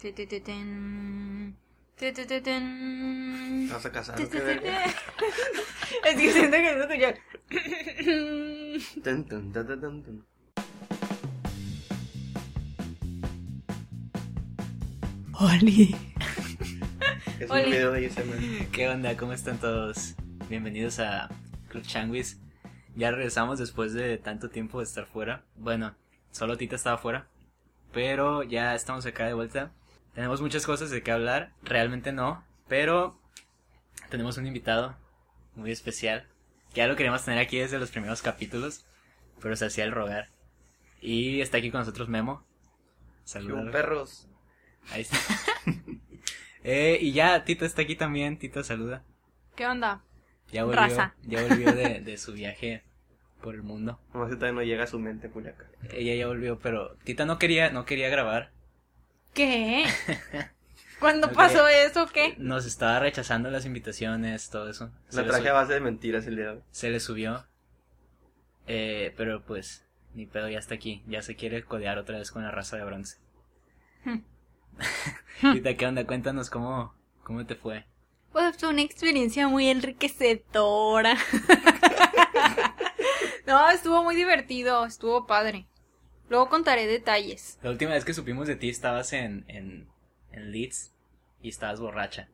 ¿Te 0.00 0.10
vas 3.70 3.84
a 3.84 3.92
casar. 3.92 4.18
Es 4.18 4.28
que 6.16 6.32
siento 6.32 6.56
que 6.56 6.74
no 6.74 6.84
escuchar. 6.84 7.18
Tun, 9.04 9.24
tun, 9.28 9.52
tun, 9.52 10.02
tun. 10.02 10.26
Oli. 15.34 15.94
Es 17.38 17.50
Oli. 17.50 17.64
un 17.64 17.70
video 17.70 17.92
de 17.92 18.06
ASMR. 18.06 18.68
¿Qué 18.72 18.88
onda? 18.88 19.14
¿Cómo 19.18 19.34
están 19.34 19.58
todos? 19.58 20.14
Bienvenidos 20.48 20.98
a 20.98 21.28
Club 21.68 21.82
Changuis. 21.82 22.40
Ya 22.96 23.10
regresamos 23.10 23.58
después 23.58 23.92
de 23.92 24.16
tanto 24.16 24.48
tiempo 24.48 24.78
de 24.78 24.84
estar 24.84 25.04
fuera. 25.04 25.44
Bueno, 25.56 25.94
solo 26.30 26.56
Tita 26.56 26.76
estaba 26.76 26.96
fuera. 26.96 27.28
Pero 27.92 28.44
ya 28.44 28.74
estamos 28.74 29.04
acá 29.04 29.26
de 29.26 29.34
vuelta. 29.34 29.74
Tenemos 30.14 30.40
muchas 30.40 30.66
cosas 30.66 30.90
de 30.90 31.02
qué 31.02 31.12
hablar. 31.12 31.52
Realmente 31.62 32.12
no. 32.12 32.44
Pero 32.68 33.18
tenemos 34.10 34.36
un 34.38 34.46
invitado 34.46 34.96
muy 35.54 35.70
especial. 35.70 36.26
Ya 36.74 36.86
lo 36.86 36.96
queríamos 36.96 37.24
tener 37.24 37.40
aquí 37.40 37.58
desde 37.58 37.78
los 37.78 37.90
primeros 37.90 38.22
capítulos. 38.22 38.84
Pero 39.40 39.56
se 39.56 39.66
hacía 39.66 39.84
el 39.84 39.92
rogar. 39.92 40.28
Y 41.00 41.40
está 41.40 41.58
aquí 41.58 41.70
con 41.70 41.80
nosotros 41.80 42.08
Memo. 42.08 42.44
¿Qué 43.24 43.30
Saludos. 43.30 43.70
perros. 43.72 44.28
Ahí 44.90 45.02
está. 45.02 45.16
Eh, 46.62 46.98
y 47.00 47.12
ya, 47.12 47.42
Tita 47.44 47.64
está 47.64 47.80
aquí 47.80 47.96
también. 47.96 48.38
Tita, 48.38 48.62
saluda. 48.62 49.02
¿Qué 49.56 49.66
onda? 49.66 50.02
Ya 50.52 50.64
volvió, 50.64 50.78
Raza. 50.78 51.14
ya 51.22 51.42
volvió 51.42 51.72
de, 51.72 52.02
de 52.02 52.18
su 52.18 52.34
viaje 52.34 52.82
por 53.40 53.54
el 53.54 53.62
mundo. 53.62 53.98
Nomás 54.12 54.28
que 54.28 54.34
todavía 54.36 54.60
no 54.60 54.62
llega 54.66 54.84
a 54.84 54.86
su 54.86 54.98
mente, 54.98 55.30
Culiacán. 55.30 55.68
Ella 55.90 56.14
ya 56.14 56.26
volvió, 56.26 56.58
pero 56.58 56.96
Tita 57.04 57.24
no 57.24 57.38
quería, 57.38 57.70
no 57.70 57.86
quería 57.86 58.10
grabar. 58.10 58.50
¿Qué? 59.34 59.84
¿Cuándo 61.00 61.32
pasó 61.32 61.66
eso? 61.66 62.06
¿Qué? 62.12 62.34
Nos 62.38 62.66
estaba 62.66 63.00
rechazando 63.00 63.50
las 63.50 63.64
invitaciones, 63.64 64.50
todo 64.50 64.68
eso. 64.68 64.90
Se 65.08 65.22
La 65.22 65.28
traje 65.28 65.48
a 65.48 65.54
base 65.54 65.72
de 65.72 65.80
mentiras 65.80 66.26
el 66.26 66.36
día 66.36 66.44
de 66.46 66.50
hoy. 66.52 66.62
Se 66.70 66.90
le 66.90 67.00
subió. 67.00 67.46
Eh, 68.66 69.14
pero 69.16 69.42
pues, 69.42 69.86
ni 70.14 70.26
pedo, 70.26 70.48
ya 70.48 70.58
está 70.58 70.74
aquí. 70.74 71.02
Ya 71.06 71.22
se 71.22 71.36
quiere 71.36 71.64
codear 71.64 71.98
otra 71.98 72.18
vez 72.18 72.30
con 72.30 72.42
la 72.42 72.50
raza 72.50 72.76
de 72.76 72.84
bronce. 72.84 73.18
Hmm. 75.42 75.54
Tita, 75.54 75.74
¿qué 75.74 75.86
onda? 75.86 76.06
Cuéntanos 76.06 76.50
cómo, 76.50 76.94
cómo 77.22 77.46
te 77.46 77.54
fue. 77.54 77.86
Pues 78.30 78.58
fue 78.58 78.68
una 78.68 78.82
experiencia 78.82 79.48
muy 79.48 79.68
enriquecedora. 79.68 81.16
no, 83.46 83.70
estuvo 83.70 84.04
muy 84.04 84.16
divertido, 84.16 84.84
estuvo 84.84 85.26
padre. 85.26 85.66
Luego 86.30 86.48
contaré 86.48 86.86
detalles. 86.86 87.58
La 87.62 87.70
última 87.70 87.90
vez 87.92 88.04
que 88.06 88.14
supimos 88.14 88.48
de 88.48 88.56
ti 88.56 88.70
estabas 88.70 89.12
en, 89.12 89.44
en, 89.48 89.86
en 90.32 90.52
Leeds 90.52 90.94
y 91.42 91.50
estabas 91.50 91.80
borracha. 91.80 92.28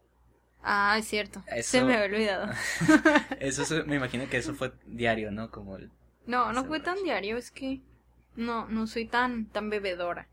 Ah, 0.62 0.97
es 0.98 1.06
cierto. 1.08 1.42
Eso- 1.48 1.70
Se 1.70 1.83
me 1.83 1.94
había 1.94 2.06
olvidado. 2.06 2.53
Eso, 3.41 3.62
es- 3.62 3.86
me 3.86 3.97
imagino 3.97 4.28
que 4.28 4.36
eso 4.36 4.55
fue 4.55 4.72
diario, 4.86 5.30
¿no? 5.33 5.50
Como 5.50 5.77
el... 5.77 5.91
No, 6.27 6.53
no 6.53 6.64
fue 6.64 6.78
tan 6.80 7.03
diario, 7.03 7.36
es 7.36 7.50
que 7.50 7.80
no, 8.36 8.66
no 8.69 8.86
soy 8.86 9.06
tan, 9.06 9.47
tan 9.47 9.70
bebedora. 9.70 10.28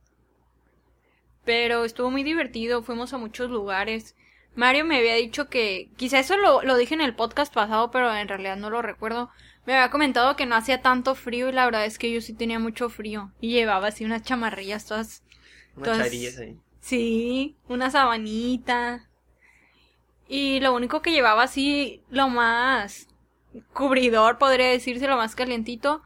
Pero 1.45 1.83
estuvo 1.85 2.09
muy 2.09 2.23
divertido, 2.23 2.83
fuimos 2.83 3.13
a 3.13 3.17
muchos 3.17 3.49
lugares. 3.49 4.15
Mario 4.55 4.85
me 4.85 4.97
había 4.97 5.15
dicho 5.15 5.49
que, 5.49 5.89
quizá 5.97 6.19
eso 6.19 6.37
lo, 6.37 6.61
lo 6.63 6.77
dije 6.77 6.93
en 6.93 7.01
el 7.01 7.15
podcast 7.15 7.53
pasado, 7.53 7.91
pero 7.91 8.13
en 8.15 8.27
realidad 8.27 8.55
no 8.57 8.69
lo 8.69 8.81
recuerdo. 8.81 9.29
Me 9.65 9.73
había 9.75 9.91
comentado 9.91 10.35
que 10.35 10.45
no 10.45 10.55
hacía 10.55 10.81
tanto 10.81 11.15
frío 11.15 11.49
y 11.49 11.53
la 11.53 11.65
verdad 11.65 11.85
es 11.85 11.97
que 11.97 12.11
yo 12.11 12.21
sí 12.21 12.33
tenía 12.33 12.59
mucho 12.59 12.89
frío. 12.89 13.31
Y 13.39 13.51
llevaba 13.51 13.87
así 13.87 14.03
unas 14.05 14.23
chamarrillas 14.23 14.85
todas, 14.85 15.23
Unas 15.75 15.97
charillas 15.97 16.37
ahí. 16.39 16.57
sí, 16.81 17.55
una 17.67 17.89
sabanita. 17.91 19.09
Y 20.27 20.59
lo 20.61 20.73
único 20.73 21.01
que 21.01 21.11
llevaba 21.11 21.43
así, 21.43 22.01
lo 22.09 22.27
más 22.29 23.07
cubridor, 23.73 24.37
podría 24.37 24.67
decirse, 24.69 25.07
lo 25.07 25.17
más 25.17 25.35
calientito, 25.35 26.01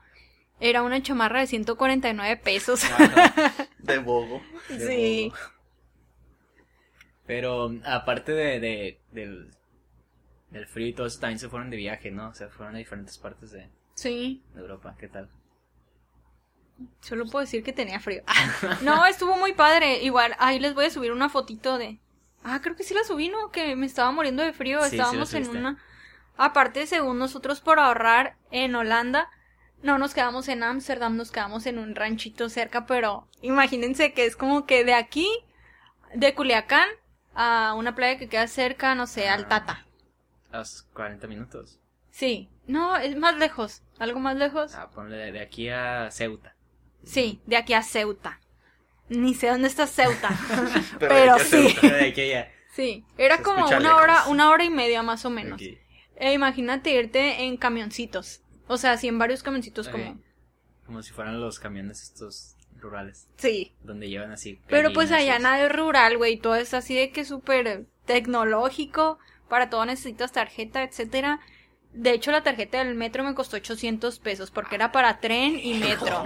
era 0.59 0.83
una 0.83 1.01
chamarra 1.01 1.39
de 1.41 1.47
149 1.47 2.37
pesos. 2.37 2.81
De 3.79 3.99
bogo. 3.99 4.41
de 4.69 4.87
sí. 4.87 5.29
bobo. 5.29 5.37
Pero 7.25 7.71
aparte 7.85 8.31
de, 8.31 8.59
de- 8.59 8.99
del, 9.11 9.51
del 10.49 10.65
frío 10.65 10.87
y 10.87 10.93
todo 10.93 11.07
eso, 11.07 11.19
también 11.19 11.39
se 11.39 11.49
fueron 11.49 11.69
de 11.69 11.77
viaje, 11.77 12.11
¿no? 12.11 12.29
O 12.29 12.33
sea, 12.33 12.49
fueron 12.49 12.75
a 12.75 12.79
diferentes 12.79 13.17
partes 13.17 13.51
de, 13.51 13.69
Sí, 13.95 14.43
de 14.53 14.61
Europa. 14.61 14.95
¿Qué 14.99 15.07
tal? 15.07 15.29
solo 17.01 17.25
puedo 17.25 17.43
decir 17.43 17.63
que 17.63 17.73
tenía 17.73 17.99
frío. 17.99 18.21
no, 18.83 19.05
estuvo 19.07 19.35
muy 19.37 19.53
padre. 19.53 20.03
Igual, 20.03 20.35
ahí 20.39 20.59
les 20.59 20.75
voy 20.75 20.85
a 20.85 20.89
subir 20.91 21.11
una 21.11 21.29
fotito 21.29 21.77
de... 21.77 21.99
Ah, 22.43 22.59
creo 22.61 22.75
que 22.75 22.83
sí 22.83 22.93
la 22.93 23.03
subí, 23.03 23.29
¿no? 23.29 23.49
Que 23.51 23.75
me 23.75 23.85
estaba 23.87 24.11
muriendo 24.11 24.43
de 24.43 24.53
frío. 24.53 24.81
Sí, 24.83 24.91
sí 24.91 24.97
la 24.97 25.03
Estábamos 25.05 25.33
en 25.33 25.49
una... 25.49 25.83
Aparte, 26.37 26.85
según 26.85 27.17
nosotros 27.17 27.61
por 27.61 27.79
ahorrar 27.79 28.37
en 28.51 28.75
Holanda, 28.75 29.27
no 29.81 29.97
nos 29.97 30.13
quedamos 30.13 30.47
en 30.49 30.61
Ámsterdam, 30.61 31.17
nos 31.17 31.31
quedamos 31.31 31.65
en 31.65 31.79
un 31.79 31.95
ranchito 31.95 32.47
cerca, 32.49 32.85
pero 32.85 33.27
imagínense 33.41 34.13
que 34.13 34.25
es 34.25 34.35
como 34.35 34.67
que 34.67 34.83
de 34.83 34.93
aquí, 34.93 35.27
de 36.13 36.35
Culiacán, 36.35 36.87
a 37.33 37.73
una 37.75 37.95
playa 37.95 38.19
que 38.19 38.29
queda 38.29 38.47
cerca, 38.47 38.93
no 38.93 39.07
sé, 39.07 39.29
al 39.29 39.45
Ah. 39.45 39.47
Tata. 39.47 39.86
A 40.51 40.59
los 40.59 40.83
40 40.93 41.27
minutos. 41.27 41.79
Sí, 42.09 42.49
no, 42.65 42.97
es 42.97 43.15
más 43.17 43.37
lejos, 43.37 43.83
algo 43.99 44.19
más 44.19 44.35
lejos. 44.37 44.73
Ah, 44.75 44.89
ponle 44.89 45.31
de, 45.31 45.39
aquí 45.39 45.69
a 45.69 46.09
Ceuta. 46.11 46.55
Sí, 47.03 47.41
de 47.45 47.57
aquí 47.57 47.73
a 47.73 47.83
Ceuta. 47.83 48.39
Ni 49.09 49.33
sé 49.33 49.47
dónde 49.49 49.67
está 49.67 49.87
Ceuta. 49.87 50.29
Pero 50.99 51.37
sí. 51.39 51.67
hacer- 51.67 51.91
de 51.93 52.05
aquí 52.09 52.33
a. 52.33 52.51
Sí, 52.71 53.05
era 53.17 53.37
Se 53.37 53.43
como 53.43 53.65
una 53.67 53.95
hora, 53.95 54.27
una 54.27 54.49
hora 54.49 54.63
y 54.63 54.69
media 54.69 55.01
más 55.03 55.25
o 55.25 55.29
menos. 55.29 55.55
Aquí. 55.55 55.77
E 56.15 56.33
imagínate 56.33 56.91
irte 56.91 57.43
en 57.43 57.57
camioncitos. 57.57 58.41
O 58.67 58.77
sea, 58.77 58.97
sí, 58.97 59.07
en 59.07 59.17
varios 59.19 59.43
camioncitos 59.43 59.87
como... 59.87 60.19
Como 60.85 61.01
si 61.03 61.13
fueran 61.13 61.39
los 61.39 61.59
camiones 61.59 62.01
estos 62.01 62.55
rurales. 62.79 63.27
Sí. 63.37 63.73
Donde 63.83 64.09
llevan 64.09 64.31
así. 64.31 64.61
Pero 64.67 64.91
pues 64.93 65.11
allá 65.11 65.39
nada 65.39 65.63
es 65.65 65.71
rural, 65.71 66.17
güey. 66.17 66.37
Todo 66.37 66.55
es 66.55 66.73
así 66.73 66.95
de 66.95 67.11
que 67.11 67.23
súper 67.25 67.85
tecnológico. 68.05 69.19
Para 69.49 69.69
todo 69.69 69.85
necesitas 69.85 70.31
tarjeta, 70.31 70.83
etcétera. 70.83 71.39
De 71.93 72.11
hecho, 72.11 72.31
la 72.31 72.43
tarjeta 72.43 72.79
del 72.83 72.95
metro 72.95 73.23
me 73.23 73.33
costó 73.33 73.55
800 73.57 74.19
pesos 74.19 74.51
porque 74.51 74.75
era 74.75 74.91
para 74.91 75.19
tren 75.19 75.57
y 75.59 75.73
metro. 75.79 76.25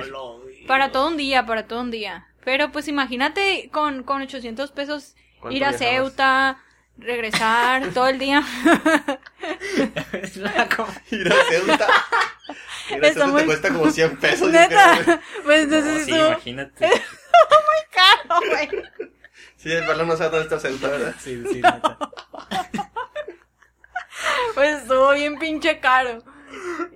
Para 0.68 0.92
todo 0.92 1.08
un 1.08 1.18
día, 1.18 1.46
para 1.46 1.68
todo 1.68 1.82
un 1.82 1.92
día. 1.92 2.28
Pero 2.44 2.72
pues 2.72 2.88
imagínate 2.88 3.70
con, 3.72 4.04
con 4.04 4.22
800 4.24 4.72
pesos 4.72 5.16
¿Cuánto 5.40 5.56
ir 5.56 5.64
a? 5.66 5.74
Ceuta, 5.74 6.58
regresar 6.98 7.90
todo 7.94 8.08
el 8.08 8.18
día. 8.20 8.44
Es 10.14 10.38
Ir 10.38 10.46
a 10.48 10.68
Ceuta. 10.70 11.88
Ir 12.90 13.06
a 13.06 13.14
Ceuta 13.14 13.28
muy- 13.28 13.42
te 13.42 13.46
cuesta 13.46 13.70
como 13.70 13.90
100 13.92 14.18
pesos. 14.18 14.50
Neta. 14.52 15.22
Pues 15.44 15.68
No, 15.68 15.76
entonces 15.78 16.06
sí, 16.06 16.12
estuvo 16.12 16.28
imagínate. 16.30 16.90
caro, 17.92 18.40
güey. 18.50 18.70
Sí, 19.58 19.72
el 19.72 19.86
balón 19.86 20.08
no 20.08 20.18
sabe 20.18 20.32
dónde 20.32 20.44
está 20.56 20.60
Ceuta, 20.60 20.88
¿verdad? 20.90 21.16
Sí, 21.20 21.44
sí, 21.52 21.56
neta. 21.62 21.98
Pues 24.56 24.82
estuvo 24.82 25.12
bien 25.14 25.38
pinche 25.40 25.80
caro. 25.80 26.24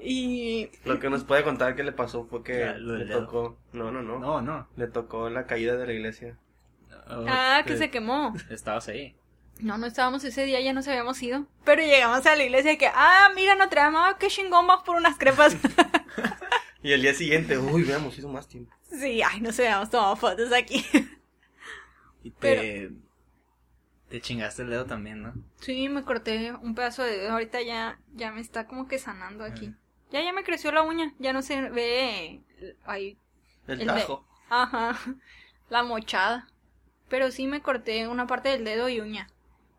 Y 0.02 0.70
Lo 0.84 1.00
que 1.00 1.10
nos 1.10 1.24
puede 1.24 1.44
contar 1.44 1.76
que 1.76 1.84
le 1.84 1.92
pasó 1.94 2.26
fue 2.26 2.44
que 2.44 2.60
Ya, 2.60 2.74
lo 2.74 2.94
del 2.94 3.00
le 3.00 3.06
dedo. 3.06 3.26
tocó. 3.26 3.58
No, 3.74 3.92
no, 3.92 4.02
no, 4.02 4.20
No, 4.20 4.42
no. 4.42 4.68
Le 4.76 4.88
tocó 4.88 5.30
la 5.30 5.46
caída 5.46 5.76
de 5.78 5.86
la 5.88 5.94
iglesia. 5.94 6.38
Oh, 7.08 7.26
ah, 7.28 7.64
que 7.66 7.74
eh, 7.74 7.78
se 7.78 7.90
quemó. 7.90 8.34
Estabas 8.50 8.88
ahí. 8.90 9.16
No, 9.60 9.78
no 9.78 9.86
estábamos 9.86 10.24
ese 10.26 10.44
día, 10.44 10.60
ya 10.60 10.74
nos 10.74 10.88
habíamos 10.88 11.22
ido. 11.24 11.46
Pero 11.64 11.82
llegamos 11.82 12.26
a 12.26 12.36
la 12.36 12.44
iglesia 12.44 12.74
y 12.74 12.78
que, 12.78 12.88
ah, 12.94 13.30
mira, 13.36 13.56
Notre 13.56 13.80
Dame, 13.80 13.98
ah, 14.00 14.18
qué 14.20 14.28
chingón, 14.28 14.68
vamos 14.68 14.84
por 14.84 14.98
unas 14.98 15.18
crepas. 15.18 15.56
Y 16.84 16.92
el 16.92 17.02
día 17.02 17.16
siguiente, 17.16 17.58
uy, 17.58 17.82
hubiéramos 17.82 18.16
hizo 18.18 18.30
más 18.30 18.48
tiempo. 18.48 18.72
sí, 18.92 19.20
ay, 19.24 19.42
nos 19.42 19.58
habíamos 19.60 19.90
tomado 19.90 20.16
fotos 20.16 20.52
aquí. 20.54 20.86
Y 22.24 22.30
te. 22.32 22.92
Te 24.16 24.22
chingaste 24.22 24.62
el 24.62 24.70
dedo 24.70 24.86
también, 24.86 25.22
¿no? 25.24 25.34
sí, 25.60 25.90
me 25.90 26.02
corté 26.04 26.54
un 26.54 26.74
pedazo 26.74 27.04
de 27.04 27.18
dedo, 27.18 27.34
ahorita 27.34 27.62
ya, 27.64 28.00
ya 28.14 28.32
me 28.32 28.40
está 28.40 28.66
como 28.66 28.88
que 28.88 28.98
sanando 28.98 29.44
aquí. 29.44 29.74
Ya, 30.10 30.22
ya 30.24 30.32
me 30.32 30.46
creció 30.46 30.72
la 30.72 30.84
uña, 30.84 31.14
ya 31.20 31.34
no 31.34 31.42
se 31.42 31.70
ve 31.70 32.42
ahí 32.86 33.18
El, 33.68 33.82
El 33.82 33.88
de- 33.88 33.94
tajo. 33.94 34.26
Ajá, 34.50 34.98
la 35.70 35.84
mochada. 35.84 36.48
Pero 37.10 37.30
sí 37.30 37.46
me 37.46 37.62
corté 37.62 38.08
una 38.08 38.26
parte 38.26 38.48
del 38.48 38.64
dedo 38.64 38.88
y 38.88 39.02
uña. 39.02 39.28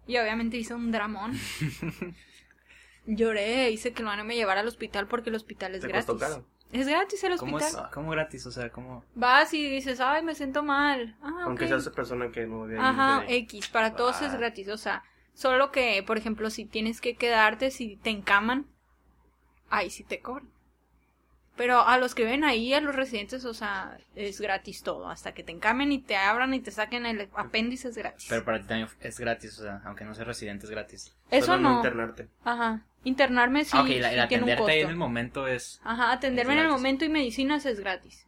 Y 0.07 0.19
obviamente 0.19 0.59
hice 0.59 0.75
un 0.75 0.93
dramón. 0.93 1.33
Lloré, 3.07 3.71
hice 3.71 3.93
que 3.95 4.03
el 4.03 4.09
hermano 4.09 4.25
me 4.25 4.35
llevara 4.37 4.61
al 4.61 4.69
hospital 4.69 5.07
porque 5.07 5.31
el 5.31 5.37
hospital 5.37 5.75
es 5.77 5.81
¿Te 5.81 5.89
gratis. 5.89 6.05
costó 6.07 6.21
caro? 6.21 6.47
Es 6.73 6.89
gratis 6.89 7.23
el 7.25 7.37
¿Cómo, 7.39 7.57
hospital. 7.57 7.87
es, 7.87 7.95
¿Cómo 7.95 8.11
gratis? 8.11 8.47
O 8.47 8.51
sea, 8.51 8.71
¿cómo? 8.71 9.05
Vas 9.15 9.55
y 9.55 9.69
dices, 9.71 10.01
ay, 10.01 10.23
me 10.23 10.35
siento 10.35 10.63
mal. 10.63 11.17
Ah, 11.23 11.45
Aunque 11.47 11.65
ok. 11.65 11.69
seas 11.71 11.83
esa 11.83 11.93
persona 11.93 12.31
que 12.31 12.47
no 12.47 12.65
había 12.65 12.77
ido 12.77 12.87
Ajá, 12.87 13.23
ahí. 13.23 13.37
X, 13.37 13.69
para 13.69 13.95
todos 13.97 14.21
es 14.23 14.33
Ah. 14.33 14.37
gratis. 14.37 14.69
O 14.69 14.77
sea, 14.77 15.05
solo 15.35 15.71
que, 15.73 16.03
por 16.03 16.19
ejemplo, 16.19 16.51
si 16.51 16.65
tienes 16.65 17.01
que 17.01 17.15
quedarte, 17.17 17.71
si 17.71 17.97
te 17.97 18.11
encaman, 18.11 18.67
ahí 19.71 19.91
sí 19.91 20.05
te 20.05 20.21
cobran. 20.21 20.49
Pero 21.57 21.81
a 21.81 21.97
los 21.99 22.15
que 22.15 22.25
ven 22.25 22.45
ahí, 22.45 22.75
a 22.75 22.81
los 22.83 22.95
residentes, 22.95 23.45
o 23.47 23.55
sea, 23.55 23.97
es 24.15 24.41
gratis 24.41 24.83
todo. 24.83 25.09
Hasta 25.09 25.33
que 25.33 25.43
te 25.43 25.53
encamen 25.53 25.91
y 25.91 25.99
te 25.99 26.15
abran 26.17 26.53
y 26.53 26.61
te 26.61 26.71
saquen 26.71 27.07
el 27.07 27.29
apéndice 27.35 27.89
es 27.89 27.97
gratis. 27.97 28.27
Pero 28.29 28.45
para 28.45 28.61
ti 28.61 28.67
también 28.67 28.89
es 29.01 29.19
gratis, 29.19 29.59
o 29.59 29.63
sea, 29.63 29.81
aunque 29.87 30.05
no 30.05 30.15
seas 30.15 30.27
residente 30.27 30.67
es 30.67 30.71
gratis. 30.71 31.15
Eso 31.31 31.47
Solo 31.47 31.59
no. 31.61 31.77
internarte. 31.77 32.29
Ajá. 32.45 32.83
Internarme 33.05 33.65
sí, 33.65 33.71
Ah, 33.75 33.83
ok, 33.83 33.89
la, 33.89 34.11
sí 34.11 34.17
el 34.19 34.29
tiene 34.29 34.45
un 34.45 34.51
atenderte 34.51 34.73
ahí 34.73 34.81
en 34.81 34.91
el 34.91 34.97
momento 34.97 35.47
es... 35.47 35.81
Ajá, 35.85 36.13
atenderme 36.13 36.53
en 36.55 36.59
el 36.61 36.69
momento 36.69 37.05
y 37.05 37.09
medicinas 37.09 37.65
es 37.65 37.81
gratis. 37.81 38.27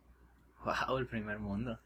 Wow, 0.64 0.98
el 0.98 1.06
primer 1.06 1.38
mundo. 1.38 1.78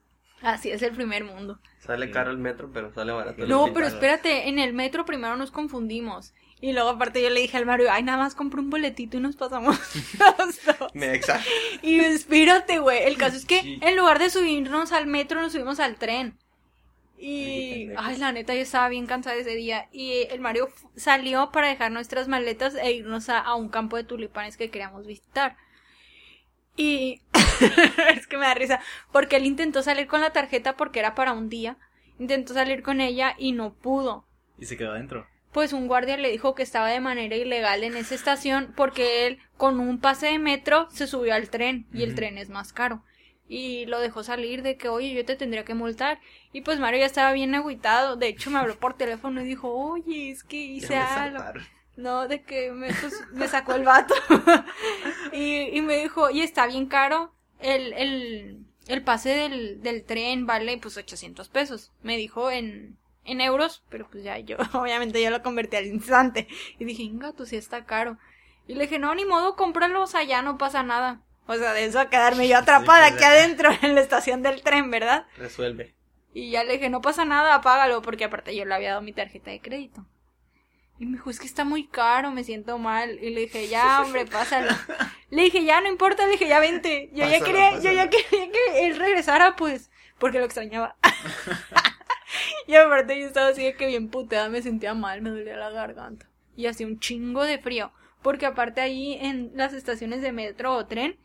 Así 0.42 0.70
es 0.70 0.82
el 0.82 0.92
primer 0.92 1.24
mundo. 1.24 1.58
Sale 1.78 2.06
Sí. 2.06 2.12
caro 2.12 2.30
el 2.30 2.38
metro, 2.38 2.70
pero 2.72 2.92
sale 2.92 3.12
barato. 3.12 3.42
el 3.44 3.48
No, 3.48 3.62
hospital. 3.64 3.74
pero 3.74 3.86
espérate, 3.94 4.48
en 4.48 4.58
el 4.58 4.72
metro 4.72 5.04
primero 5.04 5.36
nos 5.36 5.50
confundimos. 5.50 6.34
Y 6.62 6.72
luego 6.72 6.90
aparte 6.90 7.20
yo 7.20 7.28
le 7.28 7.40
dije 7.40 7.56
al 7.56 7.66
Mario, 7.66 7.88
ay, 7.90 8.04
nada 8.04 8.18
más 8.18 8.34
compré 8.36 8.60
un 8.60 8.70
boletito 8.70 9.16
y 9.16 9.20
nos 9.20 9.34
pasamos 9.36 9.76
los 10.38 10.64
dos. 10.78 10.94
Me 10.94 11.12
exa- 11.12 11.42
Y 11.82 11.98
espérate, 12.00 12.78
güey. 12.78 13.02
El 13.02 13.18
caso 13.18 13.36
es 13.36 13.44
que 13.44 13.60
Sí. 13.60 13.78
en 13.82 13.96
lugar 13.96 14.18
de 14.20 14.30
subirnos 14.30 14.92
al 14.92 15.06
metro, 15.08 15.42
nos 15.42 15.52
subimos 15.52 15.80
al 15.80 15.96
tren. 15.96 16.38
Y, 17.18 17.88
ay, 17.96 18.16
la 18.16 18.32
neta, 18.32 18.54
yo 18.54 18.60
estaba 18.62 18.88
bien 18.88 19.06
cansada 19.06 19.36
ese 19.36 19.54
día. 19.56 19.88
Y 19.92 20.26
el 20.30 20.40
Mario 20.40 20.68
salió 20.96 21.50
para 21.52 21.68
dejar 21.68 21.90
nuestras 21.92 22.28
maletas 22.28 22.74
e 22.76 22.92
irnos 22.92 23.28
a, 23.28 23.40
a 23.40 23.54
un 23.56 23.68
campo 23.68 23.96
de 23.96 24.04
tulipanes 24.04 24.56
que 24.56 24.70
queríamos 24.70 25.06
visitar. 25.06 25.56
Y 26.76 27.20
es 28.14 28.26
que 28.28 28.36
me 28.38 28.46
da 28.46 28.54
risa, 28.54 28.80
porque 29.12 29.36
él 29.36 29.46
intentó 29.46 29.82
salir 29.82 30.06
con 30.06 30.20
la 30.20 30.32
tarjeta 30.32 30.76
porque 30.76 31.00
era 31.00 31.14
para 31.14 31.32
un 31.32 31.48
día. 31.48 31.76
Intentó 32.18 32.54
salir 32.54 32.82
con 32.82 33.00
ella 33.00 33.34
y 33.36 33.52
no 33.52 33.74
pudo. 33.74 34.24
Y 34.58 34.66
se 34.66 34.76
quedó 34.76 34.92
adentro. 34.92 35.26
Pues 35.52 35.72
un 35.72 35.86
guardia 35.86 36.16
le 36.16 36.30
dijo 36.30 36.54
que 36.54 36.62
estaba 36.62 36.88
de 36.88 37.00
manera 37.00 37.36
ilegal 37.36 37.84
en 37.84 37.96
esa 37.96 38.14
estación 38.14 38.72
porque 38.74 39.26
él 39.26 39.38
con 39.56 39.80
un 39.80 40.00
pase 40.00 40.26
de 40.26 40.38
metro 40.38 40.88
se 40.90 41.06
subió 41.06 41.34
al 41.34 41.50
tren 41.50 41.86
y 41.92 42.02
el 42.02 42.14
tren 42.14 42.38
es 42.38 42.48
más 42.48 42.72
caro. 42.72 43.04
Y 43.48 43.84
lo 43.84 44.00
dejó 44.00 44.24
salir 44.24 44.62
de 44.62 44.78
que, 44.78 44.88
oye, 44.88 45.12
yo 45.12 45.26
te 45.26 45.36
tendría 45.36 45.64
que 45.64 45.74
multar. 45.74 46.20
Y 46.54 46.62
pues 46.62 46.78
Mario 46.78 47.00
ya 47.00 47.06
estaba 47.06 47.32
bien 47.32 47.54
agüitado. 47.54 48.16
De 48.16 48.28
hecho, 48.28 48.50
me 48.50 48.58
habló 48.58 48.78
por 48.78 48.94
teléfono 48.94 49.42
y 49.42 49.44
dijo, 49.44 49.68
oye, 49.70 50.30
es 50.30 50.42
que 50.42 50.56
hice 50.56 50.96
algo. 50.96 51.42
No, 51.96 52.28
de 52.28 52.40
que 52.42 52.72
me, 52.72 52.86
pues, 52.94 53.22
me 53.32 53.46
sacó 53.48 53.74
el 53.74 53.84
vato. 53.84 54.14
y, 55.32 55.76
y 55.76 55.82
me 55.82 55.98
dijo, 55.98 56.30
y 56.30 56.40
está 56.40 56.66
bien 56.66 56.86
caro. 56.86 57.34
El, 57.60 57.92
el, 57.92 58.64
el 58.88 59.02
pase 59.02 59.30
del, 59.30 59.82
del 59.82 60.04
tren 60.04 60.46
vale 60.46 60.78
pues 60.78 60.96
800 60.96 61.48
pesos. 61.50 61.92
Me 62.02 62.16
dijo 62.16 62.50
en, 62.50 62.96
en 63.24 63.40
euros, 63.40 63.84
pero 63.88 64.08
pues 64.10 64.24
ya 64.24 64.38
yo, 64.38 64.56
obviamente 64.72 65.22
yo 65.22 65.30
lo 65.30 65.42
convertí 65.42 65.76
al 65.76 65.86
instante. 65.86 66.48
Y 66.78 66.84
dije, 66.84 67.08
gato, 67.12 67.46
sí 67.46 67.56
está 67.56 67.84
caro. 67.84 68.18
Y 68.66 68.74
le 68.74 68.84
dije, 68.84 68.98
no, 68.98 69.14
ni 69.14 69.24
modo, 69.24 69.56
cómpralos 69.56 70.14
allá, 70.14 70.42
no 70.42 70.58
pasa 70.58 70.82
nada. 70.82 71.20
O 71.46 71.54
sea, 71.54 71.72
de 71.72 71.84
eso 71.84 71.98
a 71.98 72.08
quedarme 72.08 72.48
yo 72.48 72.58
atrapada 72.58 73.08
pues, 73.08 73.14
aquí 73.14 73.24
adentro 73.24 73.70
en 73.82 73.94
la 73.94 74.00
estación 74.00 74.42
del 74.42 74.62
tren, 74.62 74.90
¿verdad? 74.90 75.26
Resuelve. 75.36 75.94
Y 76.34 76.50
ya 76.50 76.64
le 76.64 76.74
dije, 76.74 76.88
no 76.88 77.00
pasa 77.00 77.24
nada, 77.24 77.54
apágalo, 77.54 78.00
porque 78.00 78.24
aparte 78.24 78.56
yo 78.56 78.64
le 78.64 78.74
había 78.74 78.90
dado 78.90 79.02
mi 79.02 79.12
tarjeta 79.12 79.50
de 79.50 79.60
crédito. 79.60 80.06
Y 80.98 81.06
me 81.06 81.16
dijo, 81.16 81.30
es 81.30 81.40
que 81.40 81.46
está 81.46 81.64
muy 81.64 81.88
caro, 81.88 82.30
me 82.30 82.44
siento 82.44 82.78
mal. 82.78 83.18
Y 83.20 83.30
le 83.30 83.42
dije, 83.42 83.68
ya, 83.68 84.00
hombre, 84.04 84.24
pásalo. 84.24 84.70
Le 85.30 85.42
dije, 85.42 85.64
ya, 85.64 85.80
no 85.80 85.88
importa, 85.88 86.24
le 86.24 86.32
dije, 86.32 86.48
ya 86.48 86.60
vente. 86.60 87.10
Yo 87.12 87.26
ya 87.26 87.38
Pásalo, 87.38 87.44
quería, 87.44 87.80
yo 87.80 87.92
ya 87.92 88.08
quería 88.08 88.50
que 88.50 88.86
él 88.86 88.96
regresara, 88.96 89.56
pues, 89.56 89.90
porque 90.18 90.38
lo 90.38 90.44
extrañaba. 90.44 90.96
y 92.66 92.74
aparte 92.74 93.18
yo 93.18 93.26
estaba 93.26 93.48
así 93.48 93.62
de 93.64 93.74
que 93.74 93.86
bien 93.86 94.08
puteada, 94.08 94.48
me 94.48 94.62
sentía 94.62 94.94
mal, 94.94 95.22
me 95.22 95.30
dolía 95.30 95.56
la 95.56 95.70
garganta. 95.70 96.28
Y 96.56 96.66
hacía 96.66 96.86
un 96.86 96.98
chingo 97.00 97.44
de 97.44 97.58
frío. 97.58 97.92
Porque 98.22 98.46
aparte 98.46 98.80
ahí 98.80 99.14
en 99.20 99.52
las 99.54 99.72
estaciones 99.72 100.22
de 100.22 100.32
metro 100.32 100.74
o 100.76 100.86
tren, 100.86 101.18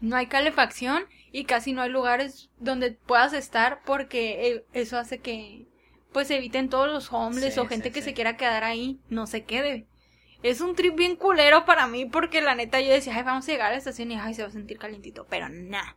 no 0.00 0.16
hay 0.16 0.26
calefacción 0.26 1.04
y 1.32 1.44
casi 1.44 1.72
no 1.72 1.82
hay 1.82 1.90
lugares 1.90 2.50
donde 2.58 2.92
puedas 2.92 3.32
estar 3.32 3.82
porque 3.84 4.48
eh, 4.48 4.66
eso 4.72 4.98
hace 4.98 5.18
que 5.20 5.66
pues 6.12 6.30
eviten 6.30 6.68
todos 6.68 6.88
los 6.88 7.12
homeless 7.12 7.54
Sí, 7.54 7.60
o 7.60 7.66
gente 7.66 7.88
sí, 7.88 7.92
que 7.92 8.00
sí. 8.00 8.10
se 8.10 8.14
quiera 8.14 8.36
quedar 8.36 8.64
ahí, 8.64 9.00
no 9.08 9.26
se 9.26 9.44
quede. 9.44 9.86
Es 10.42 10.60
un 10.60 10.74
trip 10.76 10.94
bien 10.94 11.16
culero 11.16 11.64
para 11.64 11.86
mí 11.86 12.04
porque 12.06 12.40
la 12.42 12.54
neta 12.54 12.80
yo 12.80 12.92
decía, 12.92 13.16
ay, 13.16 13.22
vamos 13.22 13.48
a 13.48 13.52
llegar 13.52 13.68
a 13.68 13.70
la 13.72 13.78
estación 13.78 14.10
y 14.12 14.16
ay, 14.16 14.34
se 14.34 14.42
va 14.42 14.48
a 14.48 14.52
sentir 14.52 14.78
calientito, 14.78 15.26
pero 15.28 15.48
nada. 15.48 15.96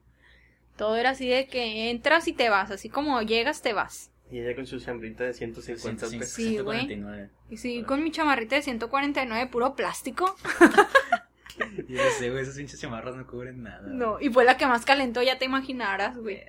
Todo 0.78 0.96
era 0.96 1.12
así 1.12 1.28
de 1.28 1.48
que 1.48 1.90
entras 1.90 2.28
y 2.28 2.34
te 2.34 2.50
vas, 2.50 2.72
así 2.72 2.90
como 2.90 3.22
llegas 3.22 3.62
te 3.62 3.74
vas. 3.74 4.12
Y 4.30 4.40
ella 4.40 4.56
con 4.56 4.68
su 4.68 4.80
chambrita 4.80 5.24
de 5.24 5.34
150 5.34 6.08
Sí, 6.08 6.18
pesos. 6.20 6.34
Sí, 6.34 6.58
güey. 6.60 6.80
149. 6.88 7.30
Y 7.50 7.58
sí, 7.58 7.84
con 7.84 8.04
mi 8.04 8.12
chamarrita 8.12 8.56
de 8.56 8.62
149 8.62 9.48
puro 9.48 9.76
plástico. 9.76 10.36
Yo 11.88 12.02
sé, 12.20 12.30
güey, 12.30 12.44
esas 12.44 12.56
pinches 12.56 12.80
chamarras 12.80 13.16
no 13.16 13.26
cubren 13.26 13.64
nada. 13.64 13.88
No, 13.88 14.20
y 14.20 14.30
fue 14.30 14.44
la 14.46 14.58
que 14.58 14.68
más 14.68 14.86
calentó, 14.86 15.24
ya 15.24 15.40
te 15.40 15.46
imaginarás, 15.46 16.18
güey. 16.18 16.42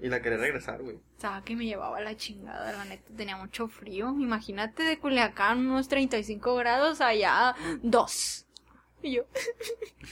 Y 0.00 0.08
la 0.08 0.20
quería 0.20 0.38
regresar, 0.38 0.82
güey. 0.82 0.98
Estaba 1.14 1.42
que 1.44 1.56
me 1.56 1.64
llevaba 1.64 2.00
la 2.00 2.16
chingada, 2.16 2.72
la 2.72 2.84
neta, 2.84 3.10
tenía 3.16 3.36
mucho 3.36 3.68
frío. 3.68 4.08
Imagínate 4.10 4.82
de 4.82 4.98
Culiacán, 4.98 5.58
unos 5.66 5.88
35 5.88 6.56
grados, 6.56 7.00
allá, 7.00 7.54
dos. 7.82 8.43
Y 9.04 9.12
yo, 9.16 9.22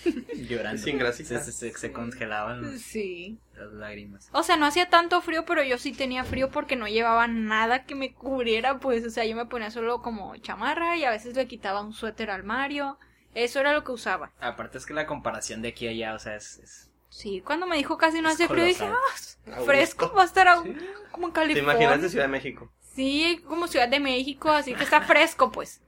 Llorando. 0.48 0.82
Sin 0.82 0.98
grasita. 0.98 1.40
Se, 1.40 1.50
se, 1.52 1.72
se 1.72 1.92
congelaban 1.92 2.78
sí. 2.78 3.38
las 3.56 3.72
lágrimas. 3.72 4.28
O 4.32 4.42
sea, 4.42 4.56
no 4.58 4.66
hacía 4.66 4.90
tanto 4.90 5.20
frío, 5.22 5.44
pero 5.46 5.62
yo 5.62 5.78
sí 5.78 5.92
tenía 5.92 6.24
frío 6.24 6.50
porque 6.50 6.76
no 6.76 6.86
llevaba 6.88 7.26
nada 7.26 7.84
que 7.84 7.94
me 7.94 8.12
cubriera, 8.12 8.78
pues, 8.78 9.06
o 9.06 9.10
sea, 9.10 9.24
yo 9.24 9.34
me 9.34 9.46
ponía 9.46 9.70
solo 9.70 10.02
como 10.02 10.36
chamarra 10.36 10.96
y 10.98 11.04
a 11.04 11.10
veces 11.10 11.34
le 11.36 11.46
quitaba 11.46 11.80
un 11.80 11.94
suéter 11.94 12.30
al 12.30 12.44
Mario. 12.44 12.98
Eso 13.34 13.60
era 13.60 13.72
lo 13.72 13.82
que 13.82 13.92
usaba. 13.92 14.30
Aparte 14.40 14.76
es 14.76 14.84
que 14.84 14.92
la 14.92 15.06
comparación 15.06 15.62
de 15.62 15.68
aquí 15.68 15.86
a 15.86 15.90
allá, 15.90 16.14
o 16.14 16.18
sea, 16.18 16.36
es... 16.36 16.58
es- 16.58 16.88
Sí, 17.08 17.42
cuando 17.44 17.66
me 17.66 17.76
dijo 17.76 17.98
casi 17.98 18.22
no 18.22 18.30
hace 18.30 18.48
frío, 18.48 18.64
dije, 18.64 18.86
ah, 18.86 19.60
fresco, 19.66 20.12
va 20.16 20.22
a 20.22 20.26
estar 20.26 20.48
a- 20.48 20.62
Sí. 20.62 20.74
como 21.10 21.26
en 21.26 21.32
¿Te 21.34 21.40
California. 21.40 21.72
imaginaste 21.74 22.08
Ciudad 22.08 22.24
de 22.24 22.30
México? 22.30 22.72
Sí, 22.94 23.42
como 23.46 23.68
Ciudad 23.68 23.88
de 23.88 24.00
México, 24.00 24.50
así 24.50 24.74
que 24.74 24.82
está 24.84 25.02
fresco, 25.02 25.50
pues. 25.52 25.82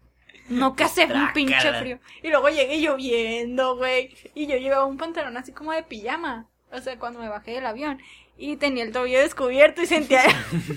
No 0.49 0.77
que 0.77 0.85
hace 0.85 1.07
un 1.07 1.33
pinche 1.33 1.73
frío. 1.73 1.99
Y 2.23 2.29
luego 2.29 2.49
llegué 2.49 2.81
lloviendo, 2.81 3.77
güey. 3.77 4.15
Y 4.35 4.47
yo 4.47 4.57
llevaba 4.57 4.85
un 4.85 4.99
pantalón 4.99 5.37
así 5.37 5.53
como 5.53 5.73
de 5.73 5.83
pijama. 5.83 6.49
O 6.71 6.81
sea, 6.81 6.99
cuando 6.99 7.21
me 7.21 7.29
bajé 7.29 7.53
del 7.53 7.67
avión. 7.67 8.01
Y 8.37 8.57
tenía 8.57 8.85
el 8.85 8.93
tobillo 8.93 9.21
descubierto 9.21 9.83
y 9.83 9.87
sentía, 9.87 10.23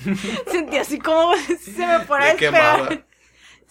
sentía 0.51 0.81
así 0.81 0.99
como 0.99 1.35
si 1.59 1.71
se 1.71 1.87
me 1.87 1.99
fuera 2.01 2.27
despegar. 2.27 3.05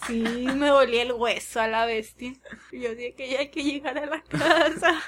Sí, 0.07 0.23
me 0.55 0.69
dolía 0.69 1.03
el 1.03 1.13
hueso 1.13 1.61
a 1.61 1.69
la 1.69 1.87
bestia. 1.87 2.33
Y 2.73 2.81
yo 2.81 2.95
dije 2.95 3.15
que 3.15 3.31
ya 3.31 3.39
hay 3.39 3.49
que 3.49 3.63
llegar 3.63 3.97
a 3.97 4.07
la 4.07 4.23
casa. 4.23 5.01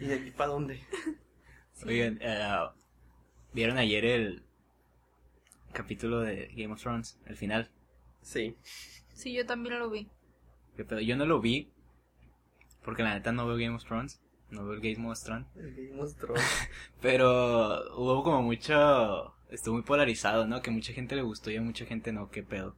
¿Y 0.00 0.06
de 0.06 0.14
aquí 0.14 0.30
para 0.30 0.50
dónde? 0.50 0.82
Oigan, 1.86 2.18
eh, 2.20 2.68
¿vieron 3.52 3.78
ayer 3.78 4.04
el 4.04 4.42
capítulo 5.72 6.20
de 6.20 6.48
Game 6.56 6.72
of 6.72 6.80
Thrones? 6.80 7.18
El 7.26 7.36
final. 7.36 7.70
Sí. 8.22 8.56
Sí, 9.20 9.34
yo 9.34 9.44
también 9.44 9.78
lo 9.78 9.90
vi. 9.90 10.08
¿Qué 10.76 10.84
pedo? 10.86 11.00
Yo 11.00 11.14
no 11.14 11.26
lo 11.26 11.42
vi. 11.42 11.70
Porque 12.82 13.02
la 13.02 13.12
neta 13.12 13.32
no 13.32 13.46
veo 13.46 13.58
Game 13.58 13.76
of 13.76 13.84
Thrones. 13.84 14.18
No 14.48 14.64
veo 14.64 14.72
el 14.72 14.80
Game 14.80 15.06
of 15.06 15.22
Thrones. 15.22 15.46
El 15.56 15.74
Game 15.74 16.00
of 16.00 16.14
Thrones. 16.14 16.42
Pero 17.02 17.82
hubo 17.98 18.22
como 18.22 18.40
mucho... 18.40 19.34
Estuvo 19.50 19.74
muy 19.74 19.82
polarizado, 19.82 20.46
¿no? 20.46 20.62
Que 20.62 20.70
mucha 20.70 20.94
gente 20.94 21.16
le 21.16 21.22
gustó 21.22 21.50
y 21.50 21.56
a 21.56 21.60
mucha 21.60 21.84
gente 21.84 22.12
no. 22.12 22.30
¿Qué 22.30 22.42
pedo? 22.42 22.74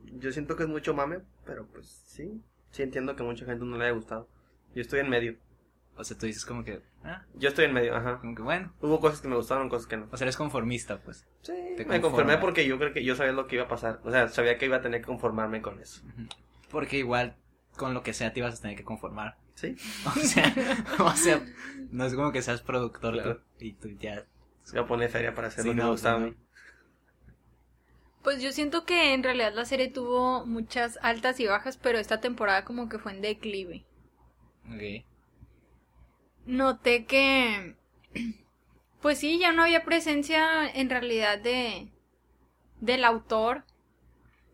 Yo 0.00 0.32
siento 0.32 0.56
que 0.56 0.64
es 0.64 0.68
mucho 0.68 0.94
mame, 0.94 1.20
pero 1.44 1.64
pues 1.68 2.02
sí. 2.06 2.42
Sí 2.72 2.82
entiendo 2.82 3.14
que 3.14 3.22
a 3.22 3.26
mucha 3.26 3.44
gente 3.44 3.64
no 3.64 3.78
le 3.78 3.84
haya 3.84 3.94
gustado. 3.94 4.28
Yo 4.74 4.82
estoy 4.82 4.98
en 4.98 5.10
medio. 5.10 5.36
O 5.96 6.04
sea, 6.04 6.16
tú 6.16 6.26
dices 6.26 6.44
como 6.46 6.64
que... 6.64 6.80
Ah, 7.04 7.22
Yo 7.34 7.50
estoy 7.50 7.66
en 7.66 7.74
medio, 7.74 7.94
ajá. 7.94 8.18
como 8.18 8.34
que 8.34 8.42
bueno. 8.42 8.72
Hubo 8.80 8.98
cosas 8.98 9.20
que 9.20 9.28
me 9.28 9.36
gustaron, 9.36 9.68
cosas 9.68 9.86
que 9.86 9.96
no. 9.98 10.08
O 10.10 10.16
sea, 10.16 10.24
eres 10.24 10.36
conformista, 10.36 10.98
pues. 11.00 11.26
Sí, 11.42 11.52
Te 11.76 11.84
me 11.84 12.00
conformé 12.00 12.38
porque 12.38 12.66
yo 12.66 12.78
creo 12.78 12.92
que 12.92 13.04
yo 13.04 13.14
sabía 13.14 13.32
lo 13.32 13.46
que 13.46 13.56
iba 13.56 13.64
a 13.64 13.68
pasar. 13.68 14.00
O 14.04 14.10
sea, 14.10 14.28
sabía 14.28 14.56
que 14.58 14.66
iba 14.66 14.78
a 14.78 14.80
tener 14.82 15.00
que 15.00 15.06
conformarme 15.06 15.60
con 15.60 15.80
eso. 15.80 16.02
Porque 16.70 16.98
igual 16.98 17.36
con 17.76 17.92
lo 17.94 18.02
que 18.02 18.14
sea 18.14 18.32
te 18.32 18.40
ibas 18.40 18.58
a 18.58 18.62
tener 18.62 18.76
que 18.76 18.84
conformar. 18.84 19.36
Sí. 19.54 19.76
O 20.06 20.18
sea, 20.18 20.54
o 20.98 21.10
sea, 21.14 21.42
no 21.90 22.06
es 22.06 22.14
como 22.14 22.32
que 22.32 22.42
seas 22.42 22.62
productor 22.62 23.14
Claro. 23.14 23.36
tú, 23.36 23.42
y 23.64 23.72
tú 23.74 23.88
ya. 23.90 24.24
Voy 24.72 24.80
a 24.80 24.86
poner 24.86 25.10
feria 25.10 25.34
para 25.34 25.48
hacer 25.48 25.62
Sí, 25.62 25.68
lo 25.68 25.74
que 25.74 25.78
no, 25.80 25.84
me 25.84 25.90
gustaba 25.90 26.16
a 26.16 26.20
mí. 26.20 26.34
Pues 28.22 28.40
yo 28.40 28.52
siento 28.52 28.84
que 28.86 29.12
en 29.14 29.22
realidad 29.24 29.52
la 29.52 29.64
serie 29.64 29.88
tuvo 29.90 30.46
muchas 30.46 30.98
altas 31.02 31.40
y 31.40 31.46
bajas, 31.46 31.76
pero 31.76 31.98
esta 31.98 32.20
temporada 32.20 32.64
como 32.64 32.88
que 32.88 32.98
fue 32.98 33.12
en 33.12 33.20
declive. 33.20 33.84
Ok. 34.68 35.04
Noté 36.46 37.04
que, 37.06 37.76
pues 39.00 39.18
sí, 39.18 39.38
ya 39.38 39.52
no 39.52 39.62
había 39.62 39.84
presencia 39.84 40.68
en 40.68 40.90
realidad 40.90 41.38
de 41.38 41.88
del 42.80 43.04
autor. 43.04 43.64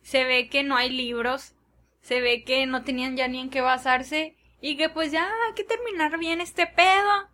Se 0.02 0.24
ve 0.24 0.48
que 0.48 0.62
no 0.62 0.76
hay 0.76 0.90
libros, 0.90 1.54
se 2.00 2.20
ve 2.20 2.44
que 2.44 2.66
no 2.66 2.82
tenían 2.84 3.16
ya 3.16 3.28
ni 3.28 3.40
en 3.40 3.50
qué 3.50 3.60
basarse 3.60 4.36
y 4.60 4.76
que 4.76 4.88
pues 4.88 5.12
ya 5.12 5.26
hay 5.46 5.54
que 5.54 5.64
terminar 5.64 6.18
bien 6.18 6.40
este 6.40 6.66
pedo. 6.66 7.28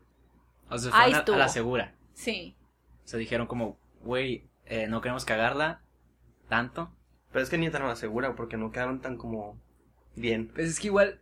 O 0.71 0.79
sea, 0.79 0.91
Ahí 0.95 1.13
a, 1.13 1.19
a 1.19 1.37
la 1.37 1.49
segura. 1.49 1.95
Sí. 2.15 2.57
O 3.05 3.09
sea, 3.09 3.19
dijeron 3.19 3.47
como, 3.47 3.79
güey, 4.01 4.49
eh, 4.67 4.87
no 4.89 5.01
queremos 5.01 5.25
cagarla 5.25 5.83
tanto. 6.49 6.91
Pero 7.33 7.43
es 7.43 7.51
que 7.51 7.59
ni 7.59 7.69
tan 7.71 7.97
segura 7.97 8.35
porque 8.37 8.57
no 8.57 8.71
quedaron 8.71 9.01
tan 9.01 9.17
como 9.17 9.61
bien. 10.15 10.49
Pues 10.49 10.69
es 10.69 10.81
que 10.81 10.87
igual 10.87 11.21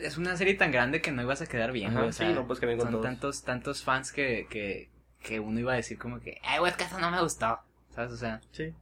es 0.00 0.18
una 0.18 0.36
serie 0.36 0.54
tan 0.54 0.70
grande 0.72 1.00
que 1.00 1.12
no 1.12 1.22
ibas 1.22 1.40
a 1.42 1.46
quedar 1.46 1.72
bien, 1.72 1.90
Ajá, 1.90 1.98
güey. 1.98 2.08
o 2.10 2.12
sí, 2.12 2.18
sea, 2.18 2.32
no 2.32 2.46
con 2.46 2.56
son 2.58 2.90
todos. 2.90 3.02
tantos, 3.02 3.42
tantos 3.44 3.82
fans 3.82 4.12
que, 4.12 4.46
que, 4.50 4.90
que 5.22 5.40
uno 5.40 5.58
iba 5.60 5.72
a 5.72 5.76
decir 5.76 5.98
como 5.98 6.20
que, 6.20 6.38
ay, 6.42 6.58
güey, 6.60 6.72
eso 6.78 6.98
no 6.98 7.10
me 7.10 7.20
gustó. 7.22 7.58
¿Sabes? 7.94 8.12
O 8.12 8.16
sea, 8.16 8.40
Sí. 8.52 8.72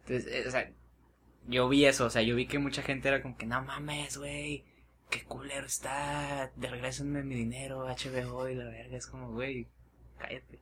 entonces, 0.00 0.26
eh, 0.32 0.44
o 0.48 0.50
sea, 0.50 0.70
yo 1.46 1.68
vi 1.68 1.84
eso, 1.84 2.06
o 2.06 2.10
sea, 2.10 2.22
yo 2.22 2.34
vi 2.36 2.46
que 2.46 2.58
mucha 2.58 2.82
gente 2.82 3.08
era 3.08 3.22
como 3.22 3.36
que, 3.36 3.46
no 3.46 3.62
mames, 3.62 4.16
güey, 4.18 4.64
qué 5.10 5.24
culero 5.24 5.66
está, 5.66 6.50
de 6.56 6.68
regresenme 6.68 7.22
mi 7.22 7.34
dinero, 7.34 7.86
HBO 7.86 8.48
y 8.48 8.54
la 8.54 8.64
verga, 8.64 8.96
es 8.96 9.06
como, 9.06 9.30
güey, 9.32 9.68
cállate. 10.18 10.58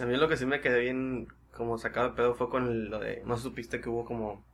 A 0.00 0.04
mí 0.06 0.16
lo 0.16 0.28
que 0.28 0.36
sí 0.36 0.44
me 0.44 0.60
quedé 0.60 0.80
bien 0.80 1.28
como 1.52 1.78
sacado 1.78 2.10
de 2.10 2.16
pedo 2.16 2.34
fue 2.34 2.50
con 2.50 2.66
el- 2.66 2.90
lo 2.90 2.98
de, 2.98 3.22
no 3.24 3.36
supiste 3.38 3.80
que 3.80 3.88
hubo 3.88 4.04
como 4.04 4.44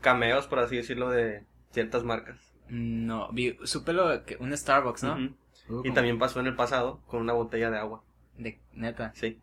cameos, 0.00 0.46
por 0.46 0.58
así 0.60 0.76
decirlo, 0.76 1.10
de 1.10 1.44
ciertas 1.72 2.04
marcas. 2.04 2.53
No, 2.68 3.30
vi, 3.32 3.56
supe 3.64 3.92
lo 3.92 4.24
que, 4.24 4.36
un 4.36 4.56
Starbucks, 4.56 5.02
¿no? 5.04 5.18
Y 5.20 5.34
como- 5.66 5.94
también 5.94 6.18
pasó 6.18 6.40
en 6.40 6.46
el 6.46 6.56
pasado 6.56 7.00
con 7.06 7.20
una 7.20 7.32
botella 7.32 7.70
de 7.70 7.78
agua. 7.78 8.02
De, 8.38 8.58
neta. 8.72 9.12
Sí. 9.14 9.40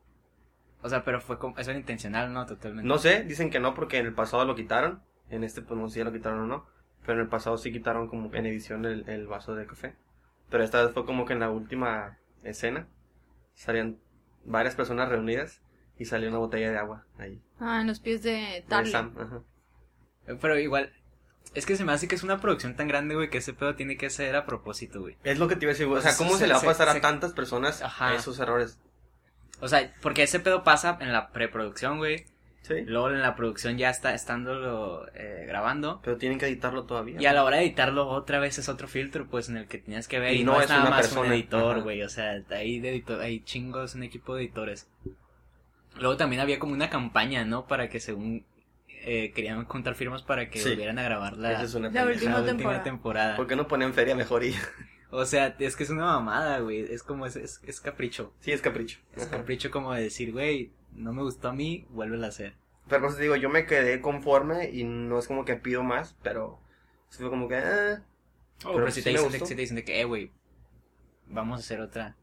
O 0.81 0.89
sea, 0.89 1.03
pero 1.03 1.21
fue 1.21 1.37
como, 1.37 1.57
eso 1.57 1.69
era 1.69 1.79
intencional, 1.79 2.33
¿no? 2.33 2.45
Totalmente. 2.45 2.87
No 2.87 2.97
sé, 2.97 3.23
dicen 3.23 3.49
que 3.49 3.59
no 3.59 3.73
porque 3.75 3.97
en 3.99 4.07
el 4.07 4.13
pasado 4.13 4.45
lo 4.45 4.55
quitaron. 4.55 5.01
En 5.29 5.43
este 5.43 5.61
pues 5.61 5.79
no 5.79 5.87
sé 5.87 5.93
si 5.93 5.99
ya 5.99 6.05
lo 6.05 6.11
quitaron 6.11 6.39
o 6.39 6.47
no. 6.47 6.65
Pero 7.01 7.13
en 7.13 7.19
el 7.21 7.27
pasado 7.29 7.57
sí 7.57 7.71
quitaron 7.71 8.07
como 8.07 8.33
en 8.33 8.45
edición 8.45 8.85
el, 8.85 9.07
el 9.07 9.27
vaso 9.27 9.55
de 9.55 9.65
café. 9.65 9.95
Pero 10.49 10.63
esta 10.63 10.83
vez 10.83 10.93
fue 10.93 11.05
como 11.05 11.25
que 11.25 11.33
en 11.33 11.39
la 11.39 11.49
última 11.49 12.17
escena 12.43 12.87
salían 13.53 13.97
varias 14.43 14.75
personas 14.75 15.07
reunidas 15.09 15.61
y 15.97 16.05
salió 16.05 16.29
una 16.29 16.39
botella 16.39 16.71
de 16.71 16.77
agua 16.77 17.05
ahí. 17.17 17.39
Ah, 17.59 17.81
en 17.81 17.87
los 17.87 17.99
pies 17.99 18.23
de 18.23 18.31
De 18.31 18.65
Tarly. 18.67 18.91
Sam, 18.91 19.13
ajá. 19.17 19.41
Pero 20.41 20.57
igual, 20.59 20.91
es 21.53 21.65
que 21.65 21.75
se 21.75 21.83
me 21.83 21.91
hace 21.91 22.07
que 22.07 22.15
es 22.15 22.23
una 22.23 22.39
producción 22.39 22.75
tan 22.75 22.87
grande, 22.87 23.15
güey, 23.15 23.29
que 23.29 23.39
ese 23.39 23.53
pedo 23.53 23.75
tiene 23.75 23.97
que 23.97 24.09
ser 24.09 24.35
a 24.35 24.45
propósito, 24.45 25.01
güey. 25.01 25.17
Es 25.23 25.37
lo 25.39 25.47
que 25.47 25.55
te 25.55 25.65
iba 25.65 25.71
a 25.71 25.73
decir, 25.73 25.87
güey. 25.87 25.99
O 25.99 26.01
sea, 26.01 26.15
¿cómo 26.15 26.31
Se- 26.33 26.39
se, 26.39 26.47
le 26.47 26.53
va 26.53 26.59
a 26.59 26.63
pasar 26.63 26.91
se- 26.91 26.97
a 26.97 27.01
tantas 27.01 27.33
personas 27.33 27.81
Ajá. 27.81 28.13
esos 28.15 28.39
errores? 28.39 28.79
O 29.59 29.67
sea, 29.67 29.93
porque 30.01 30.23
ese 30.23 30.39
pedo 30.39 30.63
pasa 30.63 30.97
en 31.01 31.11
la 31.13 31.31
preproducción, 31.31 31.97
güey. 31.97 32.25
Sí. 32.61 32.75
Luego 32.85 33.09
en 33.09 33.21
la 33.21 33.35
producción 33.35 33.77
ya 33.79 33.89
está 33.89 34.13
estándolo 34.13 35.07
eh, 35.15 35.45
grabando. 35.47 35.99
Pero 36.03 36.17
tienen 36.17 36.37
que 36.37 36.45
editarlo 36.45 36.85
todavía. 36.85 37.19
Y 37.19 37.25
a 37.25 37.33
la 37.33 37.43
hora 37.43 37.57
de 37.57 37.63
editarlo 37.63 38.07
otra 38.07 38.39
vez 38.39 38.59
es 38.59 38.69
otro 38.69 38.87
filtro, 38.87 39.27
pues, 39.27 39.49
en 39.49 39.57
el 39.57 39.67
que 39.67 39.79
tenías 39.79 40.07
que 40.07 40.19
ver. 40.19 40.33
Y 40.35 40.41
Y, 40.41 40.43
no 40.43 40.53
no, 40.53 40.57
es 40.59 40.65
es 40.65 40.69
nada 40.69 40.81
una 40.83 40.89
más 40.91 41.01
persona, 41.01 41.27
un 41.27 41.33
editor, 41.33 41.81
güey. 41.81 42.03
O 42.03 42.09
sea, 42.09 42.33
hay, 42.51 42.79
de 42.79 42.89
editor, 42.91 43.19
hay 43.19 43.39
chingos, 43.43 43.95
un 43.95 44.03
equipo 44.03 44.35
de 44.35 44.43
editores. 44.43 44.87
Luego 45.99 46.17
también 46.17 46.39
había 46.41 46.59
como 46.59 46.73
una 46.73 46.89
campaña, 46.89 47.43
¿no? 47.45 47.65
Para 47.67 47.89
que 47.89 47.99
según 47.99 48.45
eh, 49.03 49.31
querían 49.33 49.65
contar 49.65 49.95
firmas 49.95 50.21
para 50.23 50.49
que 50.49 50.59
Sí. 50.59 50.69
volvieran 50.69 50.99
a 50.99 51.03
grabar 51.03 51.37
la, 51.37 51.53
Esa 51.53 51.63
es 51.63 51.73
una 51.75 51.89
La 51.91 52.05
última 52.05 52.31
la 52.31 52.37
última 52.39 52.45
temporada. 52.57 52.83
temporada. 52.83 53.35
¿Por 53.35 53.47
qué 53.47 53.55
no 53.55 53.67
ponen 53.67 53.93
feria 53.93 54.15
mejor 54.15 54.43
y 54.43 54.53
O 55.13 55.25
sea, 55.25 55.55
es 55.59 55.75
que 55.75 55.83
es 55.83 55.89
una 55.89 56.05
mamada, 56.05 56.59
güey. 56.59 56.79
Es 56.81 57.03
como, 57.03 57.25
es, 57.25 57.35
es, 57.35 57.59
es 57.65 57.81
capricho. 57.81 58.33
Sí, 58.39 58.51
es 58.53 58.61
capricho. 58.61 58.99
Es 59.13 59.23
Ajá. 59.23 59.37
capricho 59.37 59.69
como 59.69 59.93
de 59.93 60.03
decir, 60.03 60.31
güey, 60.31 60.71
no 60.93 61.11
me 61.11 61.21
gustó 61.21 61.49
a 61.49 61.53
mí, 61.53 61.85
vuélvela 61.89 62.27
a 62.27 62.29
hacer. 62.29 62.53
Pero 62.87 63.01
pues 63.03 63.17
te 63.17 63.23
digo, 63.23 63.35
yo 63.35 63.49
me 63.49 63.65
quedé 63.65 63.99
conforme 63.99 64.69
y 64.69 64.83
no 64.85 65.19
es 65.19 65.27
como 65.27 65.43
que 65.43 65.55
pido 65.57 65.83
más, 65.83 66.15
pero 66.23 66.59
sí 67.09 67.19
fue 67.19 67.29
como 67.29 67.47
que, 67.49 67.55
ah, 67.57 68.03
Oh, 68.63 68.73
Pero 68.73 68.75
pero, 68.75 68.91
sí 68.91 69.01
si, 69.01 69.03
te 69.05 69.09
me 69.09 69.13
dicen, 69.17 69.31
de- 69.31 69.37
gustó. 69.39 69.45
si 69.47 69.55
te 69.55 69.61
dicen 69.61 69.75
de 69.77 69.83
que, 69.83 69.99
eh, 70.01 70.05
güey, 70.05 70.31
vamos 71.27 71.57
a 71.57 71.59
hacer 71.61 71.81
otra 71.81 72.15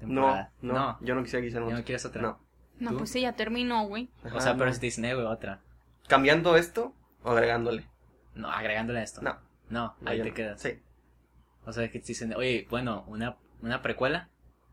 no, 0.00 0.06
temporada. 0.06 0.52
no, 0.62 0.98
yo 1.00 1.14
no 1.16 1.22
quisiera 1.22 1.40
que 1.42 1.48
hicieran 1.48 1.68
¿Ya 1.68 1.74
no 1.74 1.78
otra. 1.80 1.84
quieres 1.86 2.04
otra? 2.06 2.22
No. 2.22 2.40
No, 2.78 2.90
¿Tú? 2.92 2.98
pues 2.98 3.10
sí, 3.10 3.20
ya 3.20 3.32
terminó, 3.34 3.86
güey. 3.86 4.08
O 4.32 4.40
sea, 4.40 4.54
pero 4.54 4.66
no. 4.66 4.72
si 4.74 4.80
te 4.80 4.86
dicen, 4.86 5.04
eh, 5.04 5.14
güey, 5.14 5.26
otra. 5.26 5.60
Cambiando 6.12 6.56
esto 6.56 6.94
o 7.22 7.30
agregándole. 7.30 7.88
No, 8.34 8.50
agregándole 8.50 8.98
a 8.98 9.02
esto. 9.02 9.22
No. 9.22 9.38
No, 9.70 9.96
ahí 10.04 10.20
te 10.20 10.28
no. 10.28 10.34
quedas. 10.34 10.60
Sí. 10.60 10.78
O 11.64 11.72
sea, 11.72 11.90
que 11.90 12.00
te 12.00 12.06
dicen, 12.08 12.34
oye, 12.34 12.66
bueno, 12.68 13.04
una, 13.06 13.38
una 13.62 13.80
precuela. 13.80 14.28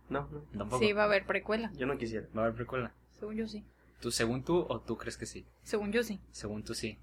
No, 0.10 0.27
no, 0.31 0.41
Tampoco. 0.58 0.84
Sí, 0.84 0.91
va 0.91 1.03
a 1.03 1.05
haber 1.05 1.25
precuela. 1.25 1.72
yo 1.75 1.86
no 1.88 1.98
quisiera. 1.98 2.27
Va 2.36 2.41
a 2.41 2.46
haber 2.48 2.55
precuela. 2.58 2.91
Según 3.17 3.36
yo 3.38 3.48
sí. 3.48 3.63
¿Tú 4.01 4.12
según 4.12 4.43
tú 4.43 4.65
o 4.67 4.81
tú 4.81 4.98
crees 4.98 5.15
que 5.15 5.25
sí? 5.25 5.46
Según 5.63 5.93
yo 5.93 6.03
sí. 6.03 6.19
Según 6.31 6.62
tú 6.63 6.74
sí. 6.74 7.00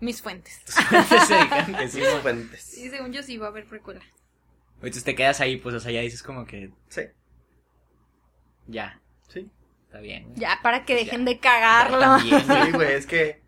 Mis 0.00 0.22
fuentes. 0.22 0.64
Tus 0.64 0.74
fuentes 0.76 1.24
se 1.26 1.34
dijeron 1.36 1.74
que 1.74 1.88
sí. 1.88 2.00
Mis 2.00 2.08
fuentes. 2.22 2.62
Sí, 2.62 2.88
según 2.88 3.12
yo 3.12 3.22
sí 3.22 3.36
va 3.36 3.46
a 3.46 3.50
haber 3.50 3.66
precuela. 3.66 4.00
Entonces 4.76 5.04
te 5.04 5.14
quedas 5.14 5.40
ahí, 5.42 5.58
pues, 5.58 5.74
o 5.74 5.80
sea, 5.80 5.92
ya 5.92 6.00
dices 6.00 6.22
como 6.22 6.46
que 6.46 6.70
Sí, 6.88 7.02
ya, 8.66 9.00
sí. 9.28 9.50
está 9.86 10.00
bien. 10.00 10.32
Ya, 10.36 10.58
para 10.62 10.84
que 10.84 10.94
dejen 10.94 11.20
Ya. 11.20 11.32
de 11.32 11.38
cagarlo. 11.40 11.98
También. 12.00 12.40
Sí, 12.40 12.72
güey, 12.72 12.92
es 12.94 13.06
que 13.06 13.42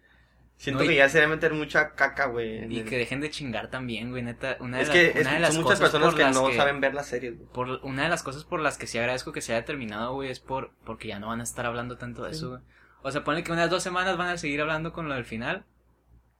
siento 0.61 0.81
No, 0.81 0.85
y- 0.85 0.89
que 0.89 0.97
ya 0.97 1.09
se 1.09 1.19
debe 1.21 1.35
meter 1.37 1.55
mucha 1.55 1.95
caca, 1.95 2.27
güey. 2.27 2.59
en 2.59 2.71
Y 2.73 2.81
el- 2.81 2.85
que 2.89 2.99
dejen 2.99 3.21
de 3.23 3.31
chingar 3.31 3.71
también, 3.71 4.11
güey, 4.11 4.23
neta. 4.23 4.59
Una 4.61 4.77
de 4.77 4.83
Es 4.83 4.89
las- 4.89 4.95
que 4.97 5.11
una 5.13 5.21
es- 5.21 5.31
de 5.35 5.39
las 5.41 5.55
son 5.55 5.63
muchas 5.63 5.79
cosas 5.81 5.93
personas 5.93 6.15
que 6.15 6.39
no 6.39 6.53
saben 6.53 6.81
ver 6.81 6.93
las 6.95 7.07
series, 7.07 7.37
güey. 7.37 7.49
Por 7.51 7.69
una 7.83 8.03
de 8.03 8.09
las 8.11 8.23
cosas 8.23 8.45
por 8.45 8.61
las 8.61 8.77
que 8.77 8.87
sí 8.87 8.99
agradezco 8.99 9.33
que 9.33 9.41
se 9.41 9.55
haya 9.55 9.65
terminado, 9.65 10.13
güey, 10.15 10.31
es 10.31 10.39
por 10.41 10.73
porque 10.85 11.09
ya 11.09 11.19
no 11.19 11.29
van 11.29 11.41
a 11.41 11.45
estar 11.45 11.65
hablando 11.67 11.97
tanto 11.97 12.23
de 12.25 12.31
Sí. 12.35 12.37
eso, 12.37 12.51
güey. 12.51 12.61
O 13.03 13.11
sea, 13.11 13.25
ponle 13.25 13.43
que 13.43 13.53
unas 13.53 13.71
dos 13.71 13.83
semanas 13.83 14.19
van 14.19 14.29
a 14.29 14.37
seguir 14.37 14.61
hablando 14.61 14.93
con 14.93 15.09
lo 15.09 15.15
del 15.15 15.25
final. 15.25 15.65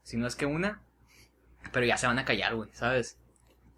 Si 0.03 0.17
no 0.19 0.27
es 0.27 0.37
que 0.37 0.45
una. 0.47 0.83
Pero 1.73 1.87
ya 1.87 1.97
se 1.97 2.07
van 2.07 2.19
a 2.19 2.25
callar, 2.27 2.55
güey, 2.55 2.69
¿sabes? 2.73 3.19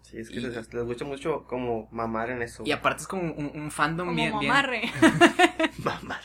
Sí, 0.01 0.17
es 0.19 0.29
que 0.29 0.35
Y- 0.37 0.41
les, 0.41 0.73
les 0.73 0.83
gusta 0.83 1.05
mucho 1.05 1.45
como 1.47 1.87
mamar 1.91 2.29
en 2.29 2.41
eso. 2.41 2.63
Y 2.65 2.71
aparte 2.73 3.03
es 3.03 3.07
como 3.07 3.23
un, 3.33 3.51
un 3.55 3.71
fandom 3.71 4.07
Como 4.07 4.15
bien, 4.17 4.37
bien. 4.39 4.51
mamarre. 4.51 4.81
Mamar. 5.77 6.21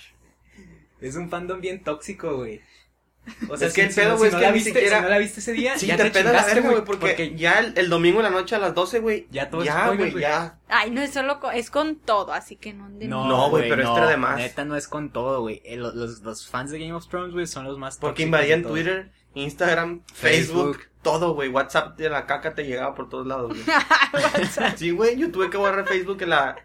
Es 1.00 1.14
un 1.16 1.28
fandom 1.30 1.60
bien 1.60 1.82
tóxico, 1.84 2.36
güey. 2.38 2.60
O 3.48 3.54
Es 3.54 3.72
que 3.72 3.82
el 3.82 3.94
pedo, 3.94 4.16
güey, 4.16 4.28
es 4.28 4.32
no 4.34 4.38
que 4.40 4.44
la 4.44 4.50
ni 4.50 4.54
viste, 4.54 4.72
siquiera- 4.72 4.96
si 4.98 5.02
no 5.02 5.08
la 5.08 5.18
viste 5.18 5.40
ese 5.40 5.52
día, 5.52 5.78
Sí, 5.78 5.86
ya 5.86 5.96
te, 5.96 6.10
te, 6.10 6.24
la 6.24 6.44
verga, 6.44 6.70
güey, 6.70 6.84
porque, 6.84 7.34
ya 7.36 7.58
el, 7.60 7.72
el 7.76 7.88
domingo 7.88 8.18
en 8.18 8.24
la 8.24 8.30
noche 8.30 8.54
a 8.56 8.58
las 8.58 8.74
12, 8.74 9.00
güey. 9.00 9.26
Ya 9.30 9.50
todo 9.50 9.62
es 9.62 9.66
Ya, 9.68 9.84
spoiler, 9.84 10.10
güey, 10.12 10.22
ya. 10.22 10.58
Ay, 10.68 10.90
no 10.90 11.00
es 11.00 11.12
solo 11.12 11.40
con, 11.40 11.54
es 11.54 11.70
con 11.70 11.96
todo, 11.96 12.32
así 12.32 12.56
que 12.56 12.74
no 12.74 12.84
anden. 12.86 13.10
No, 13.10 13.50
güey, 13.50 13.68
pero 13.68 13.82
este 13.82 13.96
era 13.98 14.08
de 14.08 14.16
más. 14.16 14.36
Neta 14.36 14.64
no 14.64 14.76
es 14.76 14.88
con 14.88 15.10
todo, 15.12 15.40
güey. 15.40 15.62
Eh, 15.64 15.76
Los, 15.76 15.94
los, 15.94 16.20
los 16.22 16.46
fans 16.48 16.70
de 16.70 16.78
Game 16.78 16.92
of 16.92 17.06
Thrones, 17.08 17.32
güey, 17.32 17.46
son 17.46 17.64
los 17.64 17.78
más 17.78 17.96
Porque 17.98 18.22
invadían 18.22 18.62
de. 18.62 18.68
Twitter, 18.68 19.10
Instagram, 19.34 20.02
Facebook, 20.12 20.76
Facebook. 20.76 20.90
todo, 21.02 21.34
güey. 21.34 21.48
WhatsApp 21.48 21.96
de 21.96 22.10
la 22.10 22.26
caca 22.26 22.54
te 22.54 22.64
llegaba 22.64 22.94
por 22.94 23.08
todos 23.08 23.26
lados, 23.26 23.48
güey. 23.52 23.62
sí, 24.76 24.90
güey, 24.90 25.16
yo 25.16 25.30
tuve 25.30 25.50
que 25.50 25.56
borrar 25.56 25.86
Facebook 25.86 26.22
en 26.22 26.30
la, 26.30 26.56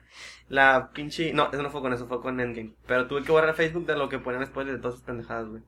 la 0.50 0.90
pinche... 0.94 1.34
No, 1.34 1.50
eso 1.52 1.62
no 1.62 1.70
fue 1.70 1.82
con 1.82 1.94
eso, 1.94 2.08
fue 2.08 2.22
con 2.22 2.40
Endgame. 2.40 2.74
Pero 2.88 3.08
tuve 3.08 3.24
que 3.24 3.32
borrar 3.32 3.56
Facebook 3.56 3.86
de 3.86 3.96
lo 3.96 4.10
que 4.10 4.20
ponían 4.20 4.42
después 4.42 4.66
de 4.68 4.78
todas 4.78 4.96
sus 4.96 5.04
pendejadas, 5.04 5.48
güey. 5.50 5.62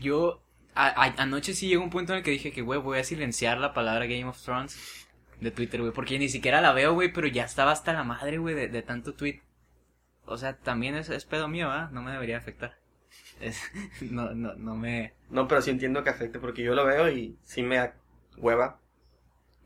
Yo, 0.00 0.42
a- 0.74 0.88
a- 1.04 1.22
anoche 1.22 1.54
sí 1.54 1.68
llegó 1.68 1.82
un 1.82 1.90
punto 1.90 2.12
en 2.12 2.18
el 2.18 2.24
que 2.24 2.30
dije 2.30 2.52
que, 2.52 2.62
güey, 2.62 2.80
voy 2.80 2.98
a 2.98 3.04
silenciar 3.04 3.58
la 3.58 3.74
palabra 3.74 4.06
Game 4.06 4.24
of 4.24 4.40
Thrones 4.42 4.78
de 5.40 5.50
Twitter, 5.50 5.80
güey, 5.80 5.92
porque 5.92 6.18
ni 6.18 6.28
siquiera 6.28 6.60
la 6.60 6.72
veo, 6.72 6.94
güey, 6.94 7.12
pero 7.12 7.26
ya 7.26 7.44
estaba 7.44 7.72
hasta 7.72 7.92
la 7.92 8.04
madre, 8.04 8.38
güey, 8.38 8.54
de, 8.54 8.68
de 8.68 8.82
tanto 8.82 9.14
tweet. 9.14 9.40
O 10.24 10.36
sea, 10.38 10.56
también 10.56 10.94
es, 10.94 11.08
es 11.10 11.24
pedo 11.24 11.48
mío, 11.48 11.70
¿ah? 11.70 11.88
No 11.92 12.02
me 12.02 12.12
debería 12.12 12.38
afectar. 12.38 12.78
Es- 13.40 13.60
no, 14.10 14.34
no, 14.34 14.54
no 14.54 14.76
me... 14.76 15.14
No, 15.30 15.48
pero 15.48 15.60
sí 15.62 15.70
entiendo 15.70 16.04
que 16.04 16.10
afecte 16.10 16.38
porque 16.38 16.62
yo 16.62 16.74
lo 16.74 16.84
veo 16.86 17.10
y 17.10 17.36
sí 17.44 17.62
me 17.62 17.76
da 17.76 17.94
hueva. 18.36 18.78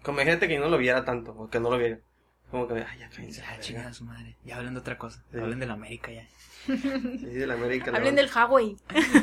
Como 0.02 0.18
imagínate 0.20 0.48
que 0.48 0.54
yo 0.54 0.60
no 0.60 0.68
lo 0.68 0.78
viera 0.78 1.04
tanto, 1.04 1.32
o 1.32 1.48
que 1.48 1.60
no 1.60 1.70
lo 1.70 1.78
viera. 1.78 1.98
Como 2.50 2.68
que, 2.68 2.74
ay, 2.74 2.98
ya 2.98 3.08
cállense. 3.08 3.40
Ya, 3.40 3.58
chingada 3.60 3.92
su 3.92 4.04
madre. 4.04 4.36
Ya 4.44 4.56
hablen 4.56 4.74
de 4.74 4.80
otra 4.80 4.98
cosa. 4.98 5.24
Sí. 5.32 5.38
Hablen 5.38 5.58
de 5.60 5.66
la 5.66 5.72
América 5.74 6.12
ya. 6.12 6.26
Sí, 6.66 7.26
de 7.26 7.46
la 7.46 7.54
América. 7.54 7.90
la 7.90 7.98
Hablen 7.98 8.14
del 8.16 8.30
Huawei. 8.34 8.76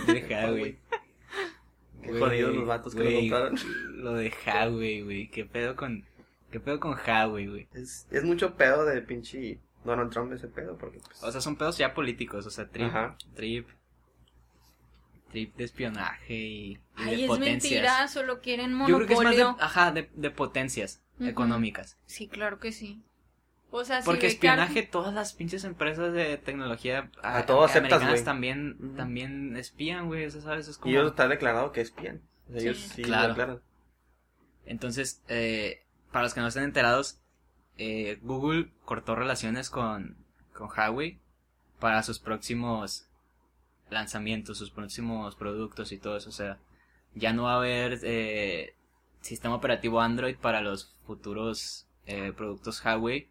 Deja, 0.07 0.49
güey. 0.51 0.77
Qué 2.03 2.11
jodidos 2.19 2.55
los 2.55 2.67
vatos 2.67 2.95
que 2.95 3.03
lo 3.03 3.19
compraron. 3.19 3.55
Lo 3.95 4.13
de 4.13 4.33
Huawei, 4.45 5.01
güey. 5.01 5.29
¿Qué 5.29 5.45
pedo 5.45 5.75
con, 5.75 6.05
qué 6.51 6.59
pedo 6.59 6.79
con 6.79 6.93
Huawei, 6.97 7.47
güey? 7.47 7.67
Es, 7.73 8.07
es 8.11 8.23
mucho 8.23 8.55
pedo 8.55 8.85
de 8.85 9.01
pinche 9.01 9.59
Donald 9.83 10.11
Trump 10.11 10.31
ese 10.33 10.47
pedo, 10.47 10.77
porque 10.77 10.99
pues... 10.99 11.23
O 11.23 11.31
sea, 11.31 11.41
son 11.41 11.55
pedos 11.57 11.77
ya 11.77 11.93
políticos, 11.93 12.45
o 12.45 12.49
sea, 12.51 12.67
trip, 12.69 12.87
Ajá. 12.87 13.17
trip, 13.35 13.67
trip 15.31 15.55
de 15.55 15.63
espionaje 15.63 16.33
y, 16.35 16.71
y 16.73 16.79
Ay, 16.97 17.15
de 17.17 17.21
es 17.23 17.27
potencias. 17.27 17.63
mentira, 17.63 18.07
solo 18.07 18.41
quieren 18.41 18.77
Yo 18.87 18.95
creo 18.97 19.07
que 19.07 19.13
es 19.13 19.21
más 19.21 19.35
de, 19.35 19.43
monopolio. 19.43 19.65
ajá, 19.65 19.91
de, 19.91 20.09
de 20.13 20.31
potencias 20.31 21.01
Ujú. 21.19 21.29
económicas. 21.29 21.97
Sí, 22.05 22.27
claro 22.27 22.59
que 22.59 22.71
sí. 22.71 23.01
O 23.73 23.85
sea, 23.85 24.01
si 24.01 24.05
Porque 24.05 24.21
que 24.21 24.27
espionaje, 24.27 24.83
todas 24.83 25.13
las 25.13 25.33
pinches 25.33 25.63
empresas 25.63 26.11
de 26.13 26.37
tecnología 26.37 27.09
A 27.23 27.37
a- 27.37 27.45
todo 27.45 27.63
aceptas, 27.63 27.93
americanas 27.93 28.13
güey. 28.15 28.25
también, 28.25 28.95
también 28.97 29.55
espían, 29.55 30.07
güey, 30.07 30.25
eso 30.25 30.41
sabes, 30.41 30.67
es 30.67 30.77
como... 30.77 30.91
Y 30.93 30.97
ellos 30.97 31.11
está 31.11 31.27
declarado 31.29 31.71
que 31.71 31.79
espían. 31.81 32.21
O 32.49 32.51
sea, 32.51 32.59
Sí. 32.61 32.67
ellos 32.67 32.77
sí 32.79 33.01
Claro. 33.03 33.23
lo 33.23 33.27
declaran. 33.29 33.61
Entonces, 34.65 35.21
eh, 35.27 35.83
para 36.11 36.23
los 36.23 36.33
que 36.33 36.41
no 36.41 36.47
estén 36.47 36.63
enterados, 36.63 37.19
eh, 37.77 38.19
Google 38.21 38.71
cortó 38.85 39.15
relaciones 39.15 39.69
con, 39.69 40.17
con 40.53 40.67
Huawei 40.69 41.19
para 41.79 42.03
sus 42.03 42.19
próximos 42.19 43.07
lanzamientos, 43.89 44.57
sus 44.57 44.69
próximos 44.69 45.35
productos 45.35 45.91
y 45.91 45.97
todo 45.97 46.17
eso. 46.17 46.29
O 46.29 46.33
sea, 46.33 46.57
ya 47.15 47.33
no 47.33 47.43
va 47.43 47.53
a 47.53 47.57
haber 47.57 47.99
eh, 48.03 48.75
sistema 49.21 49.55
operativo 49.55 50.01
Android 50.01 50.35
para 50.35 50.61
los 50.61 50.93
futuros 51.05 51.87
eh, 52.05 52.33
productos 52.35 52.83
Huawei. 52.83 53.29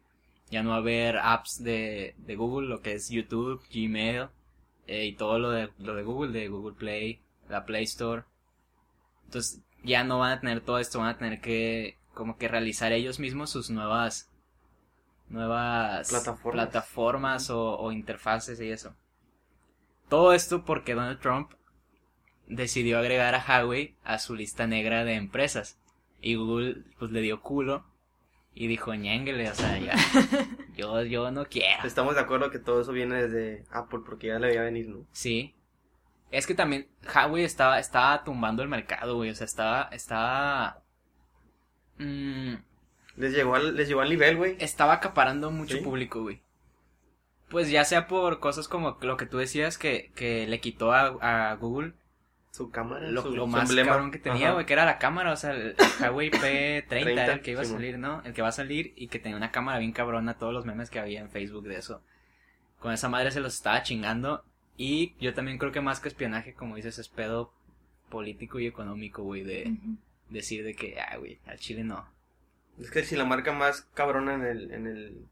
Ya 0.51 0.61
no 0.61 0.71
va 0.71 0.75
a 0.75 0.79
haber 0.79 1.17
apps 1.17 1.63
de, 1.63 2.13
de 2.17 2.35
Google, 2.35 2.67
lo 2.67 2.81
que 2.81 2.93
es 2.93 3.09
YouTube, 3.09 3.63
Gmail 3.73 4.27
eh, 4.87 5.05
y 5.05 5.13
todo 5.13 5.39
lo 5.39 5.49
de, 5.49 5.69
lo 5.79 5.95
de 5.95 6.03
Google, 6.03 6.31
de 6.37 6.49
Google 6.49 6.75
Play, 6.75 7.21
la 7.49 7.65
Play 7.65 7.85
Store. 7.85 8.23
Entonces 9.25 9.61
ya 9.83 10.03
no 10.03 10.19
van 10.19 10.33
a 10.33 10.39
tener 10.41 10.61
todo 10.61 10.77
esto, 10.79 10.99
van 10.99 11.09
a 11.09 11.17
tener 11.17 11.41
que 11.41 11.97
como 12.13 12.37
que 12.37 12.49
realizar 12.49 12.91
ellos 12.91 13.19
mismos 13.19 13.49
sus 13.49 13.69
nuevas 13.69 14.29
nuevas 15.29 16.09
Plataformas. 16.09 16.65
plataformas 16.65 17.49
o, 17.49 17.79
o 17.79 17.91
interfaces 17.93 18.59
y 18.59 18.69
eso. 18.69 18.93
Todo 20.09 20.33
esto 20.33 20.65
porque 20.65 20.93
Donald 20.93 21.21
Trump 21.21 21.53
decidió 22.47 22.99
agregar 22.99 23.33
a 23.33 23.45
Huawei 23.47 23.95
a 24.03 24.19
su 24.19 24.35
lista 24.35 24.67
negra 24.67 25.05
de 25.05 25.15
empresas. 25.15 25.79
Y 26.19 26.35
Google 26.35 26.83
pues 26.99 27.11
le 27.11 27.21
dio 27.21 27.41
culo 27.41 27.85
y 28.53 28.67
dijo, 28.67 28.93
ñénguele, 28.93 29.49
o 29.49 29.55
sea, 29.55 29.77
ya, 29.79 29.95
yo, 30.75 31.03
yo 31.03 31.31
no 31.31 31.45
quiero. 31.45 31.87
Estamos 31.87 32.15
de 32.15 32.21
acuerdo 32.21 32.51
que 32.51 32.59
todo 32.59 32.81
eso 32.81 32.91
viene 32.91 33.23
desde 33.27 33.65
Apple 33.71 33.99
porque 34.05 34.27
ya 34.27 34.39
le 34.39 34.47
veía 34.47 34.61
venir, 34.63 34.87
¿no? 34.89 35.05
Sí. 35.11 35.55
Es 36.31 36.47
que 36.47 36.53
también 36.55 36.87
Huawei 37.13 37.43
estaba, 37.43 37.79
estaba 37.79 38.23
tumbando 38.23 38.63
el 38.63 38.69
mercado, 38.69 39.15
güey. 39.15 39.29
O 39.31 39.35
sea, 39.35 39.45
estaba, 39.45 39.89
estaba... 39.91 40.81
mm, 41.97 42.53
Les 43.17 43.33
llegó 43.33 43.55
al, 43.55 43.75
les 43.75 43.87
llegó 43.87 44.01
al 44.01 44.09
nivel, 44.09 44.37
güey. 44.37 44.55
estaba 44.59 44.93
acaparando 44.93 45.51
mucho 45.51 45.77
Sí. 45.77 45.83
público, 45.83 46.21
güey. 46.21 46.41
Pues 47.49 47.69
ya 47.69 47.83
sea 47.83 48.07
por 48.07 48.39
cosas 48.39 48.67
como 48.69 48.97
lo 49.01 49.17
que 49.17 49.25
tú 49.25 49.37
decías 49.37 49.77
que, 49.77 50.11
que 50.15 50.47
le 50.47 50.61
quitó 50.61 50.93
a, 50.93 51.51
a 51.51 51.55
Google 51.55 51.93
Su 52.51 52.69
cámara, 52.69 53.09
lo, 53.09 53.21
su, 53.21 53.31
lo 53.31 53.43
su 53.43 53.47
más 53.47 53.69
emblema. 53.69 53.91
cabrón 53.91 54.11
que 54.11 54.19
tenía, 54.19 54.51
güey, 54.51 54.65
que 54.65 54.73
era 54.73 54.85
la 54.85 54.97
cámara, 54.97 55.31
o 55.31 55.37
sea, 55.37 55.51
el 55.51 55.75
Huawei 56.01 56.29
P30 56.31 57.07
era 57.07 57.33
el 57.33 57.41
que 57.41 57.51
iba 57.51 57.61
a 57.61 57.65
sí, 57.65 57.71
salir, 57.71 57.97
¿no? 57.97 58.21
El 58.25 58.33
que 58.33 58.41
va 58.41 58.49
a 58.49 58.53
salir 58.53 58.93
y 58.97 59.07
que 59.07 59.19
tenía 59.19 59.37
una 59.37 59.51
cámara 59.51 59.79
bien 59.79 59.93
cabrona, 59.93 60.37
todos 60.37 60.53
los 60.53 60.65
memes 60.65 60.89
que 60.89 60.99
había 60.99 61.21
en 61.21 61.29
Facebook 61.29 61.67
de 61.67 61.77
eso. 61.77 62.03
Con 62.79 62.91
esa 62.91 63.07
madre 63.07 63.31
se 63.31 63.39
los 63.39 63.53
estaba 63.53 63.83
chingando 63.83 64.43
y 64.75 65.15
yo 65.19 65.33
también 65.33 65.59
creo 65.59 65.71
que 65.71 65.79
más 65.79 66.01
que 66.01 66.09
espionaje, 66.09 66.53
como 66.53 66.75
dices, 66.75 66.99
es 66.99 67.07
pedo 67.07 67.53
político 68.09 68.59
y 68.59 68.67
económico, 68.67 69.23
güey, 69.23 69.43
de 69.43 69.73
decir 70.29 70.65
de 70.65 70.75
que, 70.75 70.99
ah, 70.99 71.17
güey, 71.17 71.39
al 71.45 71.57
Chile 71.57 71.83
no. 71.83 72.05
Es 72.79 72.91
que 72.91 73.03
si 73.03 73.15
la 73.15 73.25
marca 73.25 73.53
más 73.53 73.83
cabrona 73.93 74.33
en 74.33 74.43
el, 74.43 74.71
en 74.71 74.87
el, 74.87 75.25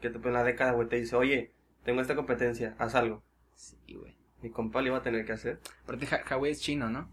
que 0.00 0.10
te 0.10 0.18
en 0.18 0.34
la 0.34 0.44
década, 0.44 0.72
güey, 0.72 0.88
te 0.88 0.96
dice, 0.96 1.16
oye, 1.16 1.50
tengo 1.84 2.00
esta 2.00 2.14
competencia, 2.14 2.76
haz 2.78 2.94
algo. 2.94 3.22
Sí, 3.54 3.76
güey. 3.94 4.19
Mi 4.42 4.50
compa 4.50 4.80
le 4.80 4.88
iba 4.88 4.98
a 4.98 5.02
tener 5.02 5.24
que 5.26 5.32
hacer. 5.32 5.60
Aparte, 5.84 6.06
Ja- 6.06 6.22
Huawei 6.30 6.52
es 6.52 6.60
chino, 6.60 6.88
¿no? 6.88 7.10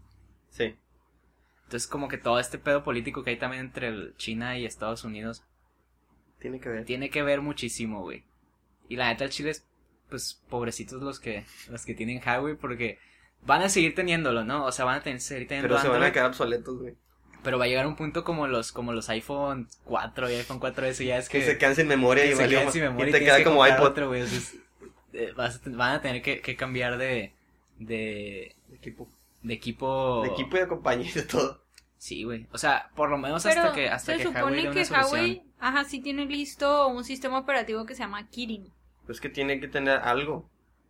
Sí. 0.50 0.74
Entonces, 1.64 1.86
como 1.88 2.08
que 2.08 2.16
todo 2.18 2.38
este 2.40 2.58
pedo 2.58 2.82
político 2.82 3.22
que 3.22 3.30
hay 3.30 3.36
también 3.38 3.66
entre 3.66 4.14
China 4.16 4.56
y 4.58 4.64
Estados 4.64 5.04
Unidos 5.04 5.44
Tiene 6.38 6.60
que 6.60 6.68
ver. 6.70 6.84
tiene 6.86 7.10
que 7.10 7.22
ver 7.22 7.42
muchísimo, 7.42 8.00
güey. 8.02 8.24
Y 8.88 8.96
la 8.96 9.08
neta, 9.08 9.24
el 9.24 9.30
Chile 9.30 9.50
es, 9.50 9.66
pues, 10.08 10.42
pobrecitos 10.48 11.02
los 11.02 11.20
que, 11.20 11.44
los 11.68 11.84
que 11.84 11.94
tienen 11.94 12.22
Huawei 12.24 12.54
porque 12.56 12.98
van 13.42 13.60
a 13.62 13.68
seguir 13.68 13.94
teniéndolo, 13.94 14.44
¿no? 14.44 14.64
O 14.64 14.72
sea, 14.72 14.86
van 14.86 15.00
a 15.00 15.02
tener, 15.02 15.20
seguir 15.20 15.46
teniendo 15.46 15.68
Pero 15.68 15.80
se 15.82 15.88
van 15.88 16.02
a 16.02 16.10
quedar 16.12 16.26
obsoletos, 16.30 16.78
güey. 16.78 16.94
pero 17.44 17.58
va 17.58 17.66
a 17.66 17.68
llegar 17.68 17.86
un 17.86 17.96
punto 17.96 18.24
como 18.24 18.46
los, 18.46 18.72
como 18.72 18.94
los 18.94 19.10
iPhone 19.10 19.68
4 19.84 20.30
y 20.30 20.34
iPhone 20.36 20.58
4S, 20.60 21.04
ya 21.04 21.18
es 21.18 21.28
que, 21.28 21.40
Que 21.40 21.44
se 21.44 21.58
quedan 21.58 21.76
sin 21.76 21.86
memoria 21.86 22.24
y, 22.24 22.34
se 22.34 22.48
quedan 22.48 22.72
sin 22.72 22.80
memoria 22.82 23.06
y 23.06 23.10
y 23.10 23.12
te 23.12 23.24
queda 23.24 23.36
que 23.36 23.44
como 23.44 23.66
iPod. 23.66 23.82
otro, 23.84 24.08
güey, 24.08 24.22
entonces, 24.22 24.56
eh, 25.18 25.32
vas 25.36 25.60
van 25.64 25.94
a 25.94 26.00
tener 26.00 26.22
que, 26.22 26.40
que 26.40 26.56
cambiar 26.56 26.98
de, 26.98 27.34
de, 27.78 28.56
De 28.68 28.76
equipo. 28.76 29.08
de 29.42 29.54
equipo. 29.54 30.22
De 30.22 30.28
equipo 30.28 30.56
y 30.56 30.60
de 30.60 30.68
compañía 30.68 31.08
y 31.08 31.12
de 31.12 31.22
todo. 31.22 31.64
Sí, 31.96 32.22
güey. 32.24 32.46
O 32.52 32.58
sea, 32.58 32.90
por 32.94 33.10
lo 33.10 33.18
menos 33.18 33.42
Pero 33.42 33.62
hasta 33.62 33.72
que, 33.72 33.88
hasta 33.88 34.12
se 34.12 34.18
que 34.18 34.22
supone 34.24 34.42
Huawei 34.42 34.70
que 34.70 34.84
solución. 34.84 35.20
Huawei, 35.20 35.42
ajá, 35.58 35.84
sí 35.84 36.00
tiene 36.00 36.26
listo 36.26 36.88
un 36.88 37.04
sistema 37.04 37.38
operativo 37.38 37.86
que 37.86 37.94
se 37.94 38.02
llama 38.02 38.28
Kirin. 38.28 38.72
Pues 39.06 39.20
que 39.20 39.28
tiene 39.28 39.60
que 39.60 39.68
tener 39.68 39.98
algo. 39.98 40.48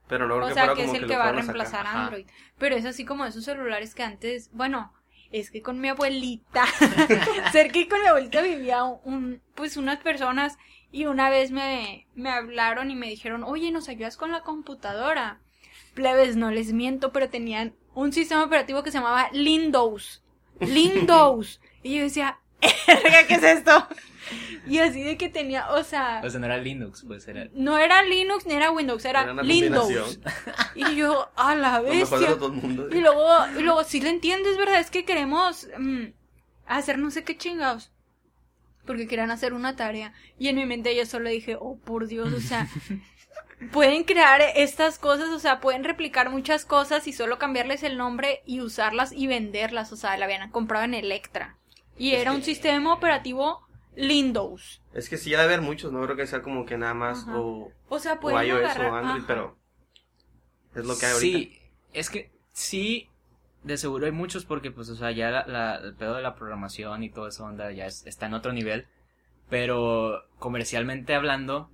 Pero 0.09 0.27
no 0.27 0.37
creo 0.37 0.47
O 0.47 0.49
que 0.49 0.55
sea, 0.55 0.65
fuera 0.65 0.75
que 0.75 0.85
es 0.85 0.95
el 0.95 1.07
que 1.07 1.07
que 1.07 1.17
va 1.17 1.29
a 1.29 1.33
reemplazar 1.33 1.87
a. 1.87 2.05
Android. 2.05 2.27
Pero 2.59 2.77
es 2.77 2.85
así 2.85 3.05
como 3.05 3.25
esos 3.25 3.45
celulares 3.45 3.95
que 3.95 4.03
antes, 4.03 4.51
bueno, 4.53 4.93
es 5.31 5.51
que 5.51 5.63
con 5.63 5.81
mi 5.81 5.89
abuelita, 5.89 6.65
cerca 7.53 7.73
que 7.73 7.89
con 7.89 8.01
mi 8.01 8.07
abuelita 8.07 8.41
vivía 8.43 8.85
un, 8.85 9.43
pues 9.55 9.77
unas 9.77 9.99
personas 10.01 10.59
y 10.91 11.07
una 11.07 11.31
vez 11.31 11.51
me, 11.51 12.07
me 12.15 12.31
hablaron 12.31 12.91
y 12.91 12.95
me 12.97 13.09
dijeron, 13.09 13.45
oye, 13.45 13.71
¿nos 13.71 13.89
ayudas 13.89 14.17
con 14.17 14.33
la 14.33 14.43
computadora? 14.43 15.41
Plebes, 15.95 16.37
no 16.37 16.51
les 16.51 16.73
miento, 16.73 17.13
pero 17.13 17.29
tenían 17.29 17.75
un 17.95 18.13
sistema 18.13 18.45
operativo 18.45 18.83
que 18.83 18.91
se 18.91 18.99
llamaba 18.99 19.31
Windows. 19.33 20.23
Windows. 20.61 21.61
y 21.83 21.97
yo 21.97 22.03
decía, 22.03 22.39
"Verga, 22.87 23.27
¿qué 23.27 23.35
es 23.35 23.43
esto? 23.43 23.87
Y 24.67 24.79
así 24.79 25.03
de 25.03 25.17
que 25.17 25.29
tenía, 25.29 25.71
o 25.71 25.83
sea, 25.83 26.21
O 26.23 26.29
sea, 26.29 26.39
no 26.39 26.47
era 26.47 26.59
Linux, 26.59 27.05
pues 27.07 27.27
era. 27.27 27.49
no 27.55 27.79
era 27.79 28.03
Linux 28.03 28.45
ni 28.47 28.55
era 28.55 28.71
Windows, 28.71 29.05
era, 29.05 29.23
Era 29.23 29.35
Windows. 29.43 30.21
Y 30.75 30.97
yo, 30.97 31.31
a 31.37 31.55
la 31.55 31.81
mundos. 31.81 32.93
Y 32.95 33.01
luego, 33.01 33.27
y 33.59 33.63
luego, 33.63 33.85
si 33.85 34.01
lo 34.01 34.09
entiendes, 34.09 34.59
¿verdad? 34.59 34.81
Es 34.81 34.91
que 34.91 35.05
queremos 35.05 35.69
mm, 35.79 36.07
hacer 36.67 36.99
no 36.99 37.11
sé 37.11 37.25
qué 37.25 37.37
chingados. 37.37 37.91
Porque 38.89 39.07
querían 39.07 39.31
hacer 39.31 39.53
una 39.53 39.77
tarea. 39.77 40.13
Y 40.37 40.49
en 40.49 40.57
mi 40.57 40.67
mente 40.67 40.97
yo 40.97 41.07
solo 41.07 41.29
dije, 41.29 41.57
oh, 41.61 41.79
por 41.79 42.09
Dios, 42.09 42.33
o 42.33 42.41
sea, 42.41 42.67
pueden 43.73 44.03
crear 44.05 44.41
estas 44.57 44.99
cosas, 44.99 45.29
o 45.29 45.39
sea, 45.39 45.61
pueden 45.61 45.85
replicar 45.85 46.31
muchas 46.31 46.65
cosas 46.65 47.07
y 47.07 47.13
solo 47.13 47.39
cambiarles 47.39 47.83
el 47.85 47.97
nombre 47.97 48.43
y 48.47 48.61
usarlas 48.61 49.13
y 49.13 49.29
venderlas. 49.29 49.93
O 49.93 49.97
sea, 49.97 50.17
la 50.17 50.25
habían 50.25 50.51
comprado 50.51 50.85
en 50.85 50.95
Electra. 50.95 51.57
Y 51.97 52.13
Es 52.15 52.23
era 52.23 52.33
un 52.33 52.43
sistema 52.43 52.93
operativo 52.95 53.67
Windows. 53.97 54.81
Es 54.95 55.09
que 55.09 55.17
sí, 55.17 55.35
ha 55.35 55.39
de 55.39 55.45
haber 55.45 55.61
muchos, 55.61 55.93
no 55.93 56.03
creo 56.05 56.17
que 56.17 56.27
sea 56.27 56.43
como 56.43 56.65
que 56.65 56.79
nada 56.79 56.95
más 56.95 57.23
Ajá. 57.23 57.39
o, 57.39 57.73
O 57.89 57.99
sea, 57.99 58.19
o 58.23 58.43
iOS 58.43 58.59
agarrar. 58.65 58.91
o 58.91 58.95
Android, 58.97 59.19
ajá. 59.19 59.27
pero 59.27 59.59
es 60.75 60.85
lo 60.87 60.97
que 60.97 61.07
hay 61.07 61.13
ahorita. 61.13 61.39
Sí, 61.39 61.59
es 61.93 62.11
que 62.11 62.31
sí, 62.53 63.09
de 63.65 63.77
seguro 63.77 64.07
hay 64.07 64.13
muchos 64.13 64.45
porque, 64.45 64.71
pues, 64.71 64.89
o 64.89 64.95
sea, 64.97 65.11
ya 65.11 65.31
la, 65.31 65.47
la- 65.47 65.77
el 65.77 65.95
pedo 65.95 66.15
de 66.15 66.23
la 66.23 66.35
programación 66.35 67.03
y 67.03 67.11
todo 67.11 67.29
eso 67.29 67.45
onda 67.45 67.71
ya 67.73 67.87
es- 67.87 68.07
está 68.07 68.27
en 68.27 68.35
otro 68.35 68.53
nivel. 68.53 68.87
Pero 69.51 70.25
comercialmente 70.39 71.15
hablando, 71.15 71.71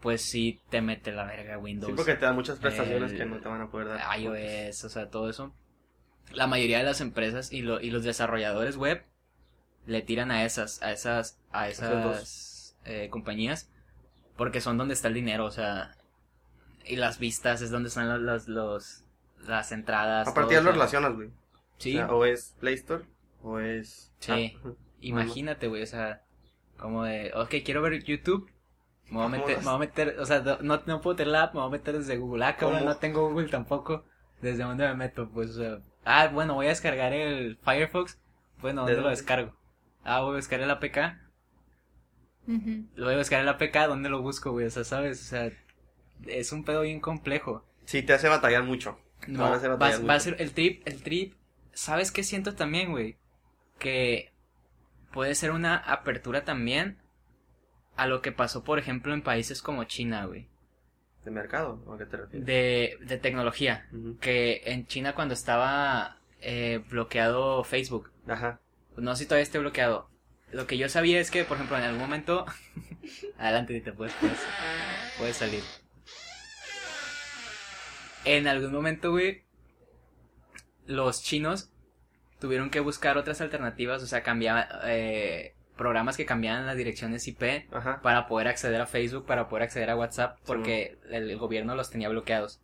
pues 0.00 0.22
sí 0.22 0.60
te 0.70 0.80
mete 0.82 1.12
la 1.12 1.24
verga 1.24 1.58
Windows. 1.58 1.90
Sí, 1.90 1.96
porque 1.96 2.14
te 2.14 2.24
da 2.26 2.32
muchas 2.32 2.58
prestaciones 2.58 3.12
el- 3.12 3.18
que 3.18 3.24
no 3.26 3.40
te 3.40 3.48
van 3.48 3.60
a 3.62 3.70
poder 3.70 3.88
dar. 3.88 4.18
iOS, 4.20 4.84
o 4.84 4.88
sea, 4.88 5.08
todo 5.10 5.28
eso. 5.30 5.54
La 6.32 6.46
mayoría 6.46 6.78
de 6.78 6.84
las 6.84 7.00
empresas 7.00 7.52
y, 7.52 7.62
lo- 7.62 7.80
y 7.80 7.90
los 7.90 8.04
desarrolladores 8.04 8.76
web 8.76 9.02
le 9.86 10.02
tiran 10.02 10.30
a 10.30 10.44
esas, 10.44 10.80
a 10.82 10.92
esas, 10.92 11.38
a 11.52 11.68
esas 11.68 12.76
eh, 12.84 13.08
compañías 13.10 13.70
porque 14.36 14.60
son 14.60 14.78
donde 14.78 14.94
está 14.94 15.08
el 15.08 15.14
dinero, 15.14 15.44
o 15.44 15.50
sea, 15.50 15.96
y 16.86 16.96
las 16.96 17.18
vistas 17.18 17.60
es 17.62 17.70
donde 17.70 17.88
están 17.88 18.08
los, 18.08 18.20
los, 18.20 18.48
los- 18.48 19.04
las 19.46 19.72
entradas. 19.72 20.28
Aparte 20.28 20.54
todo, 20.54 20.60
ya 20.60 20.62
lo 20.62 20.72
relacionas, 20.72 21.14
güey. 21.14 21.30
Sí, 21.78 21.96
O, 21.96 22.06
sea, 22.06 22.12
o 22.12 22.24
es 22.24 22.54
Play 22.60 22.74
Store 22.74 23.04
o 23.42 23.58
es... 23.58 24.12
Sí. 24.18 24.56
Imagínate, 25.00 25.68
güey, 25.68 25.82
o 25.82 25.86
sea, 25.86 26.22
como 26.76 27.04
de, 27.04 27.32
ok, 27.34 27.54
quiero 27.64 27.80
ver 27.82 28.02
YouTube. 28.04 28.50
Me 29.06 29.16
voy 29.16 29.26
a 29.26 29.28
meter, 29.28 29.58
me 29.58 29.64
voy 29.64 29.74
a 29.74 29.78
meter, 29.78 30.16
o 30.20 30.26
sea, 30.26 30.40
no, 30.60 30.82
no 30.86 31.00
puedo 31.00 31.16
tener 31.16 31.32
la 31.32 31.44
app, 31.44 31.54
me 31.54 31.60
voy 31.60 31.68
a 31.68 31.72
meter 31.72 31.98
desde 31.98 32.16
Google. 32.18 32.44
Ah, 32.44 32.56
cabrón, 32.56 32.84
no 32.84 32.96
tengo 32.96 33.28
Google 33.28 33.48
tampoco. 33.48 34.04
¿Desde 34.40 34.62
dónde 34.62 34.86
me 34.86 34.94
meto? 34.94 35.28
Pues, 35.30 35.58
ah, 36.04 36.28
bueno, 36.28 36.54
voy 36.54 36.66
a 36.66 36.70
descargar 36.70 37.12
el 37.12 37.56
Firefox. 37.62 38.18
Bueno, 38.60 38.84
¿De 38.86 38.94
¿dónde 38.94 39.02
lo 39.02 39.08
dónde? 39.08 39.16
descargo? 39.16 39.56
Ah, 40.04 40.20
voy 40.20 40.32
a 40.34 40.36
buscar 40.36 40.60
el 40.60 40.70
APK. 40.70 40.96
Lo 42.94 43.06
voy 43.06 43.14
a 43.14 43.18
buscar 43.18 43.40
el 43.40 43.48
APK, 43.48 43.86
¿dónde 43.86 44.08
lo 44.08 44.22
busco, 44.22 44.50
güey? 44.52 44.66
O 44.66 44.70
sea, 44.70 44.84
¿sabes? 44.84 45.20
O 45.22 45.24
sea, 45.24 45.50
es 46.26 46.52
un 46.52 46.64
pedo 46.64 46.82
bien 46.82 47.00
complejo. 47.00 47.64
Sí, 47.84 48.02
te 48.02 48.12
hace 48.12 48.28
batallar 48.28 48.64
mucho. 48.64 48.98
No, 49.26 49.40
van 49.42 49.52
a 49.52 49.56
hacer 49.56 49.70
va, 49.70 49.98
va 49.98 50.14
a 50.14 50.20
ser 50.20 50.36
el 50.38 50.52
trip, 50.52 50.86
el 50.86 51.02
trip. 51.02 51.34
¿Sabes 51.72 52.12
qué 52.12 52.22
siento 52.22 52.54
también, 52.54 52.90
güey? 52.90 53.16
Que 53.78 54.32
puede 55.12 55.34
ser 55.34 55.50
una 55.50 55.76
apertura 55.76 56.44
también 56.44 56.98
a 57.96 58.06
lo 58.06 58.22
que 58.22 58.32
pasó, 58.32 58.64
por 58.64 58.78
ejemplo, 58.78 59.12
en 59.12 59.22
países 59.22 59.62
como 59.62 59.84
China, 59.84 60.24
güey. 60.26 60.48
¿De 61.24 61.30
mercado? 61.30 61.82
¿O 61.86 61.94
a 61.94 61.98
qué 61.98 62.06
te 62.06 62.16
refieres? 62.16 62.46
De, 62.46 62.96
de 63.02 63.18
tecnología. 63.18 63.86
Que 64.20 64.62
en 64.64 64.86
China 64.86 65.14
cuando 65.14 65.34
estaba 65.34 66.16
eh, 66.40 66.82
bloqueado 66.88 67.62
Facebook, 67.62 68.10
Ajá. 68.26 68.58
no 68.96 69.14
sé 69.14 69.24
si 69.24 69.28
todavía 69.28 69.42
esté 69.42 69.58
bloqueado. 69.58 70.08
Lo 70.52 70.66
que 70.66 70.78
yo 70.78 70.88
sabía 70.88 71.20
es 71.20 71.30
que, 71.30 71.44
por 71.44 71.56
ejemplo, 71.56 71.76
en 71.76 71.84
algún 71.84 72.00
momento... 72.00 72.46
Adelante, 73.38 73.80
te 73.80 73.92
puedes, 73.92 74.14
puedes, 74.14 74.38
puedes 75.18 75.36
salir. 75.36 75.62
En 78.24 78.46
algún 78.46 78.72
momento, 78.72 79.10
güey, 79.10 79.44
los 80.86 81.22
chinos 81.22 81.70
tuvieron 82.38 82.70
que 82.70 82.80
buscar 82.80 83.18
otras 83.18 83.40
alternativas, 83.40 84.02
o 84.02 84.06
sea, 84.06 84.22
cambiar 84.22 84.68
eh, 84.84 85.54
programas 85.76 86.16
que 86.16 86.26
cambiaban 86.26 86.66
las 86.66 86.76
direcciones 86.76 87.26
IP 87.26 87.72
Ajá. 87.72 88.00
para 88.02 88.26
poder 88.26 88.48
acceder 88.48 88.80
a 88.80 88.86
Facebook, 88.86 89.26
para 89.26 89.48
poder 89.48 89.64
acceder 89.64 89.90
a 89.90 89.96
WhatsApp, 89.96 90.38
porque 90.44 90.98
el, 91.10 91.30
el 91.30 91.38
gobierno 91.38 91.74
los 91.74 91.90
tenía 91.90 92.08
bloqueados. 92.08 92.60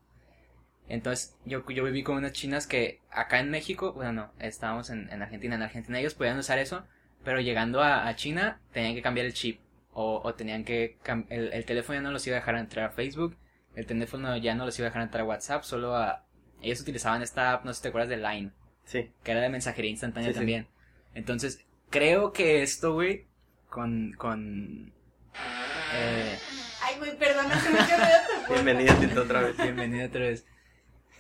Entonces, 0.89 1.37
yo, 1.45 1.69
yo 1.69 1.85
viví 1.85 2.03
con 2.03 2.17
unas 2.17 2.33
chinas 2.33 2.67
que 2.67 3.01
acá 3.11 3.41
en 3.41 3.51
México, 3.51 3.93
bueno, 3.93 4.13
no, 4.13 4.33
estábamos 4.39 4.91
en, 4.91 5.11
en 5.11 5.23
Argentina, 5.23 5.57
en 5.57 5.63
Argentina 5.63 5.99
ellos 5.99 6.15
podían 6.15 6.39
usar 6.39 6.59
eso, 6.59 6.85
pero 7.25 7.41
llegando 7.41 7.83
a, 7.83 8.07
a 8.07 8.15
China 8.15 8.61
tenían 8.73 8.95
que 8.95 9.03
cambiar 9.03 9.27
el 9.27 9.35
chip, 9.35 9.61
o, 9.93 10.21
o 10.23 10.35
tenían 10.35 10.65
que, 10.65 10.97
el, 11.29 11.53
el 11.53 11.65
teléfono 11.65 11.99
ya 11.99 12.03
no 12.03 12.13
los 12.13 12.27
iba 12.27 12.37
a 12.37 12.41
dejar 12.41 12.57
entrar 12.57 12.87
a 12.87 12.91
Facebook, 12.91 13.37
el 13.77 13.87
teléfono 13.87 14.37
ya 14.37 14.55
no 14.57 14.65
los 14.67 14.77
iba 14.79 14.89
a 14.89 14.91
dejar 14.91 15.03
entrar 15.03 15.23
a 15.23 15.27
WhatsApp, 15.27 15.63
solo 15.63 15.95
a, 15.97 16.25
ellos 16.61 16.81
utilizaban 16.81 17.23
esta 17.23 17.53
app, 17.53 17.65
no 17.65 17.73
sé 17.73 17.77
si 17.77 17.83
te 17.83 17.89
acuerdas 17.89 18.09
de 18.09 18.17
Line, 18.17 18.51
Sí. 18.85 19.13
que 19.23 19.31
era 19.31 19.41
de 19.41 19.49
mensajería 19.51 19.91
instantánea 19.91 20.31
Sí, 20.31 20.35
sí. 20.35 20.39
también. 20.41 20.67
Entonces, 21.15 21.63
Creo 21.89 22.33
que 22.33 22.63
esto, 22.65 22.95
güey, 22.95 23.27
con, 23.69 24.13
con, 24.19 24.93
eh, 25.95 26.37
Ay, 26.83 26.99
güey, 26.99 27.17
perdona, 27.17 27.61
se 27.61 27.71
me 27.71 27.79
quedó 27.79 27.97
tu 28.49 28.53
Bienvenida, 28.55 28.99
Tito, 28.99 29.23
otra 29.23 29.41
vez. 29.43 29.57
bienvenido 29.57 30.07
otra 30.09 30.21
vez. 30.23 30.45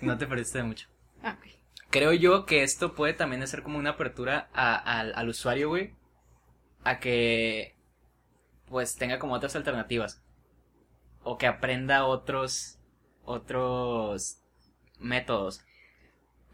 No 0.00 0.18
te 0.18 0.26
perdiste 0.26 0.58
de 0.58 0.64
mucho. 0.64 0.88
Ah, 1.22 1.36
ok. 1.38 1.46
Creo 1.90 2.12
yo 2.12 2.46
que 2.46 2.64
esto 2.64 2.94
puede 2.96 3.12
también 3.12 3.44
hacer 3.44 3.62
como 3.62 3.78
una 3.78 3.90
apertura 3.90 4.48
a- 4.54 4.74
al- 4.74 5.12
al 5.14 5.28
usuario, 5.28 5.68
güey, 5.68 5.94
a 6.82 6.98
que, 6.98 7.76
pues, 8.66 8.96
tenga 8.96 9.20
como 9.20 9.34
otras 9.34 9.54
alternativas. 9.54 10.20
O 11.28 11.38
que 11.38 11.46
aprenda 11.46 12.04
otros, 12.04 12.78
otros 13.24 14.38
métodos. 15.00 15.64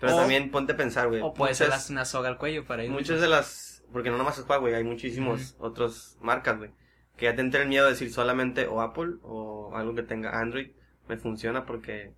Pero 0.01 0.15
O- 0.15 0.19
también 0.19 0.51
ponte 0.51 0.73
a 0.73 0.77
pensar, 0.77 1.09
güey. 1.09 1.21
O 1.21 1.35
puede 1.35 1.55
ser 1.55 1.71
una 1.91 2.05
soga 2.05 2.29
al 2.29 2.39
cuello 2.39 2.65
para 2.67 2.85
ir. 2.85 2.91
Muchas 2.91 3.21
de 3.21 3.29
las. 3.29 3.85
Porque 3.93 4.11
no 4.11 4.17
nomás 4.17 4.39
es 4.39 4.49
Huawei, 4.49 4.75
hay 4.75 4.85
muchísimos 4.85 5.55
otros 5.59 6.17
marcas, 6.21 6.57
güey. 6.57 6.71
Que 7.17 7.27
ya 7.27 7.35
te 7.35 7.43
entra 7.43 7.61
el 7.63 7.69
miedo 7.69 7.85
de 7.85 7.93
decir 7.93 8.11
solamente 8.11 8.67
o 8.67 8.81
Apple 8.81 9.17
o 9.23 9.77
algo 9.77 9.95
que 9.95 10.03
tenga 10.03 10.41
Android. 10.41 10.71
Me 11.09 11.19
funciona 11.19 11.67
porque. 11.67 12.15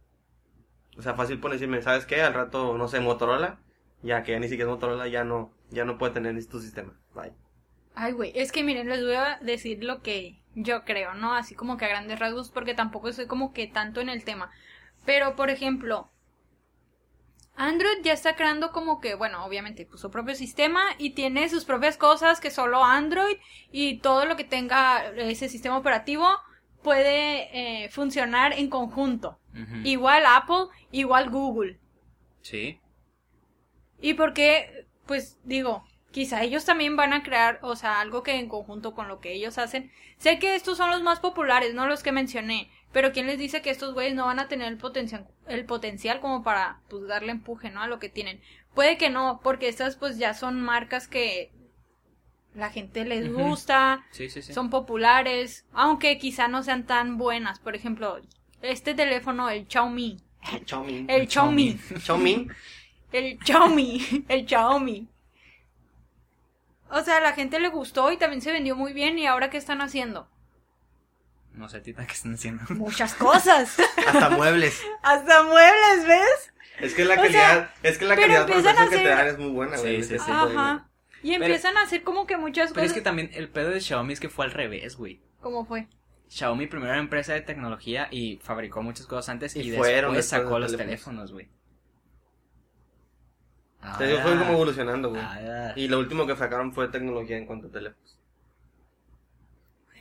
O 0.97 1.03
sea, 1.03 1.15
fácil 1.15 1.41
pone 1.41 1.55
decirme, 1.57 1.83
¿sabes 1.83 2.07
qué? 2.07 2.23
Al 2.23 2.35
rato, 2.35 2.79
no 2.79 2.87
sé, 2.87 3.01
Motorola. 3.01 3.59
Ya 4.03 4.23
que 4.23 4.31
ya 4.33 4.39
ni 4.39 4.49
siquiera 4.49 4.71
es 4.71 4.75
Motorola, 4.77 5.09
ya 5.09 5.25
no, 5.25 5.53
ya 5.71 5.85
no 5.85 5.99
puede 5.99 6.13
tener 6.13 6.47
tu 6.47 6.61
sistema. 6.61 6.93
Bye. 7.15 7.33
Ay, 7.95 8.13
güey, 8.13 8.33
es 8.35 8.51
que 8.51 8.65
miren, 8.65 8.89
les 8.89 9.05
voy 9.05 9.15
a 9.15 9.39
decir 9.41 9.85
lo 9.85 10.03
que 10.03 10.43
yo 10.55 10.85
creo, 10.85 11.15
¿no? 11.15 11.35
Así 11.35 11.55
como 11.55 11.77
que 11.77 11.85
a 11.85 11.89
grandes 11.89 12.19
rasgos, 12.19 12.51
porque 12.51 12.75
tampoco 12.75 13.09
estoy 13.09 13.27
como 13.27 13.53
que 13.53 13.67
tanto 13.67 14.01
en 14.01 14.09
el 14.09 14.25
tema. 14.25 14.51
Pero, 15.05 15.37
por 15.37 15.51
ejemplo, 15.51 16.11
Android 17.57 18.03
ya 18.03 18.13
está 18.13 18.35
creando 18.35 18.73
como 18.73 19.01
que, 19.01 19.15
bueno, 19.15 19.45
obviamente, 19.45 19.87
pues, 19.87 20.01
su 20.01 20.11
propio 20.11 20.35
sistema 20.35 20.83
y 20.99 21.11
tiene 21.11 21.49
sus 21.49 21.65
propias 21.65 21.97
cosas 21.97 22.41
que 22.41 22.51
solo 22.51 22.83
Android 22.85 23.37
y 23.71 23.99
todo 23.99 24.25
lo 24.25 24.37
que 24.37 24.45
tenga 24.45 25.07
ese 25.17 25.49
sistema 25.49 25.79
operativo 25.79 26.27
puede 26.83 27.85
eh, 27.85 27.89
funcionar 27.91 28.53
en 28.53 28.69
conjunto. 28.69 29.39
Igual 29.85 30.25
Apple, 30.27 30.67
igual 30.91 31.31
Google. 31.31 31.79
Sí. 32.43 32.81
Y 34.01 34.15
porque, 34.15 34.89
pues 35.07 35.39
digo, 35.45 35.85
quizá 36.15 36.45
ellos 36.45 36.65
también 36.65 36.95
van 36.95 37.13
a 37.13 37.25
crear, 37.25 37.59
o 37.63 37.75
sea, 37.75 38.01
algo 38.01 38.23
que 38.23 38.37
en 38.37 38.49
conjunto 38.49 38.95
con 38.95 39.09
lo 39.09 39.19
que 39.19 39.33
ellos 39.33 39.59
hacen. 39.59 39.91
Sé 40.17 40.39
que 40.39 40.55
estos 40.55 40.79
son 40.79 40.91
los 40.91 41.03
más 41.03 41.19
populares, 41.19 41.75
no 41.75 41.89
los 41.89 42.05
que 42.05 42.13
mencioné, 42.13 42.71
pero 42.93 43.11
¿quién 43.13 43.27
les 43.27 43.37
dice 43.37 43.63
que 43.63 43.71
estos 43.71 43.95
güeyes 43.95 44.15
no 44.15 44.27
van 44.27 44.39
a 44.39 44.47
tener 44.47 44.69
el 44.69 44.79
potencial, 44.79 45.27
el 45.49 45.65
potencial 45.65 46.21
como 46.21 46.45
para, 46.45 46.79
pues, 46.89 47.09
darle 47.09 47.33
empuje, 47.33 47.69
¿no? 47.71 47.83
A 47.83 47.89
lo 47.89 47.99
que 47.99 48.09
tienen. 48.09 48.41
Puede 48.77 48.97
que 48.97 49.11
no, 49.11 49.41
porque 49.43 49.67
estas, 49.67 49.97
pues, 49.97 50.17
ya 50.17 50.35
son 50.35 50.61
marcas 50.61 51.09
que 51.09 51.51
la 52.55 52.71
gente 52.71 53.05
les 53.05 53.33
gusta, 53.33 54.07
Sí, 54.13 54.31
sí, 54.31 54.41
sí. 54.41 54.53
son 54.55 54.71
populares, 54.71 55.67
aunque 55.73 56.17
quizá 56.19 56.47
no 56.47 56.63
sean 56.63 56.87
tan 56.87 57.19
buenas. 57.19 57.59
Por 57.59 57.75
ejemplo, 57.75 58.21
este 58.63 58.95
teléfono, 58.95 59.51
el 59.51 59.67
Xiaomi. 59.67 60.19
Xiaomi. 60.65 61.07
El 61.09 61.29
Xiaomi. 61.29 61.77
Xiaomi. 61.99 62.47
El 63.11 63.39
Xiaomi, 63.45 64.25
el 64.29 64.47
Xiaomi. 64.47 65.09
O 66.95 67.03
sea, 67.03 67.17
a 67.17 67.21
la 67.21 67.33
gente 67.33 67.59
le 67.59 67.69
gustó 67.69 68.13
y 68.13 68.17
también 68.17 68.41
se 68.43 68.53
vendió 68.53 68.77
muy 68.77 68.93
bien. 68.93 69.19
¿Y 69.19 69.27
ahora 69.27 69.51
qué 69.51 69.57
están 69.59 69.81
haciendo? 69.81 70.29
No 71.53 71.69
sé, 71.69 71.81
tita, 71.81 72.07
¿qué 72.07 72.13
están 72.15 72.35
haciendo? 72.35 72.63
Muchas 72.71 73.15
cosas. 73.15 73.77
Hasta 74.07 74.31
muebles. 74.31 74.81
Hasta 75.03 75.43
muebles, 75.45 76.07
¿ves? 76.07 76.53
Es 76.81 76.95
que 76.95 77.05
la 77.05 77.15
O 77.15 77.17
sea, 77.19 77.23
calidad, 77.23 77.71
es 77.85 77.99
que 77.99 78.05
la 78.05 78.17
calidad 78.17 78.47
precio 78.47 78.69
a 78.71 78.73
que 78.75 78.79
te 78.91 78.97
hacer- 78.97 79.07
dan 79.17 79.27
es 79.29 79.39
muy 79.39 79.51
buena, 79.51 79.77
Sí, 79.77 79.83
güey. 79.83 80.03
sí, 80.03 80.19
sí. 80.19 80.27
de- 80.27 80.33
Ajá. 80.33 80.89
Y 81.23 81.33
empiezan 81.35 81.77
a 81.79 81.83
hacer 81.83 82.03
como 82.03 82.27
que 82.27 82.37
muchas 82.37 82.71
Pero 82.73 82.83
es 82.85 82.91
cosas. 82.91 82.95
que 82.95 83.01
también 83.03 83.31
el 83.35 83.49
pedo 83.49 83.71
de 83.71 83.81
Xiaomi 83.81 84.13
es 84.13 84.21
que 84.21 84.29
fue 84.29 84.45
al 84.45 84.51
revés, 84.51 84.97
güey. 84.97 85.23
¿Cómo 85.41 85.65
fue? 85.65 85.87
Xiaomi 86.29 86.67
primero 86.67 86.91
era 86.93 87.01
empresa 87.01 87.33
de 87.35 87.41
tecnología 87.43 88.09
y 88.11 88.39
fabricó 88.43 88.83
muchas 88.83 89.07
cosas 89.07 89.29
antes 89.31 89.55
y, 89.57 89.61
Y 89.61 89.71
después 89.71 89.89
fueron 89.91 90.15
después 90.15 90.43
sacó 90.43 90.55
de 90.55 90.61
los 90.61 90.71
teléfonos. 90.73 91.31
teléfonos, 91.31 91.33
güey. 91.33 91.49
Te 93.99 94.07
digo, 94.07 94.21
fue 94.21 94.33
Ah. 94.35 94.39
como 94.39 94.53
evolucionando, 94.53 95.11
güey. 95.11 95.21
Ah, 95.23 95.73
Y 95.77 95.89
lo 95.89 95.99
último 95.99 96.27
que 96.27 96.37
sacaron 96.37 96.73
fue 96.73 96.89
tecnología 96.89 97.37
en 97.37 97.47
cuanto 97.47 97.69
a 97.69 97.71
teléfonos. 97.71 98.19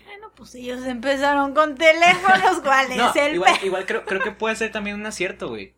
Bueno, 0.05 0.31
pues 0.35 0.55
ellos 0.55 0.85
empezaron 0.85 1.53
con 1.53 1.75
teléfonos. 1.75 2.59
¿Cuál 2.63 2.95
No, 2.95 3.09
es 3.09 3.15
el 3.15 3.35
igual, 3.35 3.53
igual 3.63 3.85
creo, 3.85 4.05
creo 4.05 4.21
que 4.21 4.31
puede 4.31 4.55
ser 4.55 4.71
también 4.71 4.95
un 4.99 5.05
acierto, 5.05 5.49
güey. 5.49 5.73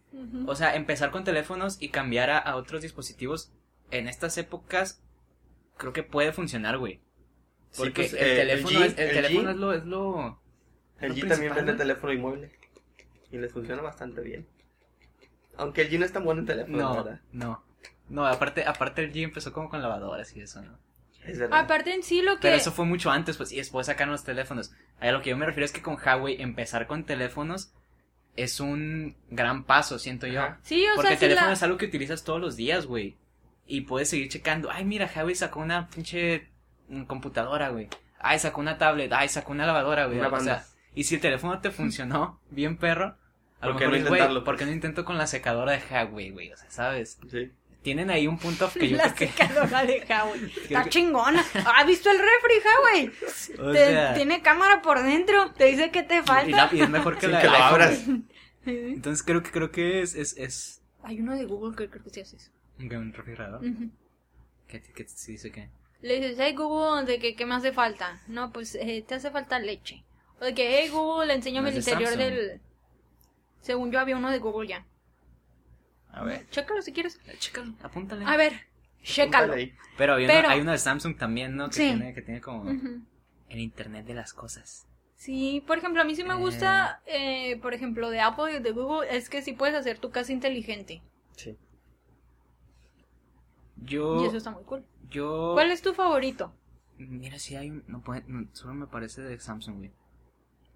O 0.48 0.56
sea, 0.56 0.76
empezar 0.76 1.12
con 1.12 1.24
teléfonos 1.24 1.78
y 1.82 1.90
cambiar 1.90 2.30
a, 2.30 2.38
a 2.38 2.56
otros 2.56 2.82
dispositivos 2.82 3.52
en 3.92 4.08
estas 4.08 4.38
épocas 4.38 5.02
creo 5.78 5.94
que 5.94 6.04
puede 6.04 6.32
funcionar, 6.32 6.78
güey. 6.78 7.00
Sí, 7.72 7.82
Porque 7.82 8.04
pues, 8.04 8.14
el 8.14 8.20
eh, 8.30 8.36
teléfono, 8.38 8.80
G- 8.80 8.86
es, 8.86 8.98
el 8.98 9.10
el 9.10 9.14
teléfono 9.16 9.50
G- 9.50 9.52
es 9.52 9.58
lo, 9.58 9.74
es 9.74 9.86
lo... 9.86 10.40
El 11.02 11.10
lo 11.10 11.16
G 11.16 11.28
también 11.28 11.54
vende 11.54 11.74
¿no? 11.74 11.78
teléfono 11.78 12.14
y 12.14 12.18
mueble. 12.18 12.52
Y 13.32 13.38
les 13.38 13.52
funciona 13.52 13.82
bastante 13.82 14.22
bien. 14.22 14.48
Aunque 15.58 15.82
el 15.82 15.90
G 15.92 16.00
no 16.00 16.06
es 16.06 16.14
tan 16.14 16.24
bueno 16.24 16.40
en 16.42 16.48
teléfono, 16.48 16.78
No, 16.78 16.96
¿verdad? 17.04 17.20
no. 17.34 17.64
No, 18.10 18.26
aparte, 18.26 18.66
aparte 18.66 19.04
el 19.04 19.12
G 19.14 19.24
empezó 19.24 19.52
como 19.54 19.70
con 19.70 19.82
lavadoras 19.82 20.36
y 20.36 20.42
eso, 20.42 20.62
¿no? 20.62 20.78
Es 21.26 21.40
verdad. 21.40 21.60
Aparte 21.60 21.94
en 21.94 22.04
sí 22.04 22.22
lo 22.22 22.36
que... 22.36 22.42
Pero 22.44 22.56
eso 22.56 22.72
fue 22.72 22.86
mucho 22.86 23.10
antes, 23.10 23.36
pues, 23.38 23.52
y 23.52 23.58
después 23.58 23.88
sacaron 23.88 24.12
los 24.12 24.24
teléfonos. 24.24 24.74
A 25.00 25.10
lo 25.12 25.22
que 25.24 25.32
yo 25.32 25.38
me 25.38 25.46
refiero 25.48 25.66
es 25.66 25.72
que 25.72 25.82
con 25.82 25.98
Huawei 26.04 26.40
empezar 26.42 26.86
con 26.86 27.04
teléfonos 27.04 27.74
es 28.36 28.60
un 28.60 29.16
gran 29.30 29.64
paso, 29.64 29.98
siento 29.98 30.28
yo. 30.28 30.42
Ajá. 30.42 30.60
Sí, 30.62 30.86
o 30.86 30.96
Porque 30.96 31.08
sea, 31.08 31.14
el 31.16 31.20
teléfono 31.20 31.48
la- 31.48 31.54
es 31.54 31.64
algo 31.64 31.78
que 31.78 31.86
utilizas 31.88 32.24
todos 32.24 32.40
los 32.40 32.56
días, 32.56 32.86
güey. 32.86 33.18
Y 33.66 33.82
puedes 33.82 34.10
seguir 34.10 34.30
checando. 34.30 34.70
Ay, 34.70 34.86
mira, 34.86 35.10
Huawei 35.16 35.34
sacó 35.34 35.62
una 35.62 35.90
pinche 35.90 36.48
computadora, 37.08 37.70
güey. 37.70 37.88
Ay, 38.20 38.38
sacó 38.38 38.62
una 38.62 38.78
tablet. 38.78 39.12
Ay, 39.14 39.28
sacó 39.30 39.52
una 39.54 39.66
lavadora, 39.66 40.06
güey. 40.06 40.20
Una 40.20 40.28
O 40.30 40.40
sea, 40.40 40.64
y 40.94 41.06
si 41.06 41.16
el 41.16 41.22
teléfono 41.22 41.60
te 41.60 41.72
funcionó 41.72 42.40
bien, 42.52 42.78
perro. 42.78 43.18
A 43.62 43.68
lo 43.68 43.72
¿Por 43.74 43.82
qué 43.82 43.88
mejor 43.88 44.02
no 44.02 44.08
intentarlo, 44.10 44.44
¿por 44.44 44.54
pues? 44.54 44.60
qué 44.60 44.66
no 44.68 44.72
intento 44.74 45.06
con 45.06 45.18
la 45.18 45.26
secadora 45.28 45.72
de 45.72 45.82
Huawei, 45.90 46.30
güey? 46.30 46.52
O 46.52 46.58
sea, 46.58 46.70
¿sabes? 46.70 47.18
Sí. 47.32 47.52
Tienen 47.86 48.10
ahí 48.10 48.26
un 48.26 48.40
punto 48.40 48.70
que 48.74 48.90
yo 48.90 48.98
la 48.98 49.14
creo 49.14 49.16
que... 49.16 49.28
secadora 49.28 49.86
de 49.86 50.04
Huawei. 50.10 50.52
Está 50.64 50.84
que- 50.86 50.90
chingona. 50.90 51.46
¿Has 51.76 51.86
visto 51.86 52.10
el 52.10 52.18
refri, 52.18 52.56
Huawei? 52.66 53.12
O 53.60 53.72
Te- 53.72 53.78
sea, 53.78 54.14
Tiene 54.16 54.42
cámara 54.42 54.82
por 54.82 55.02
dentro. 55.04 55.52
Te 55.54 55.66
dice 55.66 55.92
que 55.92 56.02
te 56.02 56.18
y, 56.18 56.22
falta. 56.24 56.50
la- 56.66 56.70
y 56.74 56.82
es 56.82 56.90
mejor 56.90 57.18
que 57.20 57.28
la 57.28 57.40
que 57.42 57.48
iPhone, 57.48 57.62
abras. 57.62 58.04
Entonces 58.66 59.24
creo 59.24 59.44
que 59.44 59.52
creo 59.52 59.70
que 59.72 60.02
es, 60.02 60.16
es, 60.16 60.36
es 60.38 60.82
Hay 61.04 61.22
uno 61.22 61.36
de 61.36 61.46
Google 61.46 61.76
que 61.78 61.88
creo 61.90 62.04
que 62.04 62.10
sí 62.10 62.22
hace 62.22 62.38
eso. 62.38 62.50
un 62.80 63.14
refrigerador. 63.14 63.64
Ujú. 63.64 63.92
¿Qué, 64.68 64.82
qué 64.82 65.08
sí 65.08 65.34
dice 65.34 65.52
que? 65.52 65.70
Le 66.02 66.16
dices, 66.16 66.38
hey 66.40 66.56
Google, 66.56 67.06
¿de 67.06 67.20
qué, 67.20 67.36
qué 67.36 67.46
me 67.46 67.54
hace 67.56 67.72
falta? 67.72 68.20
No, 68.28 68.52
pues 68.52 68.74
eh, 68.76 69.06
te 69.08 69.14
hace 69.16 69.30
falta 69.30 69.60
leche. 69.60 70.04
O 70.42 70.46
de 70.46 70.56
que, 70.56 70.80
hey 70.82 70.90
Google, 70.90 71.32
enséñame 71.34 71.70
No 71.70 71.74
el 71.74 71.78
interior 71.78 72.10
Samsung. 72.10 72.24
del... 72.34 72.62
Según 73.62 73.92
yo 73.92 74.00
había 74.00 74.18
uno 74.18 74.32
de 74.32 74.40
Google 74.40 74.68
ya. 74.68 74.86
A 76.16 76.24
ver, 76.24 76.50
Chécalo 76.50 76.82
si 76.82 76.92
quieres. 76.94 77.20
chécalo, 77.40 77.74
apúntale. 77.84 78.26
A 78.26 78.38
ver, 78.38 78.54
chécalo. 79.04 79.54
Apúntale. 79.54 79.76
Pero, 79.98 80.16
hay, 80.16 80.26
Pero- 80.28 80.40
Uno, 80.40 80.50
hay 80.50 80.62
uno 80.62 80.72
de 80.72 80.78
Samsung 80.78 81.18
también, 81.18 81.56
¿no? 81.56 81.68
Que, 81.68 81.74
Sí. 81.76 81.82
tiene, 81.84 82.14
que 82.14 82.22
tiene 82.22 82.42
como 82.42 82.70
el 83.50 83.60
Internet 83.60 84.06
de 84.06 84.14
las 84.14 84.34
cosas. 84.34 84.88
Sí, 85.16 85.64
por 85.66 85.78
ejemplo, 85.78 86.02
a 86.02 86.06
mí 86.06 86.16
sí 86.16 86.24
me 86.24 86.36
gusta, 86.36 87.02
eh, 87.06 87.58
por 87.62 87.74
ejemplo, 87.74 88.10
de 88.10 88.20
Apple 88.22 88.58
y 88.58 88.60
de 88.60 88.72
Google, 88.72 89.08
es 89.16 89.30
que 89.30 89.42
sí 89.42 89.54
puedes 89.54 89.76
hacer 89.76 89.98
tu 90.00 90.12
casa 90.12 90.32
inteligente. 90.34 91.02
Sí. 91.36 91.58
Yo, 93.78 94.24
Y 94.24 94.28
eso 94.28 94.38
está 94.38 94.52
muy 94.52 94.64
cool. 94.64 94.86
yo... 95.10 95.52
¿Cuál 95.54 95.72
es 95.72 95.82
tu 95.82 95.94
favorito? 95.94 96.54
Mira, 96.98 97.38
si 97.40 97.56
hay 97.56 97.70
un... 97.72 97.84
No 97.88 98.02
puede, 98.02 98.24
no, 98.28 98.48
solo 98.54 98.74
me 98.74 98.88
parece 98.88 99.22
de 99.22 99.38
Samsung, 99.40 99.78
güey. 99.78 99.92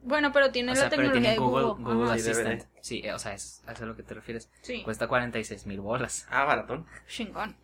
Bueno, 0.02 0.32
pero 0.32 0.52
tiene 0.52 0.72
O 0.72 0.76
la 0.76 0.82
sea, 0.82 0.90
tecnología 0.90 1.22
tiene 1.22 1.34
de 1.34 1.40
Google, 1.40 1.66
Google. 1.68 1.94
Google 1.96 2.12
Assistant. 2.14 2.64
Sí, 2.82 3.08
o 3.10 3.20
sea, 3.20 3.34
es 3.34 3.62
es 3.70 3.82
a 3.82 3.86
lo 3.86 3.96
que 3.96 4.04
te 4.04 4.14
refieres. 4.14 4.50
Sí, 4.62 4.82
Cuesta 4.84 5.08
46 5.08 5.66
mil 5.66 5.82
bolas. 5.82 6.26
Ah, 6.30 6.46
baratón. 6.46 6.86
chingón. 7.08 7.56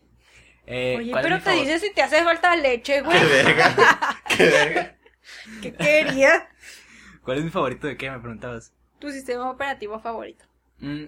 Eh, 0.68 0.96
Oye, 0.98 1.12
¿cuál 1.12 1.24
es 1.24 1.30
pero 1.32 1.38
te 1.38 1.44
favor- 1.52 1.60
dice 1.66 1.80
si 1.80 1.94
te 1.94 2.02
hace 2.02 2.24
falta 2.24 2.56
leche, 2.56 3.02
güey. 3.02 3.18
Qué 3.20 3.26
verga. 3.26 3.76
Qué 4.38 4.44
verga. 4.50 4.96
¿Qué 5.62 5.74
quería? 5.74 6.50
¿Cuál 7.24 7.38
es 7.40 7.44
mi 7.44 7.50
favorito 7.52 7.88
de 7.88 7.98
qué? 7.98 8.10
Me 8.12 8.20
preguntabas. 8.20 8.74
Tu 9.00 9.12
sistema 9.12 9.50
operativo 9.50 10.00
favorito. 10.00 10.44
Mm, 10.80 11.06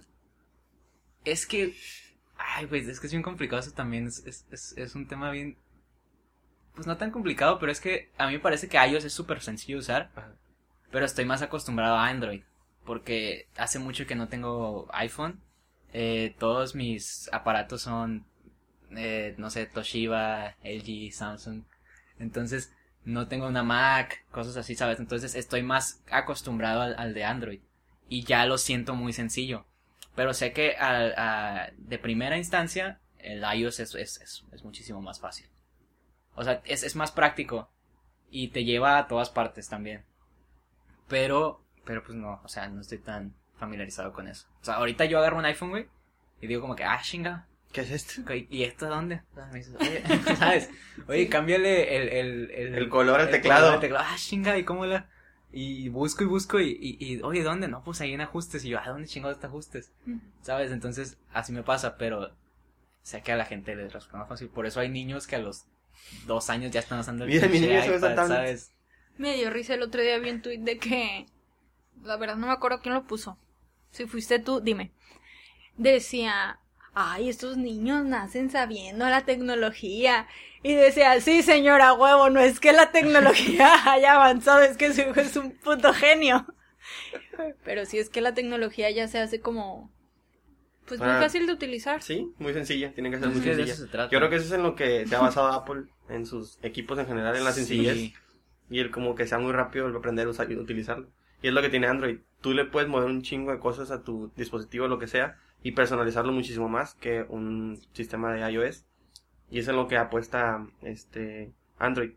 es 1.26 1.46
que. 1.46 1.76
Ay, 2.38 2.68
pues 2.68 2.88
es 2.88 3.00
que 3.00 3.08
es 3.08 3.14
bien 3.14 3.24
complicado 3.24 3.60
eso 3.60 3.72
también. 3.72 4.08
Es, 4.08 4.20
es, 4.26 4.46
es, 4.52 4.74
es 4.78 4.96
un 4.96 5.08
tema 5.08 5.32
bien. 5.32 5.58
Pues 6.76 6.86
no 6.88 6.98
tan 6.98 7.10
complicado, 7.12 7.58
pero 7.60 7.72
es 7.72 7.82
que 7.82 8.12
a 8.18 8.28
mí 8.28 8.34
me 8.34 8.40
parece 8.40 8.70
que 8.70 8.78
iOS 8.78 9.06
es 9.06 9.14
súper 9.14 9.42
sencillo 9.42 9.78
de 9.78 9.82
usar. 9.82 10.12
Ajá. 10.16 10.34
Pero 10.92 11.06
estoy 11.06 11.26
más 11.26 11.42
acostumbrado 11.42 11.96
a 11.98 12.08
Android. 12.08 12.42
Porque 12.86 13.48
hace 13.58 13.80
mucho 13.80 14.06
que 14.06 14.16
no 14.16 14.30
tengo 14.30 14.88
iPhone. 14.94 15.42
Eh, 15.94 16.36
todos 16.40 16.76
mis 16.76 17.30
aparatos 17.34 17.82
son. 17.82 18.26
eh, 18.96 19.36
no 19.38 19.50
sé, 19.50 19.66
Toshiba, 19.66 20.56
LG, 20.64 21.12
Samsung. 21.14 21.64
Entonces, 22.20 22.74
no 23.06 23.28
tengo 23.28 23.48
una 23.48 23.64
Mac, 23.64 24.26
cosas 24.32 24.58
así, 24.58 24.76
¿sabes? 24.76 25.00
Entonces, 25.00 25.36
estoy 25.36 25.64
más 25.64 26.02
acostumbrado 26.12 26.82
al, 26.82 27.14
de 27.14 27.24
Android. 27.26 27.62
Y 28.10 28.24
ya 28.24 28.46
lo 28.46 28.58
siento 28.58 28.96
muy 28.96 29.14
sencillo. 29.14 29.66
Pero 30.16 30.34
sé 30.34 30.54
que 30.54 30.76
a- 30.78 31.72
de 31.78 32.00
primera 32.00 32.38
instancia, 32.38 33.00
el 33.20 33.44
iOS 33.56 33.80
es, 33.82 33.96
es, 33.96 34.22
es, 34.22 34.46
es 34.52 34.64
muchísimo 34.64 35.02
más 35.02 35.20
fácil. 35.20 35.48
O 36.36 36.44
sea, 36.44 36.62
es, 36.66 36.84
es 36.84 36.96
más 36.96 37.12
práctico. 37.12 37.70
Y 38.32 38.50
te 38.50 38.64
lleva 38.66 38.98
a 38.98 39.08
todas 39.08 39.30
partes 39.30 39.70
también. 39.70 40.04
Pero, 41.08 41.62
pero 41.86 42.04
pues 42.04 42.18
no, 42.18 42.42
o 42.44 42.48
sea, 42.48 42.68
no 42.68 42.82
estoy 42.82 42.98
tan 43.00 43.34
familiarizado 43.58 44.14
con 44.14 44.28
eso. 44.28 44.48
O 44.62 44.66
sea, 44.66 44.76
ahorita 44.76 45.06
yo 45.06 45.20
agarro 45.20 45.38
un 45.38 45.46
iPhone, 45.46 45.70
güey, 45.70 45.88
y 46.42 46.48
digo 46.48 46.62
como 46.62 46.76
que, 46.76 46.84
ah, 46.84 47.00
chinga, 47.02 47.48
¿Qué 47.72 47.82
es 47.82 47.92
esto? 47.92 48.34
¿y 48.34 48.64
esto 48.64 48.88
dónde? 48.88 49.22
Sea, 49.36 49.46
me 49.48 49.60
dices, 49.60 49.76
oye, 49.80 50.04
¿sabes? 50.38 50.70
Oye, 51.08 51.28
cámbiale 51.30 51.98
el, 51.98 52.10
el, 52.10 52.52
el, 52.52 52.76
El 52.76 52.90
color 52.90 53.20
al 53.20 53.30
teclado. 53.30 53.62
color 53.62 53.74
al 53.76 53.82
teclado. 53.82 54.06
Ah, 54.08 54.16
chinga, 54.18 54.58
¿y 54.58 54.64
cómo 54.64 54.86
la...? 54.86 55.10
Y 55.52 55.90
busco 55.90 56.24
y 56.24 56.28
busco 56.28 56.60
y, 56.60 56.78
y, 56.80 56.98
y, 57.00 57.22
oye, 57.22 57.42
¿dónde? 57.42 57.68
No, 57.68 57.84
pues 57.84 58.02
ahí 58.02 58.14
en 58.14 58.22
ajustes. 58.22 58.66
Y 58.66 58.70
yo, 58.70 58.80
¿a 58.80 58.88
dónde 58.88 59.08
chingados 59.08 59.38
está 59.38 59.48
ajustes? 59.48 59.92
¿Sabes? 60.42 60.72
Entonces, 60.72 61.18
así 61.34 61.52
me 61.54 61.64
pasa, 61.64 61.98
pero 61.98 62.32
sé 63.02 63.22
que 63.22 63.32
a 63.32 63.38
la 63.38 63.46
gente 63.46 63.76
les 63.76 63.94
resulta 63.94 64.18
más 64.18 64.28
fácil. 64.28 64.50
Por 64.50 64.66
eso 64.66 64.82
hay 64.82 64.90
niños 64.90 65.26
que 65.26 65.38
a 65.38 65.40
los 65.40 65.66
dos 66.26 66.50
años 66.50 66.72
ya 66.72 66.82
están 66.82 67.00
usando 67.00 67.24
el 67.24 67.30
Mira, 67.32 67.48
mi 67.48 67.60
niño 67.60 67.80
iPad. 67.80 68.28
¿sabes? 68.28 68.72
Me 69.18 69.36
dio 69.36 69.50
risa 69.50 69.74
el 69.74 69.82
otro 69.84 70.02
día 70.02 70.18
vi 70.20 70.30
un 70.30 70.42
tuit 70.42 70.62
de 70.62 70.78
que. 70.78 71.26
La 72.04 72.18
verdad 72.18 72.36
no 72.36 72.48
me 72.48 72.54
acuerdo 72.54 72.80
quién 72.82 72.94
lo 72.94 73.06
puso. 73.06 73.38
Si 73.92 74.06
fuiste 74.06 74.40
tú, 74.40 74.62
dime. 74.62 74.92
Decía. 75.78 76.60
Ay, 77.00 77.30
estos 77.30 77.58
niños 77.58 78.04
nacen 78.06 78.50
sabiendo 78.50 79.08
la 79.08 79.24
tecnología. 79.24 80.28
Y 80.64 80.74
decía, 80.74 81.22
sí, 81.22 81.44
señora 81.44 81.94
huevo, 81.94 82.32
no 82.32 82.40
es 82.40 82.60
que 82.60 82.74
la 82.74 82.92
tecnología 82.92 83.72
haya 83.92 84.16
avanzado, 84.16 84.62
es 84.62 84.78
que 84.78 84.92
su 84.92 85.02
hijo 85.02 85.20
es 85.20 85.36
un 85.36 85.52
puto 85.52 85.94
genio. 85.94 86.48
Pero 87.64 87.86
sí 87.86 88.00
es 88.00 88.10
que 88.10 88.22
la 88.22 88.34
tecnología 88.34 88.90
ya 88.90 89.08
se 89.08 89.20
hace 89.20 89.40
como. 89.40 89.92
Pues 90.88 91.00
muy 91.00 91.08
Para- 91.10 91.22
fácil 91.22 91.46
de 91.46 91.54
utilizar. 91.54 92.02
Sí, 92.02 92.32
muy 92.40 92.54
sencilla, 92.54 92.92
tiene 92.94 93.12
que 93.12 93.20
ser 93.20 93.28
muy 93.28 93.42
de 93.42 93.66
sencilla. 93.66 94.10
Yo 94.10 94.18
creo 94.18 94.30
que 94.30 94.38
eso 94.38 94.46
es 94.46 94.52
en 94.54 94.64
lo 94.64 94.76
que 94.76 95.06
se 95.06 95.16
ha 95.16 95.20
basado 95.20 95.50
Apple 95.50 95.84
en 96.10 96.26
sus 96.26 96.58
equipos 96.64 96.98
en 96.98 97.06
general, 97.06 97.36
en 97.36 97.44
la 97.44 97.52
sencillez. 97.52 97.94
Sí. 97.94 98.14
Y 98.70 98.80
el 98.80 98.92
como 98.92 99.16
que 99.16 99.28
sea 99.28 99.40
muy 99.40 99.52
rápido 99.54 99.88
aprender 99.98 100.28
a 100.28 100.32
utilizarlo. 100.60 101.08
Y 101.42 101.48
es 101.48 101.54
lo 101.54 101.62
que 101.62 101.70
tiene 101.70 101.88
Android. 101.88 102.20
Tú 102.42 102.54
le 102.54 102.66
puedes 102.66 102.90
mover 102.90 103.10
un 103.10 103.22
chingo 103.22 103.52
de 103.52 103.60
cosas 103.60 103.92
a 103.92 104.04
tu 104.04 104.32
dispositivo, 104.36 104.88
lo 104.88 105.00
que 105.00 105.08
sea, 105.08 105.38
y 105.64 105.72
personalizarlo 105.72 106.32
muchísimo 106.34 106.70
más 106.70 106.96
que 106.96 107.26
un 107.30 107.80
sistema 107.94 108.34
de 108.34 108.52
iOS. 108.52 108.86
Y 109.50 109.60
eso 109.60 109.72
es 109.72 109.78
lo 109.78 109.88
que 109.88 109.98
apuesta 109.98 110.68
este 110.82 111.52
Android. 111.80 112.12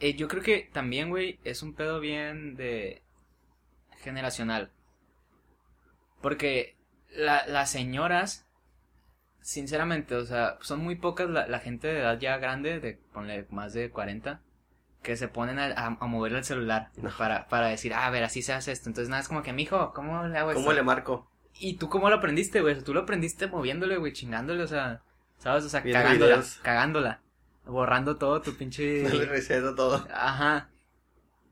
Eh, 0.00 0.14
yo 0.14 0.28
creo 0.28 0.42
que 0.42 0.68
también, 0.72 1.10
güey, 1.10 1.38
es 1.44 1.62
un 1.62 1.74
pedo 1.74 2.00
bien 2.00 2.56
de 2.56 3.02
generacional. 4.02 4.70
Porque 6.20 6.76
la- 7.10 7.46
las 7.46 7.70
señoras, 7.70 8.46
sinceramente, 9.40 10.14
o 10.16 10.24
sea, 10.26 10.58
son 10.62 10.80
muy 10.82 10.96
pocas 10.96 11.28
la, 11.30 11.46
la 11.48 11.60
gente 11.60 11.88
de 11.88 12.00
edad 12.00 12.18
ya 12.18 12.38
grande, 12.38 12.80
de 12.80 12.94
ponle 13.12 13.46
más 13.50 13.72
de 13.74 13.90
40, 13.90 14.40
que 15.04 15.16
se 15.16 15.28
ponen 15.28 15.60
a, 15.60 15.66
a, 15.66 15.86
a 16.00 16.06
mover 16.08 16.32
el 16.32 16.42
celular 16.44 16.90
No. 16.96 17.10
para, 17.16 17.46
para 17.46 17.68
decir, 17.68 17.94
ah, 17.94 18.06
a 18.06 18.10
ver, 18.10 18.24
así 18.24 18.42
se 18.42 18.52
hace 18.52 18.72
esto. 18.72 18.88
Entonces, 18.88 19.08
nada, 19.08 19.22
es 19.22 19.28
como 19.28 19.44
que, 19.44 19.52
mijo, 19.52 19.92
¿cómo 19.94 20.24
le 20.26 20.36
hago 20.36 20.50
esto? 20.50 20.60
¿Cómo 20.62 20.72
le 20.72 20.82
marco? 20.82 21.30
¿Y 21.60 21.74
tú 21.76 21.88
cómo 21.88 22.10
lo 22.10 22.16
aprendiste, 22.16 22.60
güey? 22.60 22.82
Tú 22.82 22.92
lo 22.92 23.02
aprendiste 23.02 23.46
moviéndole, 23.46 23.96
güey, 23.98 24.12
chingándole, 24.12 24.64
o 24.64 24.66
sea, 24.66 25.02
¿sabes? 25.38 25.64
O 25.64 25.68
sea, 25.68 25.80
Viendo 25.80 26.00
cagándola, 26.02 26.32
videos. 26.34 26.58
cagándola, 26.62 27.20
borrando 27.64 28.16
todo 28.16 28.42
tu 28.42 28.56
pinche... 28.56 29.08
Le 29.08 29.26
receto 29.26 29.76
todo. 29.76 30.04
Ajá. 30.12 30.70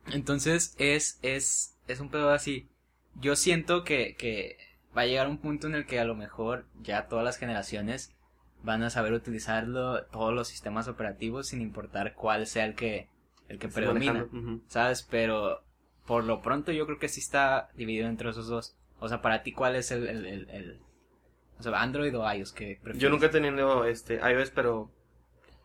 Entonces 0.07 0.75
es, 0.79 1.19
es, 1.23 1.77
es 1.87 2.01
un 2.01 2.11
pedo 2.11 2.31
así. 2.31 2.69
Yo 3.15 3.37
siento 3.37 3.85
que, 3.85 4.17
que 4.17 4.57
va 4.97 5.03
a 5.03 5.07
llegar 5.07 5.29
un 5.29 5.39
punto 5.39 5.67
en 5.67 5.75
el 5.75 5.87
que 5.87 6.01
a 6.01 6.05
lo 6.05 6.15
mejor 6.15 6.67
ya 6.83 7.07
todas 7.07 7.25
las 7.25 7.37
generaciones 7.39 8.13
van 8.65 8.83
a 8.83 8.91
saber 8.91 9.13
utilizarlo, 9.13 10.05
todos 10.07 10.33
los 10.35 10.49
sistemas 10.49 10.89
operativos, 10.89 11.49
sin 11.49 11.61
importar 11.61 12.15
cuál 12.15 12.47
sea 12.47 12.65
el 12.65 12.75
que, 12.75 13.09
el 13.49 13.59
que 13.59 13.69
predomina. 13.69 14.27
¿Sabes? 14.69 15.03
Pero 15.11 15.63
por 16.07 16.25
lo 16.25 16.43
pronto 16.43 16.73
yo 16.73 16.87
creo 16.87 16.99
que 16.99 17.09
sí 17.09 17.21
está 17.21 17.71
dividido 17.75 18.09
entre 18.09 18.31
esos 18.31 18.49
dos. 18.49 18.77
O 18.99 19.09
sea, 19.09 19.21
para 19.23 19.43
ti, 19.43 19.53
¿cuál 19.53 19.77
es 19.77 19.91
el, 19.91 20.07
el, 20.07 20.27
el, 20.27 20.51
el- 20.51 20.81
o 21.59 21.63
sea, 21.63 21.81
Android 21.81 22.17
o 22.19 22.33
iOS 22.33 22.53
que 22.53 22.79
prefieres? 22.83 23.01
Yo 23.01 23.11
nunca 23.11 23.27
he 23.27 23.29
tenido 23.29 23.85
este 23.85 24.17
iOS, 24.17 24.51
pero 24.51 24.91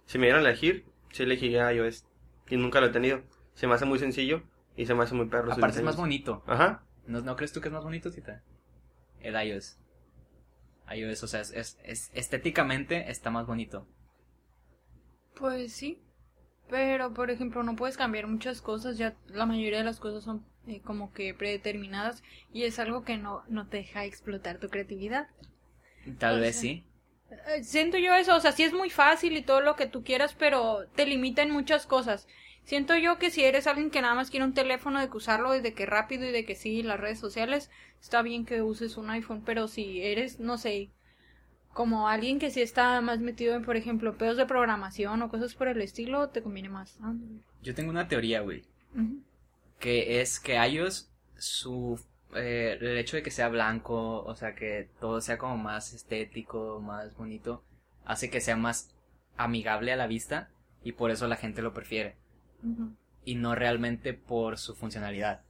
si 0.05 0.17
me 0.19 0.25
dieran 0.27 0.45
a 0.45 0.49
elegir, 0.49 0.85
sí 1.11 1.23
elegiría 1.23 1.71
iOS. 1.73 2.05
Y 2.49 2.57
nunca 2.57 2.79
lo 2.81 2.87
he 2.87 2.91
tenido. 2.91 3.21
Se 3.53 3.67
me 3.67 3.73
hace 3.73 3.85
muy 3.85 3.99
sencillo 3.99 4.43
y 4.75 4.85
se 4.85 4.93
me 4.93 5.03
hace 5.03 5.15
muy 5.15 5.25
perro. 5.27 5.51
Aparte 5.51 5.77
es 5.79 5.83
más 5.83 5.97
bonito. 5.97 6.43
Ajá. 6.45 6.83
¿No, 7.07 7.21
¿No 7.21 7.35
crees 7.35 7.51
tú 7.53 7.61
que 7.61 7.69
es 7.69 7.73
más 7.73 7.83
bonito, 7.83 8.11
Tita? 8.11 8.43
El 9.21 9.35
iOS. 9.47 9.77
iOS, 10.95 11.23
o 11.23 11.27
sea, 11.27 11.41
es, 11.41 11.51
es- 11.51 11.79
es- 11.83 12.11
estéticamente 12.13 13.09
está 13.09 13.29
más 13.31 13.45
bonito. 13.47 13.87
Pues 15.35 15.73
sí. 15.73 16.01
Pero, 16.69 17.13
por 17.13 17.31
ejemplo, 17.31 17.63
no 17.63 17.75
puedes 17.75 17.97
cambiar 17.97 18.27
muchas 18.27 18.61
cosas. 18.61 18.97
Ya 18.97 19.15
la 19.27 19.45
mayoría 19.45 19.79
de 19.79 19.83
las 19.85 19.99
cosas 19.99 20.23
son 20.23 20.45
eh, 20.67 20.81
como 20.81 21.13
que 21.13 21.33
predeterminadas. 21.33 22.23
Y 22.53 22.63
es 22.63 22.79
algo 22.79 23.03
que 23.03 23.17
no, 23.17 23.43
no 23.47 23.67
te 23.67 23.77
deja 23.77 24.05
explotar 24.05 24.59
tu 24.59 24.69
creatividad. 24.69 25.27
Tal 26.19 26.39
O 26.39 26.41
vez 26.41 26.55
sí. 26.57 26.83
Eh, 27.31 27.63
Siento 27.63 27.97
yo 27.97 28.13
eso. 28.15 28.35
O 28.35 28.39
sea, 28.39 28.51
sí 28.51 28.63
es 28.63 28.73
muy 28.73 28.89
fácil 28.89 29.37
y 29.37 29.41
todo 29.43 29.61
lo 29.61 29.75
que 29.75 29.87
tú 29.87 30.03
quieras, 30.03 30.35
pero 30.35 30.87
te 30.95 31.05
limita 31.05 31.41
en 31.41 31.51
muchas 31.51 31.85
cosas. 31.87 32.27
Siento 32.63 32.95
yo 32.97 33.17
que 33.17 33.31
si 33.31 33.43
eres 33.43 33.67
alguien 33.67 33.91
que 33.91 34.01
nada 34.01 34.15
más 34.15 34.29
quiere 34.29 34.45
un 34.45 34.53
teléfono 34.53 34.99
de 34.99 35.09
que 35.09 35.17
usarlo 35.17 35.55
y 35.55 35.61
de 35.61 35.73
que 35.73 35.85
rápido 35.85 36.25
y 36.25 36.31
de 36.31 36.45
que 36.45 36.55
sí, 36.55 36.83
las 36.83 36.99
redes 36.99 37.19
sociales, 37.19 37.69
está 38.01 38.21
bien 38.21 38.45
que 38.45 38.61
uses 38.61 38.97
un 38.97 39.09
iPhone. 39.09 39.43
Pero 39.45 39.67
si 39.67 40.01
eres, 40.03 40.39
no 40.39 40.57
sé, 40.57 40.91
como 41.77 42.07
alguien 42.07 42.39
que 42.39 42.49
sí 42.49 42.59
está 42.59 42.99
más 43.01 43.19
metido 43.19 43.53
en, 43.53 43.63
por 43.63 43.77
ejemplo, 43.77 44.17
pedos 44.17 44.35
de 44.35 44.47
programación 44.47 45.21
o 45.21 45.29
cosas 45.29 45.53
por 45.53 45.67
el 45.67 45.79
estilo, 45.79 46.29
te 46.29 46.41
conviene 46.41 46.69
más 46.69 46.99
Android. 47.03 47.37
Yo 47.61 47.75
tengo 47.75 47.91
una 47.91 48.07
teoría, 48.07 48.41
güey. 48.41 48.63
Que 49.77 50.19
es 50.19 50.39
que 50.39 50.55
iOS, 50.55 51.11
su. 51.37 52.03
eh, 52.33 52.79
el 52.81 52.97
hecho 52.97 53.15
de 53.15 53.21
que 53.21 53.29
sea 53.29 53.49
blanco, 53.49 54.23
o 54.23 54.33
sea, 54.33 54.55
que 54.55 54.89
todo 54.99 55.21
sea 55.21 55.37
como 55.37 55.55
más 55.55 55.93
estético, 55.93 56.81
más 56.81 57.15
bonito, 57.15 57.63
hace 58.05 58.31
que 58.31 58.41
sea 58.41 58.55
más 58.55 58.89
amigable 59.37 59.93
a 59.93 59.97
la 59.97 60.07
vista 60.07 60.49
y 60.83 60.93
por 60.93 61.11
eso 61.11 61.27
la 61.27 61.35
gente 61.35 61.61
lo 61.61 61.75
prefiere. 61.75 62.15
Y 63.23 63.35
no 63.35 63.53
realmente 63.53 64.15
por 64.15 64.57
su 64.57 64.73
funcionalidad. 64.73 65.41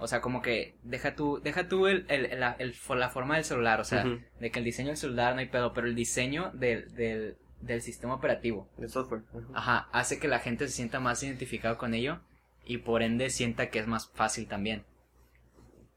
O 0.00 0.06
sea, 0.06 0.20
como 0.20 0.42
que 0.42 0.76
deja 0.84 1.14
tú, 1.16 1.40
deja 1.42 1.68
tú 1.68 1.86
el, 1.88 2.06
el- 2.08 2.38
la, 2.38 2.52
el- 2.58 2.74
la 2.96 3.08
forma 3.10 3.34
del 3.36 3.44
celular, 3.44 3.80
o 3.80 3.84
sea, 3.84 4.04
de 4.40 4.50
que 4.50 4.58
el 4.60 4.64
diseño 4.64 4.88
del 4.88 4.96
celular 4.96 5.34
no 5.34 5.40
hay 5.40 5.48
pedo, 5.48 5.72
pero 5.72 5.86
el 5.88 5.94
diseño 5.96 6.50
del, 6.54 6.94
del, 6.94 7.36
del 7.60 7.82
sistema 7.82 8.14
operativo, 8.14 8.68
El 8.78 8.88
software. 8.88 9.22
Ajá. 9.34 9.48
ajá, 9.54 9.88
hace 9.92 10.20
que 10.20 10.28
la 10.28 10.38
gente 10.38 10.66
se 10.68 10.74
sienta 10.74 11.00
más 11.00 11.22
identificado 11.24 11.76
con 11.78 11.94
ello 11.94 12.20
y 12.64 12.78
por 12.78 13.02
ende 13.02 13.28
sienta 13.30 13.70
que 13.70 13.80
es 13.80 13.86
más 13.88 14.08
fácil 14.14 14.46
también. 14.46 14.84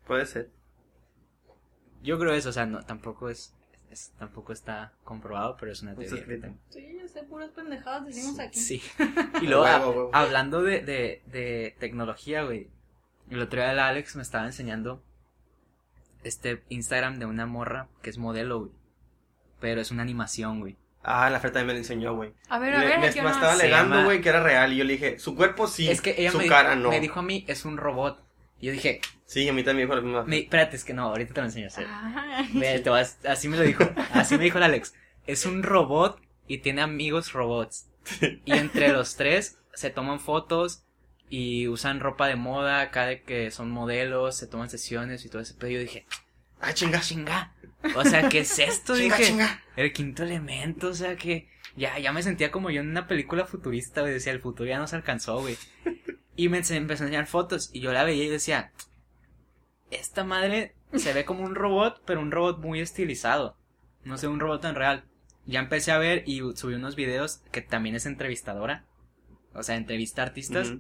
Puede 0.08 0.26
ser. 0.26 0.50
Yo 2.02 2.18
creo 2.18 2.34
eso, 2.34 2.50
o 2.50 2.54
sea, 2.54 2.66
no, 2.66 2.82
tampoco 2.84 3.30
es, 3.30 3.54
es- 3.92 4.12
tampoco 4.18 4.52
está 4.54 4.94
comprobado, 5.04 5.58
pero 5.60 5.72
es 5.72 5.82
una 5.84 5.92
teoría 5.94 6.10
que 6.10 6.20
escrito. 6.22 6.42
tengo. 6.48 6.58
Sí, 6.70 6.98
ya 7.00 7.08
sé, 7.08 7.24
puras 7.24 7.52
pendejadas 7.52 8.06
decimos 8.08 8.40
aquí. 8.40 8.60
Sí. 8.60 8.82
y 9.42 9.46
luego, 9.46 9.64
Huevo, 9.66 9.76
a- 9.86 9.90
huevo. 9.90 10.10
hablando 10.14 10.64
de, 10.64 10.82
de, 10.82 11.22
de 11.28 11.76
tecnología, 11.80 12.44
güey. 12.44 12.68
El 13.32 13.42
otro 13.42 13.60
día 13.62 13.72
el 13.72 13.80
Alex 13.80 14.16
me 14.16 14.22
estaba 14.22 14.46
enseñando 14.46 15.04
este 16.24 16.64
Instagram 16.70 17.18
de 17.18 17.26
una 17.26 17.46
morra 17.46 17.88
que 18.04 18.10
es 18.10 18.18
modelo, 18.18 18.60
güey. 18.60 18.72
Pero 19.60 19.82
es 19.82 19.90
una 19.92 20.04
animación, 20.04 20.60
güey. 20.60 20.78
Ah, 21.04 21.30
la 21.30 21.38
oferta 21.38 21.64
me 21.64 21.74
lo 21.74 21.80
enseñó, 21.80 22.16
güey. 22.16 22.34
A 22.50 22.60
ver, 22.60 22.76
a 22.76 22.80
ver, 22.80 23.00
me, 23.00 23.08
estaba 23.08 23.54
alegando, 23.54 24.04
güey, 24.04 24.22
que 24.22 24.30
era 24.30 24.44
real. 24.44 24.74
Y 24.74 24.78
yo 24.78 24.84
le 24.84 24.94
dije, 24.94 25.18
su 25.18 25.36
cuerpo 25.36 25.66
sí, 25.68 25.90
es 25.90 26.02
que 26.02 26.14
ella 26.18 26.32
su 26.32 26.38
me, 26.40 26.48
cara 26.48 26.72
dijo, 26.72 26.82
no. 26.84 26.90
me 26.90 27.00
dijo 27.00 27.20
a 27.20 27.24
mí, 27.24 27.46
es 27.48 27.66
un 27.66 27.78
robot. 27.78 28.24
Y 28.60 28.68
yo 28.68 28.72
dije, 28.74 29.02
Sí, 29.26 29.48
a 29.48 29.54
mí 29.54 29.64
también 29.64 29.88
me 29.88 29.96
dijo 29.96 29.96
la 29.96 30.02
misma. 30.06 30.24
me- 30.26 30.40
espérate, 30.40 30.76
es 30.76 30.84
que 30.84 30.94
no, 30.94 31.04
ahorita 31.08 31.34
te 31.34 31.40
lo 31.42 31.48
enseño. 31.48 31.70
sí. 31.70 31.82
Ah, 31.88 32.46
Ve, 32.54 32.80
te 32.80 32.90
vas- 32.90 33.18
así 33.26 33.48
me 33.48 33.58
lo 33.58 33.64
dijo. 33.64 33.84
Así 34.14 34.38
me 34.38 34.44
dijo 34.44 34.58
el 34.58 34.66
Alex. 34.66 34.94
Es 35.26 35.46
un 35.46 35.64
robot 35.64 36.20
y 36.48 36.60
tiene 36.60 36.82
amigos 36.82 37.32
robots. 37.34 37.88
Y 38.46 38.52
entre 38.52 38.90
los 38.90 39.16
tres 39.16 39.58
se 39.74 39.90
toman 39.90 40.20
fotos 40.20 40.84
y 41.32 41.70
usan 41.70 42.02
ropa 42.02 42.28
de 42.28 42.36
moda, 42.36 42.92
cada 42.92 43.22
que 43.22 43.52
son 43.52 43.72
modelos, 43.72 44.36
se 44.36 44.48
toman 44.48 44.70
sesiones 44.70 45.24
y 45.26 45.30
todo 45.30 45.42
ese 45.42 45.54
pedo. 45.54 45.72
Yo 45.72 45.80
dije, 45.80 46.06
Ah, 46.60 46.74
chinga. 46.74 47.00
chinga. 47.00 47.56
O 47.96 48.04
sea, 48.04 48.28
¿qué 48.30 48.40
es 48.40 48.60
esto? 48.60 48.96
Chinga, 48.98 49.18
dije, 49.18 49.30
chinga. 49.32 49.64
el 49.78 49.94
quinto 49.94 50.24
elemento, 50.24 50.90
o 50.90 50.94
sea 50.94 51.16
que 51.16 51.48
ya, 51.76 51.98
ya 51.98 52.12
me 52.12 52.22
sentía 52.22 52.52
como 52.52 52.70
yo 52.70 52.82
en 52.82 52.90
una 52.90 53.08
película 53.08 53.46
futurista, 53.46 54.02
güey. 54.02 54.14
Decía, 54.14 54.34
el 54.34 54.42
futuro 54.42 54.70
ya 54.70 54.78
no 54.78 54.88
se 54.88 54.98
alcanzó, 54.98 55.40
güey. 55.40 55.58
Y 56.36 56.50
me 56.50 56.58
empezó 56.58 57.04
a 57.04 57.08
enseñar 57.08 57.28
fotos 57.28 57.70
y 57.74 57.80
yo 57.80 57.94
la 57.94 58.04
veía 58.04 58.26
y 58.26 58.30
decía, 58.30 58.72
esta 59.90 60.24
madre 60.24 60.76
se 60.94 61.14
ve 61.14 61.26
como 61.26 61.44
un 61.44 61.56
robot, 61.56 62.04
pero 62.06 62.20
un 62.22 62.32
robot 62.32 62.60
muy 62.60 62.82
estilizado. 62.82 63.56
No 64.04 64.18
sé, 64.18 64.28
un 64.28 64.40
robot 64.40 64.62
tan 64.62 64.76
real. 64.76 65.06
Ya 65.46 65.60
empecé 65.60 65.92
a 65.92 65.98
ver 65.98 66.24
y 66.28 66.42
subí 66.56 66.74
unos 66.76 66.96
videos 66.96 67.38
que 67.52 67.62
también 67.62 67.96
es 67.96 68.06
entrevistadora. 68.06 68.86
O 69.54 69.64
sea, 69.64 69.76
entrevista 69.78 70.22
a 70.22 70.26
artistas. 70.26 70.74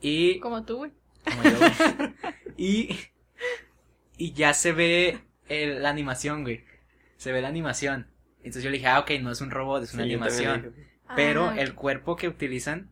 Y 0.00 0.38
como 0.40 0.64
tú, 0.64 0.76
güey. 0.78 0.92
como 1.24 1.42
yo, 1.42 1.58
güey. 1.58 1.72
y, 2.56 2.96
y 4.16 4.32
ya 4.32 4.54
se 4.54 4.72
ve 4.72 5.20
el- 5.48 5.82
la 5.82 5.90
animación, 5.90 6.42
güey. 6.42 6.64
Se 7.16 7.32
ve 7.32 7.40
la 7.42 7.48
animación. 7.48 8.08
Entonces 8.38 8.62
yo 8.62 8.70
le 8.70 8.76
dije, 8.76 8.88
ah, 8.88 9.00
ok, 9.00 9.10
no 9.22 9.30
es 9.32 9.40
un 9.40 9.50
robot, 9.50 9.82
es 9.82 9.94
una 9.94 10.04
Sí, 10.04 10.10
animación. 10.10 10.72
dije. 10.74 10.86
Pero 11.16 11.46
Ah, 11.50 11.58
el 11.60 11.74
cuerpo 11.74 12.16
que 12.16 12.28
utilizan 12.28 12.90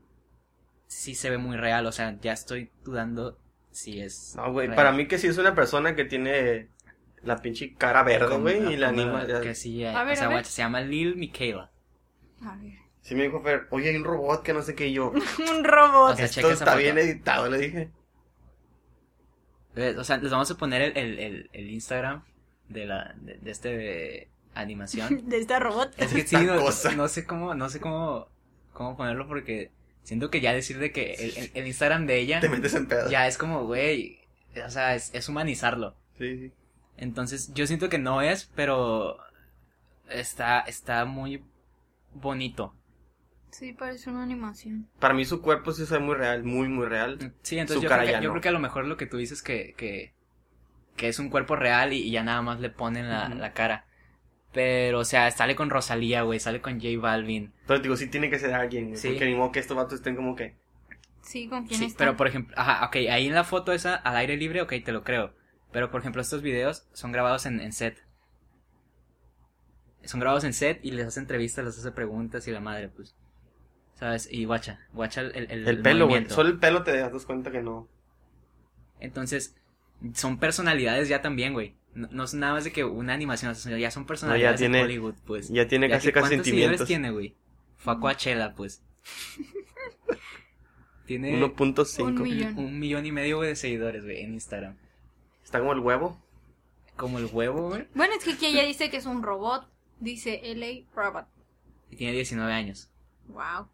sí 0.87 1.15
se 1.15 1.31
ve 1.31 1.39
muy 1.39 1.57
real. 1.57 1.87
O 1.87 1.93
sea, 1.93 2.19
ya 2.21 2.33
estoy 2.33 2.71
dudando 2.85 3.39
si 3.71 4.01
es. 4.01 4.35
No, 4.37 4.53
güey, 4.53 4.67
real. 4.69 4.77
para 4.77 4.93
mí 4.93 5.07
que 5.07 5.19
sí 5.19 5.27
es 5.27 5.39
una 5.39 5.55
persona 5.55 5.95
que 5.97 6.05
tiene 6.05 6.69
la 7.23 7.37
pinche 7.43 7.75
cara 7.75 8.03
verde, 8.03 8.37
güey, 8.39 8.73
y 8.73 8.77
la 8.77 8.89
anima. 8.89 9.27
Que 9.43 9.55
sí, 9.55 9.85
A 9.85 10.05
ver, 10.05 10.13
o 10.15 10.17
sea, 10.17 10.25
a 10.27 10.29
ver. 10.29 10.37
guacha, 10.39 10.51
se 10.51 10.63
llama 10.63 10.81
Lil 10.81 11.17
Michaela. 11.17 11.71
A 12.43 12.57
ver. 12.57 12.79
Sí 13.05 13.15
me 13.15 13.23
dijo 13.25 13.41
Fer, 13.43 13.67
oye, 13.71 13.91
hay 13.91 13.97
un 13.97 14.05
robot 14.05 14.43
que 14.43 14.53
no 14.53 14.63
sé 14.63 14.75
qué 14.75 14.89
y 14.89 14.95
yo. 14.95 15.11
Un 15.51 15.63
robot. 15.63 16.15
O 16.15 16.17
sea, 16.17 16.25
Esto 16.25 16.51
está 16.51 16.65
foto. 16.65 16.79
bien 16.79 16.97
editado, 16.99 17.49
le 17.51 17.59
dije. 17.59 17.91
O 19.99 20.05
sea, 20.05 20.17
les 20.19 20.31
vamos 20.31 20.51
a 20.51 20.57
poner 20.57 20.83
el, 20.83 20.97
el, 20.97 21.19
el, 21.19 21.51
el 21.53 21.71
Instagram 21.71 22.25
de 22.69 22.87
la 22.87 23.15
de, 23.21 23.35
de 23.39 23.51
este 23.51 24.29
animación. 24.55 25.29
De 25.29 25.39
este 25.39 25.59
robot. 25.59 25.93
Es 25.97 26.13
que 26.15 26.27
sí, 26.27 26.37
no, 26.37 26.61
cosa. 26.61 26.93
no 26.95 27.09
sé 27.09 27.27
cómo, 27.27 27.55
no 27.55 27.69
sé 27.69 27.81
cómo, 27.81 28.29
cómo 28.73 28.97
ponerlo 28.97 29.27
porque 29.29 29.71
siento 30.03 30.31
que 30.31 30.41
ya 30.41 30.53
decir 30.55 30.79
de 30.79 30.93
que 30.93 31.15
el, 31.15 31.37
el- 31.37 31.51
el 31.55 31.67
Instagram 31.67 32.07
de 32.07 32.19
ella 32.21 32.41
Te 32.41 32.49
metes 32.49 32.73
en 32.75 32.87
pedo. 32.87 33.11
ya 33.11 33.27
es 33.27 33.37
como, 33.37 33.67
güey, 33.67 34.21
o 34.65 34.71
sea, 34.71 34.95
es, 34.95 35.13
es 35.15 35.29
humanizarlo. 35.29 35.95
Sí, 36.19 36.39
sí. 36.39 36.53
Entonces, 36.97 37.53
yo 37.55 37.67
siento 37.67 37.89
que 37.89 37.99
no 37.99 38.23
es, 38.23 38.49
pero 38.55 39.19
está, 40.09 40.61
está 40.61 41.05
muy 41.05 41.43
bonito. 42.15 42.73
Sí, 43.55 43.73
parece 43.73 44.11
una 44.11 44.23
animación. 44.25 44.89
Para 44.99 45.15
mí 45.15 45.25
su 45.25 45.41
cuerpo 45.41 45.71
sí 45.73 45.87
se 45.87 45.95
ve 45.95 46.01
muy 46.01 46.17
real, 46.17 46.43
muy, 46.43 46.69
muy 46.69 46.87
real. 46.87 47.19
Sí, 47.43 47.57
entonces 47.59 47.77
Su 47.77 47.83
yo, 47.83 47.89
cara 47.89 48.03
creo 48.03 48.07
que, 48.07 48.13
ya 48.13 48.21
yo 48.21 48.29
no. 48.29 48.33
creo 48.33 48.43
que 48.43 48.49
a 48.49 48.53
lo 48.53 48.59
mejor 48.59 48.85
lo 48.87 48.97
que 48.97 49.07
tú 49.07 49.17
dices 49.17 49.43
que, 49.43 49.75
que, 49.77 50.13
que 50.97 51.09
es 51.09 51.19
un 51.21 51.31
cuerpo 51.31 51.55
real 51.55 51.93
y, 51.93 51.99
y 51.99 52.11
ya 52.11 52.25
nada 52.25 52.43
más 52.43 52.59
le 52.61 52.71
ponen 52.71 53.09
la, 53.09 53.29
la 53.29 53.53
cara. 53.53 53.87
Pero, 54.53 55.01
o 55.01 55.05
sea, 55.05 55.31
sale 55.31 55.57
con 55.57 55.71
Rosalía, 55.71 56.23
güey, 56.23 56.41
sale 56.41 56.61
con 56.61 56.81
J 56.81 56.99
Balvin. 57.01 57.53
Pero 57.67 57.81
digo, 57.81 57.97
sí 57.97 58.09
tiene 58.09 58.31
que 58.31 58.39
ser 58.41 58.55
alguien, 58.55 58.87
güey, 58.89 58.97
Sí. 58.97 59.09
porque 59.11 59.27
ni 59.27 59.35
modo 59.37 59.53
que 59.53 59.61
estos 59.61 59.77
vatos 59.77 59.95
estén 59.95 60.17
como 60.17 60.35
que... 60.37 60.57
Sí, 61.23 61.49
¿con 61.49 61.67
quién 61.67 61.79
Sí, 61.81 61.87
está? 61.87 61.99
pero 61.99 62.17
por 62.17 62.27
ejemplo, 62.27 62.55
ajá, 62.59 62.85
ok, 62.87 62.97
ahí 63.11 63.27
en 63.29 63.35
la 63.35 63.45
foto 63.45 63.73
esa 63.73 63.95
al 63.95 64.17
aire 64.17 64.37
libre, 64.37 64.63
ok, 64.63 64.75
te 64.85 64.93
lo 64.93 65.05
creo. 65.05 65.33
Pero 65.73 65.91
por 65.91 66.01
ejemplo, 66.01 66.21
estos 66.23 66.43
videos 66.43 66.87
son 66.93 67.13
grabados 67.13 67.47
en, 67.47 67.61
en 67.61 67.73
set. 67.73 68.05
Son 70.05 70.21
grabados 70.21 70.45
en 70.45 70.53
set 70.53 70.81
y 70.85 70.91
les 70.91 71.07
hace 71.07 71.21
entrevistas, 71.21 71.65
les 71.65 71.79
hace 71.79 71.91
preguntas 71.93 72.47
y 72.47 72.51
la 72.53 72.61
madre, 72.61 72.89
pues. 72.89 73.15
¿Sabes? 73.95 74.29
Y 74.31 74.45
guacha, 74.45 74.81
guacha 74.93 75.21
el, 75.21 75.51
el, 75.51 75.69
El 75.69 75.83
pelo, 75.83 76.09
güey. 76.09 76.29
Solo 76.29 76.49
el 76.51 76.59
pelo 76.59 76.83
te 76.83 76.97
das 76.97 77.25
cuenta 77.25 77.51
que 77.51 77.63
no. 77.63 77.89
Entonces, 79.01 79.57
son 80.15 80.39
personalidades 80.39 81.09
ya 81.09 81.23
también, 81.23 81.53
güey. 81.53 81.75
No, 81.95 82.09
no 82.11 82.25
es 82.25 82.35
nada 82.35 82.55
más 82.55 82.65
de 82.65 82.73
que 82.73 82.85
una 82.85 83.15
animación, 83.15 83.53
o 83.53 83.55
sea, 83.55 83.79
ya 83.79 83.91
son 83.91 84.05
personalidades 84.05 84.59
tiene- 84.59 84.79
de 84.79 84.85
Hollywood, 84.85 85.15
pues. 85.25 85.49
Ya 85.49 85.69
tiene 85.69 85.89
Ya 85.89 85.97
casi 85.97 86.09
casi 86.09 86.13
¿Cuántos 86.29 86.45
sentimientos. 86.47 86.87
tiene, 86.89 87.11
güey? 87.13 87.35
Fue 87.77 87.93
a 87.93 87.99
Coachella, 87.99 88.53
pues. 88.55 88.83
tiene 91.07 91.39
1.5. 91.41 92.03
Un 92.03 92.23
millón. 92.23 92.59
un 92.59 92.79
millón 92.79 93.07
y 93.07 93.13
medio, 93.13 93.37
güey, 93.37 93.51
de 93.51 93.57
seguidores, 93.57 94.03
güey, 94.03 94.23
en 94.23 94.35
Instagram. 94.35 94.77
Está 95.45 95.61
como 95.61 95.73
el 95.73 95.81
huevo. 95.81 96.21
Como 96.97 97.19
el 97.19 97.27
huevo, 97.27 97.69
güey. 97.71 97.87
Bueno, 97.95 98.15
es 98.17 98.25
que 98.25 98.33
aquí 98.33 98.47
ella 98.47 98.65
dice 98.65 98.91
que 98.91 98.97
es 98.97 99.07
un 99.07 99.23
robot. 99.23 99.69
Dice 100.01 100.41
LA 100.55 100.85
Robot. 100.95 101.27
Y 101.91 101.97
tiene 101.97 102.15
19 102.15 102.53
años. 102.53 102.89
Wow. 103.29 103.69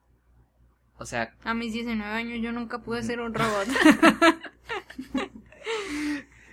O 1.01 1.07
sea, 1.07 1.35
A 1.45 1.55
mis 1.55 1.73
19 1.73 2.13
años 2.13 2.41
yo 2.43 2.53
nunca 2.53 2.79
pude 2.81 3.03
ser 3.03 3.21
un 3.21 3.33
robot. 3.35 3.67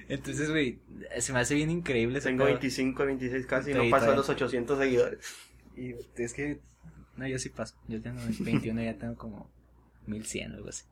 entonces, 0.09 0.49
güey, 0.49 0.79
se 1.19 1.33
me 1.33 1.39
hace 1.39 1.55
bien 1.55 1.69
increíble. 1.69 2.21
Tengo 2.21 2.45
pedo. 2.45 2.53
25, 2.53 3.05
26 3.05 3.45
casi 3.45 3.71
y 3.71 3.73
no 3.73 3.89
paso 3.89 4.11
a 4.11 4.15
los 4.15 4.29
800 4.29 4.77
seguidores. 4.79 5.19
Y 5.75 5.95
es 6.15 6.33
que, 6.33 6.59
no, 7.17 7.27
yo 7.27 7.37
sí 7.39 7.49
paso. 7.49 7.75
Yo 7.87 8.01
tengo 8.01 8.19
21 8.39 8.81
y 8.81 8.85
ya 8.85 8.93
tengo 8.97 9.15
como 9.15 9.49
1100 10.05 10.53
o 10.53 10.55
algo 10.55 10.69
así. 10.69 10.85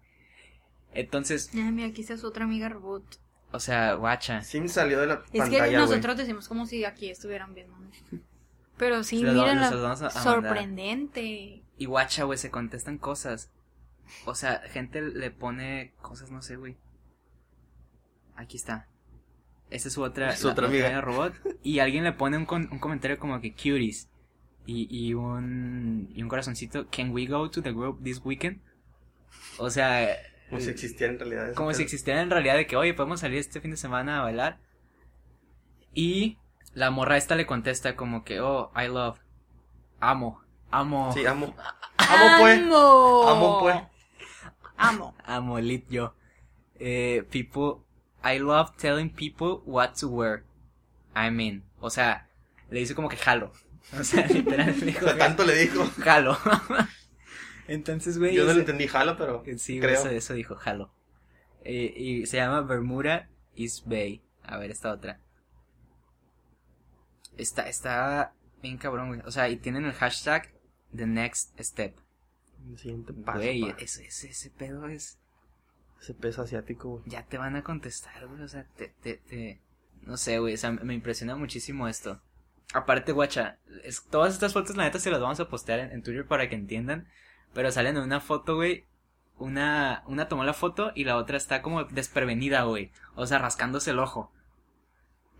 Entonces, 0.94 1.50
Ay, 1.54 1.72
mira, 1.72 1.88
aquí 1.88 2.02
está 2.02 2.18
su 2.18 2.28
otra 2.28 2.46
amiga 2.46 2.68
robot. 2.70 3.04
o 3.52 3.60
sea, 3.60 3.94
guacha. 3.94 4.41
Sim 4.41 4.68
salió 4.68 5.00
de 5.00 5.08
la 5.08 5.13
Es 5.15 5.32
que 5.32 5.38
pantalla, 5.39 5.65
güey. 5.65 5.76
nosotros 5.78 6.18
decimos 6.18 6.48
como 6.50 6.65
si 6.65 6.84
aquí 6.86 7.10
estuvieran 7.10 7.54
viendo. 7.54 7.74
Pero 8.78 9.04
sí, 9.06 9.20
Se 9.20 9.24
los 9.26 9.38
va- 9.38 9.41
mírenla. 9.44 9.68
se 9.70 9.74
los 9.76 9.84
vamos 9.84 10.02
a- 10.02 10.08
a 10.08 10.10
Sorprendente. 10.12 11.62
Y 11.77 11.85
guacha, 11.85 12.23
güey, 12.23 12.38
se 12.38 12.51
contestan 12.51 12.97
cosas. 12.97 13.51
O 14.25 14.35
sea, 14.35 14.61
gente 14.69 15.01
le 15.01 15.31
pone 15.31 15.93
cosas, 16.01 16.31
no 16.31 16.41
sé, 16.41 16.55
güey. 16.55 16.77
Aquí 18.35 18.57
está. 18.57 18.88
Esta 19.69 19.88
es 19.88 19.93
su 19.93 20.03
otra, 20.03 20.35
Su 20.35 20.49
otra 20.49 20.67
la- 20.67 20.73
la 20.73 20.75
amiga. 20.85 20.89
de 20.95 21.01
robot. 21.01 21.33
Y 21.63 21.79
alguien 21.79 22.03
le 22.03 22.13
pone 22.13 22.38
un, 22.38 22.45
con- 22.45 22.69
un 22.71 22.79
comentario 22.79 23.17
como 23.17 23.41
que 23.41 23.51
cuties. 23.53 24.09
Y, 24.67 24.88
y 24.89 25.13
un, 25.13 26.09
y 26.13 26.21
un 26.23 26.29
corazoncito. 26.29 26.88
Can 26.89 27.11
we 27.11 27.25
go 27.27 27.49
to 27.49 27.61
the 27.61 27.71
group 27.71 28.03
this 28.03 28.21
weekend? 28.23 28.61
O 29.57 29.69
sea, 29.69 30.15
Como 30.49 30.61
si 30.61 30.69
existiera 30.69 31.11
en 31.13 31.19
realidad. 31.19 31.53
como 31.55 31.73
si 31.73 31.83
existiera 31.83 32.21
en 32.21 32.29
realidad 32.29 32.55
de 32.55 32.67
que, 32.67 32.75
oye, 32.75 32.93
podemos 32.93 33.19
salir 33.19 33.39
este 33.39 33.59
fin 33.61 33.71
de 33.71 33.77
semana 33.77 34.19
a 34.19 34.23
bailar. 34.23 34.59
Y 35.93 36.38
la 36.73 36.91
morra 36.91 37.17
esta 37.17 37.35
le 37.35 37.45
contesta 37.45 37.95
como 37.95 38.23
que, 38.23 38.39
oh, 38.41 38.71
I 38.75 38.88
love. 38.88 39.19
Amo. 39.99 40.41
Amo. 40.71 41.12
Sí, 41.13 41.25
amo. 41.25 41.56
Amo, 41.97 42.39
pues. 42.39 42.60
Amo. 42.62 43.30
Amo, 43.30 43.60
pues. 43.62 43.75
Amo. 44.78 45.15
Amo 45.25 45.60
lit 45.60 45.88
yo. 45.89 46.13
Eh, 46.80 47.23
people, 47.32 47.84
I 48.23 48.39
love 48.39 48.71
telling 48.78 49.10
people 49.10 49.62
what 49.65 49.93
to 49.99 50.08
wear. 50.10 50.43
I 51.15 51.30
mean, 51.32 51.63
o 51.80 51.89
sea, 51.89 52.28
le 52.69 52.80
dice 52.80 52.93
como 52.95 53.08
que 53.10 53.17
jalo. 53.17 53.51
O 53.97 54.04
sea, 54.04 54.25
literal 54.28 54.67
le 54.78 54.82
O 54.84 54.86
dijo 54.86 55.06
sea, 55.06 55.17
tanto 55.17 55.45
le 55.45 55.56
dijo. 55.56 55.86
jalo. 56.04 56.38
Entonces, 57.67 58.17
güey. 58.19 58.34
Yo 58.36 58.43
no 58.43 58.49
ese- 58.49 58.56
lo 58.56 58.60
entendí, 58.62 58.88
jalo, 58.88 59.15
pero. 59.17 59.43
Sí, 59.58 59.80
güey, 59.80 59.89
creo. 59.91 59.99
eso, 60.01 60.10
eso 60.10 60.34
dijo 60.34 60.56
jalo. 60.56 60.91
Eh, 61.63 61.93
y 61.95 62.25
se 62.25 62.38
llama 62.38 62.62
Bermuda 62.62 63.30
East 63.56 63.88
Bay. 63.88 64.21
A 64.43 64.58
ver, 64.58 64.69
esta 64.71 64.91
otra. 64.91 65.19
Está, 67.38 67.67
está 67.67 68.34
bien 68.62 68.78
cabrón, 68.78 69.08
güey. 69.10 69.21
O 69.25 69.32
sea, 69.32 69.49
y 69.49 69.58
tienen 69.58 69.86
el 69.86 69.93
hashtag 69.93 70.51
The 70.95 71.05
Next 71.05 71.60
Step. 71.60 71.95
El 72.69 72.77
siguiente 72.77 73.13
paso. 73.13 73.39
Güey, 73.39 73.62
pa. 73.62 73.77
ese, 73.79 74.05
ese, 74.05 74.29
ese 74.29 74.49
pedo 74.49 74.88
es... 74.88 75.17
Ese 76.01 76.13
peso 76.13 76.41
asiático, 76.43 76.89
güey. 76.89 77.03
ya 77.05 77.23
te 77.23 77.38
van 77.38 77.55
a 77.55 77.63
contestar, 77.63 78.27
güey. 78.27 78.41
O 78.41 78.47
sea, 78.47 78.65
te, 78.75 78.89
te, 79.01 79.15
te... 79.17 79.62
No 80.01 80.17
sé, 80.17 80.39
güey. 80.39 80.53
O 80.53 80.58
sea, 80.58 80.71
me 80.71 80.93
impresiona 80.93 81.36
muchísimo 81.36 81.88
esto. 81.88 82.21
Aparte, 82.73 83.12
guacha, 83.12 83.58
es- 83.84 84.03
todas 84.05 84.34
estas 84.34 84.53
fotos, 84.53 84.75
la 84.75 84.84
neta, 84.84 84.99
se 84.99 85.10
las 85.12 85.21
vamos 85.21 85.39
a 85.39 85.47
postear 85.49 85.79
en, 85.79 85.91
en 85.91 86.03
Twitter 86.03 86.25
para 86.27 86.49
que 86.49 86.55
entiendan. 86.55 87.08
Pero 87.53 87.71
salen 87.71 87.97
en 87.97 88.03
una 88.03 88.19
foto, 88.19 88.55
güey. 88.55 88.86
Una, 89.38 90.03
una 90.08 90.27
tomó 90.27 90.43
la 90.43 90.53
foto 90.53 90.91
y 90.95 91.03
la 91.03 91.17
otra 91.17 91.38
está 91.38 91.62
como 91.62 91.84
desprevenida, 91.86 92.63
güey. 92.63 92.91
O 93.15 93.25
sea, 93.25 93.39
rascándose 93.39 93.91
el 93.91 93.99
ojo. 93.99 94.31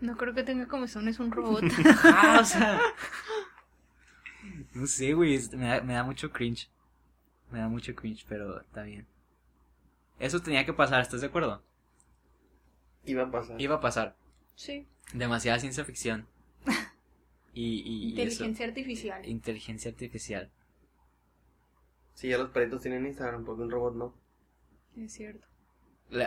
No 0.00 0.16
creo 0.16 0.34
que 0.34 0.42
tenga 0.42 0.66
comezón, 0.68 1.08
es 1.08 1.18
un 1.18 1.30
robot. 1.32 1.62
Ah, 2.04 2.38
o 2.40 2.44
sea. 2.44 2.80
No 4.80 4.86
sé, 4.86 5.12
güey. 5.14 5.34
es- 5.34 5.52
Me 5.52 5.66
da, 5.66 5.80
me 5.80 5.94
da 5.94 6.04
mucho 6.04 6.30
cringe. 6.32 6.68
Me 7.50 7.58
da 7.60 7.68
mucho 7.68 7.94
cringe, 7.94 8.24
pero 8.28 8.60
está 8.60 8.82
bien. 8.82 9.06
Eso 10.18 10.40
tenía 10.40 10.64
que 10.64 10.72
pasar, 10.72 11.00
¿estás 11.02 11.20
de 11.20 11.26
acuerdo? 11.28 11.62
Iba 13.04 13.24
a 13.24 13.30
pasar. 13.30 13.60
Iba 13.60 13.76
a 13.76 13.80
pasar. 13.80 14.16
sí. 14.54 14.86
Demasiada 15.12 15.58
ciencia 15.60 15.84
ficción. 15.84 16.26
Y, 17.58 18.10
Inteligencia 18.10 18.66
artificial. 18.66 19.24
Inteligencia 19.26 19.90
artificial. 19.90 20.50
Sí, 22.12 22.28
ya 22.28 22.36
los 22.36 22.50
perritos 22.50 22.82
tienen 22.82 23.06
Instagram, 23.06 23.44
porque 23.46 23.62
un 23.62 23.70
robot 23.70 23.94
no. 23.94 24.14
Es 24.96 25.12
cierto. 25.14 25.46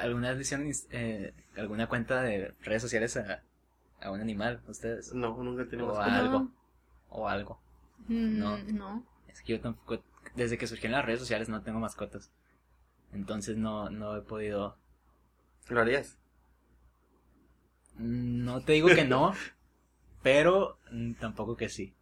¿Alguna 0.01 0.31
vez 0.31 0.41
hicieron 0.41 0.71
eh, 0.89 1.33
alguna 1.55 1.87
cuenta 1.87 2.23
de 2.23 2.55
redes 2.61 2.81
sociales 2.81 3.15
a, 3.17 3.43
a 4.01 4.09
un 4.11 4.21
animal, 4.21 4.61
ustedes? 4.67 5.13
No, 5.13 5.37
nunca 5.43 5.67
tenemos. 5.69 5.97
O 5.97 6.01
algo. 6.01 6.47
O 7.09 7.27
algo. 7.27 7.59
Mm, 8.07 8.39
No. 8.39 8.57
no. 8.57 9.05
Es 9.27 9.41
que 9.41 9.53
yo 9.53 9.61
tampoco, 9.61 10.03
desde 10.35 10.57
que 10.57 10.67
surgieron 10.67 10.93
las 10.97 11.05
redes 11.05 11.19
sociales 11.19 11.49
no 11.49 11.61
tengo 11.61 11.79
mascotas. 11.79 12.31
Entonces 13.13 13.57
no, 13.57 13.89
no 13.89 14.15
he 14.17 14.21
podido... 14.21 14.77
¿Lo 15.69 15.81
harías? 15.81 16.17
No 17.97 18.61
te 18.61 18.73
digo 18.73 18.87
que 18.89 19.03
no, 19.05 19.33
pero 20.23 20.77
mm, 20.91 21.13
tampoco 21.13 21.55
que 21.57 21.69
sí. 21.69 21.93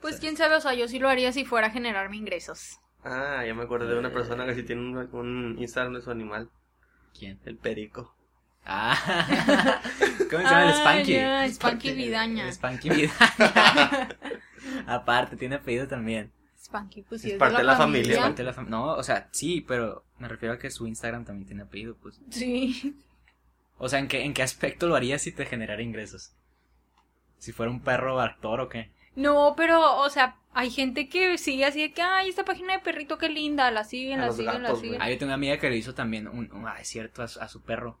Pues 0.00 0.20
quién 0.20 0.36
sabe, 0.36 0.56
o 0.56 0.60
sea, 0.60 0.74
yo 0.74 0.86
sí 0.88 0.98
lo 0.98 1.08
haría 1.08 1.32
si 1.32 1.44
fuera 1.44 1.68
a 1.68 1.70
generarme 1.70 2.16
ingresos. 2.16 2.78
Ah, 3.02 3.44
ya 3.46 3.54
me 3.54 3.62
acordé 3.62 3.86
de 3.92 3.98
una 3.98 4.12
persona 4.12 4.44
que 4.46 4.54
sí 4.54 4.62
tiene 4.62 4.82
un, 4.82 4.96
un 5.14 5.56
Instagram 5.58 5.94
de 5.94 6.02
su 6.02 6.10
animal. 6.10 6.50
¿Quién? 7.18 7.38
El 7.44 7.56
perico. 7.56 8.14
Ah, 8.64 9.80
¿cómo 10.30 10.42
se 10.42 10.48
llama 10.48 10.62
el 10.64 10.68
Ah, 10.68 11.46
Spanky? 11.48 11.54
Spanky 11.54 11.92
Vidaña. 11.92 12.44
El 12.46 12.52
Spanky 12.52 12.90
Vidaña. 12.90 14.08
Aparte, 14.86 15.36
tiene 15.36 15.56
apellido 15.56 15.86
también. 15.88 16.32
Spanky, 16.58 17.02
pues 17.02 17.20
sí, 17.22 17.28
Es 17.28 17.32
es, 17.34 17.38
parte 17.38 17.58
de 17.58 17.64
la, 17.64 17.72
de 17.72 17.78
la 17.78 17.84
familia, 17.84 18.02
familia. 18.04 18.22
Parte 18.22 18.42
de 18.42 18.50
la 18.50 18.54
fam- 18.54 18.68
no, 18.68 18.94
o 18.94 19.02
sea, 19.02 19.28
sí, 19.32 19.60
pero 19.66 20.04
me 20.18 20.26
refiero 20.28 20.54
a 20.54 20.58
que 20.58 20.70
su 20.70 20.86
Instagram 20.86 21.24
también 21.24 21.46
tiene 21.46 21.62
apellido, 21.62 21.96
pues. 21.96 22.20
Sí. 22.30 22.96
O 23.78 23.88
sea, 23.88 23.98
¿en 23.98 24.08
qué, 24.08 24.24
en 24.24 24.34
qué 24.34 24.42
aspecto 24.42 24.88
lo 24.88 24.96
harías 24.96 25.22
si 25.22 25.32
te 25.32 25.46
generara 25.46 25.82
ingresos? 25.82 26.32
Si 27.38 27.52
fuera 27.52 27.70
un 27.70 27.80
perro 27.80 28.20
actor 28.20 28.60
o 28.60 28.68
qué. 28.68 28.90
No, 29.14 29.54
pero, 29.56 29.96
o 29.98 30.10
sea, 30.10 30.36
Hay 30.54 30.70
gente 30.70 31.08
que 31.10 31.36
sigue 31.36 31.66
así 31.66 31.82
de 31.82 31.92
que, 31.92 32.00
ay, 32.02 32.30
esta 32.30 32.44
página 32.46 32.72
de 32.72 32.78
perrito, 32.78 33.18
qué 33.18 33.28
linda, 33.28 33.70
la 33.70 33.84
siguen, 33.84 34.20
A 34.20 34.26
la 34.28 34.32
siguen, 34.32 34.62
la 34.62 34.74
siguen. 34.74 35.02
Ah, 35.02 35.10
yo 35.10 35.18
tengo 35.18 35.26
una 35.26 35.34
amiga 35.34 35.58
que 35.58 35.68
le 35.68 35.76
hizo 35.76 35.94
también 35.94 36.26
un, 36.28 36.50
un- 36.50 36.66
ah, 36.66 36.80
es 36.80 36.88
cierto, 36.88 37.22
a 37.22 37.28
su, 37.28 37.38
a 37.40 37.48
su 37.48 37.60
perro. 37.62 37.98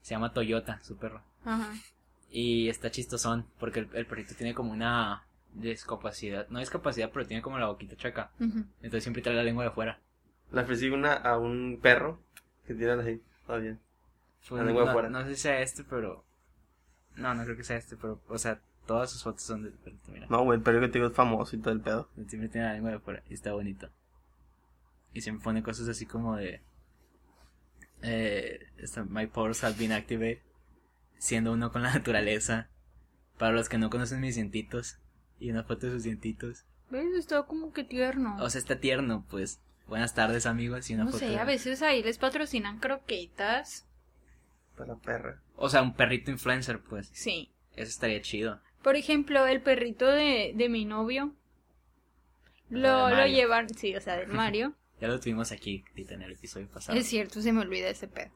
Se 0.00 0.14
llama 0.14 0.32
Toyota, 0.32 0.78
su 0.84 0.96
perro. 0.96 1.22
Ajá. 1.44 1.72
Y 2.30 2.68
está 2.68 2.90
chistosón, 2.92 3.46
porque 3.58 3.80
el, 3.80 3.88
el 3.94 4.06
perrito 4.06 4.34
tiene 4.36 4.54
como 4.54 4.70
una 4.72 5.24
discapacidad. 5.54 6.48
No 6.48 6.58
discapacidad, 6.58 7.10
pero 7.12 7.26
tiene 7.26 7.42
como 7.42 7.58
la 7.58 7.66
boquita 7.66 7.96
chueca. 7.96 8.30
ujú. 8.40 8.64
Entonces 8.82 9.02
siempre 9.04 9.22
trae 9.22 9.34
la 9.34 9.42
lengua 9.42 9.64
de 9.64 9.70
fuera. 9.70 9.98
Le 10.50 10.60
ofrecí 10.60 10.88
una 10.90 11.14
a 11.14 11.38
un 11.38 11.78
perro 11.80 12.20
que 12.66 12.74
tiene 12.74 12.92
así. 12.92 13.22
Está 13.40 13.56
bien. 13.56 13.80
Pues, 14.48 14.60
La 14.60 14.64
lengua 14.66 14.82
de 14.82 14.86
no, 14.88 14.92
fuera. 14.92 15.08
no 15.08 15.22
sé 15.24 15.34
si 15.34 15.42
sea 15.42 15.60
este, 15.60 15.84
pero... 15.84 16.24
No, 17.16 17.34
no 17.34 17.44
creo 17.44 17.56
que 17.56 17.64
sea 17.64 17.76
este, 17.76 17.96
pero... 17.96 18.20
O 18.28 18.38
sea, 18.38 18.60
todas 18.86 19.10
sus 19.10 19.22
fotos 19.22 19.42
son 19.42 19.62
del 19.62 19.72
perrito, 19.72 20.10
mira. 20.12 20.26
No, 20.28 20.42
güey, 20.44 20.58
el 20.58 20.62
perro 20.64 20.80
que 20.80 20.88
te 20.88 20.94
digo 20.98 21.08
es 21.08 21.14
famoso 21.14 21.56
y 21.56 21.60
todo 21.60 21.72
el 21.72 21.80
pedo. 21.80 22.08
Siempre 22.26 22.48
tiene 22.48 22.66
la 22.66 22.74
lengua 22.74 22.90
de 22.90 22.98
fuera 22.98 23.22
y 23.28 23.34
está 23.34 23.52
bonito. 23.52 23.88
Y 25.14 25.20
siempre 25.20 25.44
pone 25.44 25.62
cosas 25.62 25.88
así 25.88 26.06
como 26.06 26.36
de... 26.36 26.60
Eh, 28.02 28.66
esta, 28.78 29.04
my 29.04 29.26
powers 29.26 29.62
have 29.62 29.76
been 29.78 29.92
activated. 29.92 30.42
Siendo 31.18 31.52
uno 31.52 31.70
con 31.70 31.82
la 31.82 31.92
naturaleza. 31.94 32.68
Para 33.38 33.52
los 33.52 33.68
que 33.68 33.78
no 33.78 33.90
conocen 33.90 34.20
mis 34.20 34.34
dientitos. 34.34 34.98
Y 35.42 35.50
una 35.50 35.64
foto 35.64 35.86
de 35.86 35.92
sus 35.92 36.04
dientitos. 36.04 36.64
¿Ves? 36.90 37.14
Está 37.14 37.42
como 37.44 37.72
que 37.72 37.82
tierno. 37.84 38.36
O 38.40 38.48
sea, 38.50 38.60
está 38.60 38.78
tierno, 38.78 39.24
pues. 39.28 39.60
Buenas 39.88 40.14
tardes, 40.14 40.46
amigos. 40.46 40.88
Y 40.88 40.94
una 40.94 41.04
no 41.04 41.10
foto. 41.10 41.18
sé, 41.18 41.30
de- 41.30 41.38
a 41.38 41.44
veces 41.44 41.82
ahí 41.82 42.02
les 42.02 42.18
patrocinan 42.18 42.78
croquetas. 42.78 43.86
Para 44.76 44.96
perra. 44.96 45.42
O 45.56 45.68
sea, 45.68 45.82
un 45.82 45.94
perrito 45.94 46.30
influencer, 46.30 46.80
pues. 46.80 47.10
Sí. 47.12 47.50
Eso 47.74 47.88
estaría 47.90 48.20
chido. 48.22 48.60
Por 48.82 48.96
ejemplo, 48.96 49.46
el 49.46 49.60
perrito 49.62 50.06
de, 50.06 50.52
de 50.54 50.68
mi 50.68 50.84
novio. 50.84 51.34
De 52.68 52.78
Lo, 52.78 53.10
lo 53.10 53.26
llevan, 53.26 53.68
sí, 53.68 53.94
o 53.96 54.00
sea, 54.00 54.16
del 54.16 54.28
Mario. 54.32 54.74
Ya 55.00 55.08
lo 55.08 55.18
tuvimos 55.18 55.50
aquí, 55.50 55.84
Tita, 55.94 56.14
en 56.14 56.22
el 56.22 56.32
episodio 56.32 56.68
pasado. 56.68 56.96
es 56.96 57.06
cierto, 57.08 57.40
se 57.42 57.52
me 57.52 57.60
olvida 57.62 57.88
ese 57.88 58.06
pedo. 58.06 58.30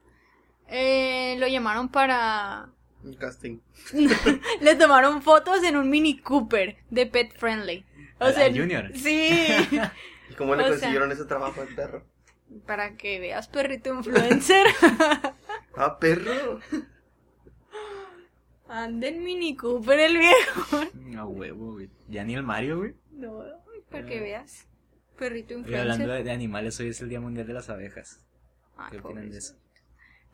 Eh, 0.68 1.36
lo 1.38 1.46
llamaron 1.46 1.88
para... 1.88 2.70
Un 3.04 3.14
casting. 3.14 3.58
Le 4.60 4.74
tomaron 4.76 5.22
fotos 5.22 5.62
en 5.62 5.76
un 5.76 5.88
Mini 5.90 6.18
Cooper 6.18 6.76
de 6.90 7.06
Pet 7.06 7.32
Friendly. 7.36 7.84
O 8.18 8.24
¿Al- 8.24 8.34
sea, 8.34 8.48
Junior? 8.52 8.90
Sí. 8.94 9.30
¿Y 10.30 10.34
cómo 10.34 10.54
le 10.56 10.62
O 10.62 10.66
sea- 10.66 10.72
consiguieron 10.74 11.12
ese 11.12 11.24
trabajo 11.24 11.60
al 11.60 11.68
perro? 11.68 12.04
para 12.64 12.96
que 12.96 13.18
veas 13.18 13.48
perrito 13.48 13.92
influencer. 13.94 14.66
Ah, 15.78 15.98
perro. 15.98 16.60
Anda 18.68 19.08
en 19.08 19.22
Mini 19.22 19.54
Cooper 19.56 20.00
el 20.00 20.16
viejo. 20.18 20.80
No 20.94 21.26
huevo, 21.28 21.72
güey. 21.74 21.90
Ya 22.08 22.24
ni 22.24 22.34
el 22.34 22.42
Mario, 22.42 22.78
güey. 22.78 22.94
No, 23.12 23.44
para 23.90 24.06
que 24.06 24.20
veas. 24.20 24.66
Perrito 25.18 25.52
Y 25.54 25.56
hablando 25.74 25.94
influencer. 26.04 26.24
de, 26.24 26.30
animales, 26.32 26.78
hoy 26.80 26.88
es 26.88 27.00
el 27.00 27.08
Día 27.10 27.20
Mundial 27.20 27.46
de 27.46 27.52
las 27.52 27.68
Abejas. 27.70 28.20
Ay, 28.76 28.92
¿Qué 28.92 28.98
opinan 28.98 29.30
de 29.30 29.38
eso? 29.38 29.54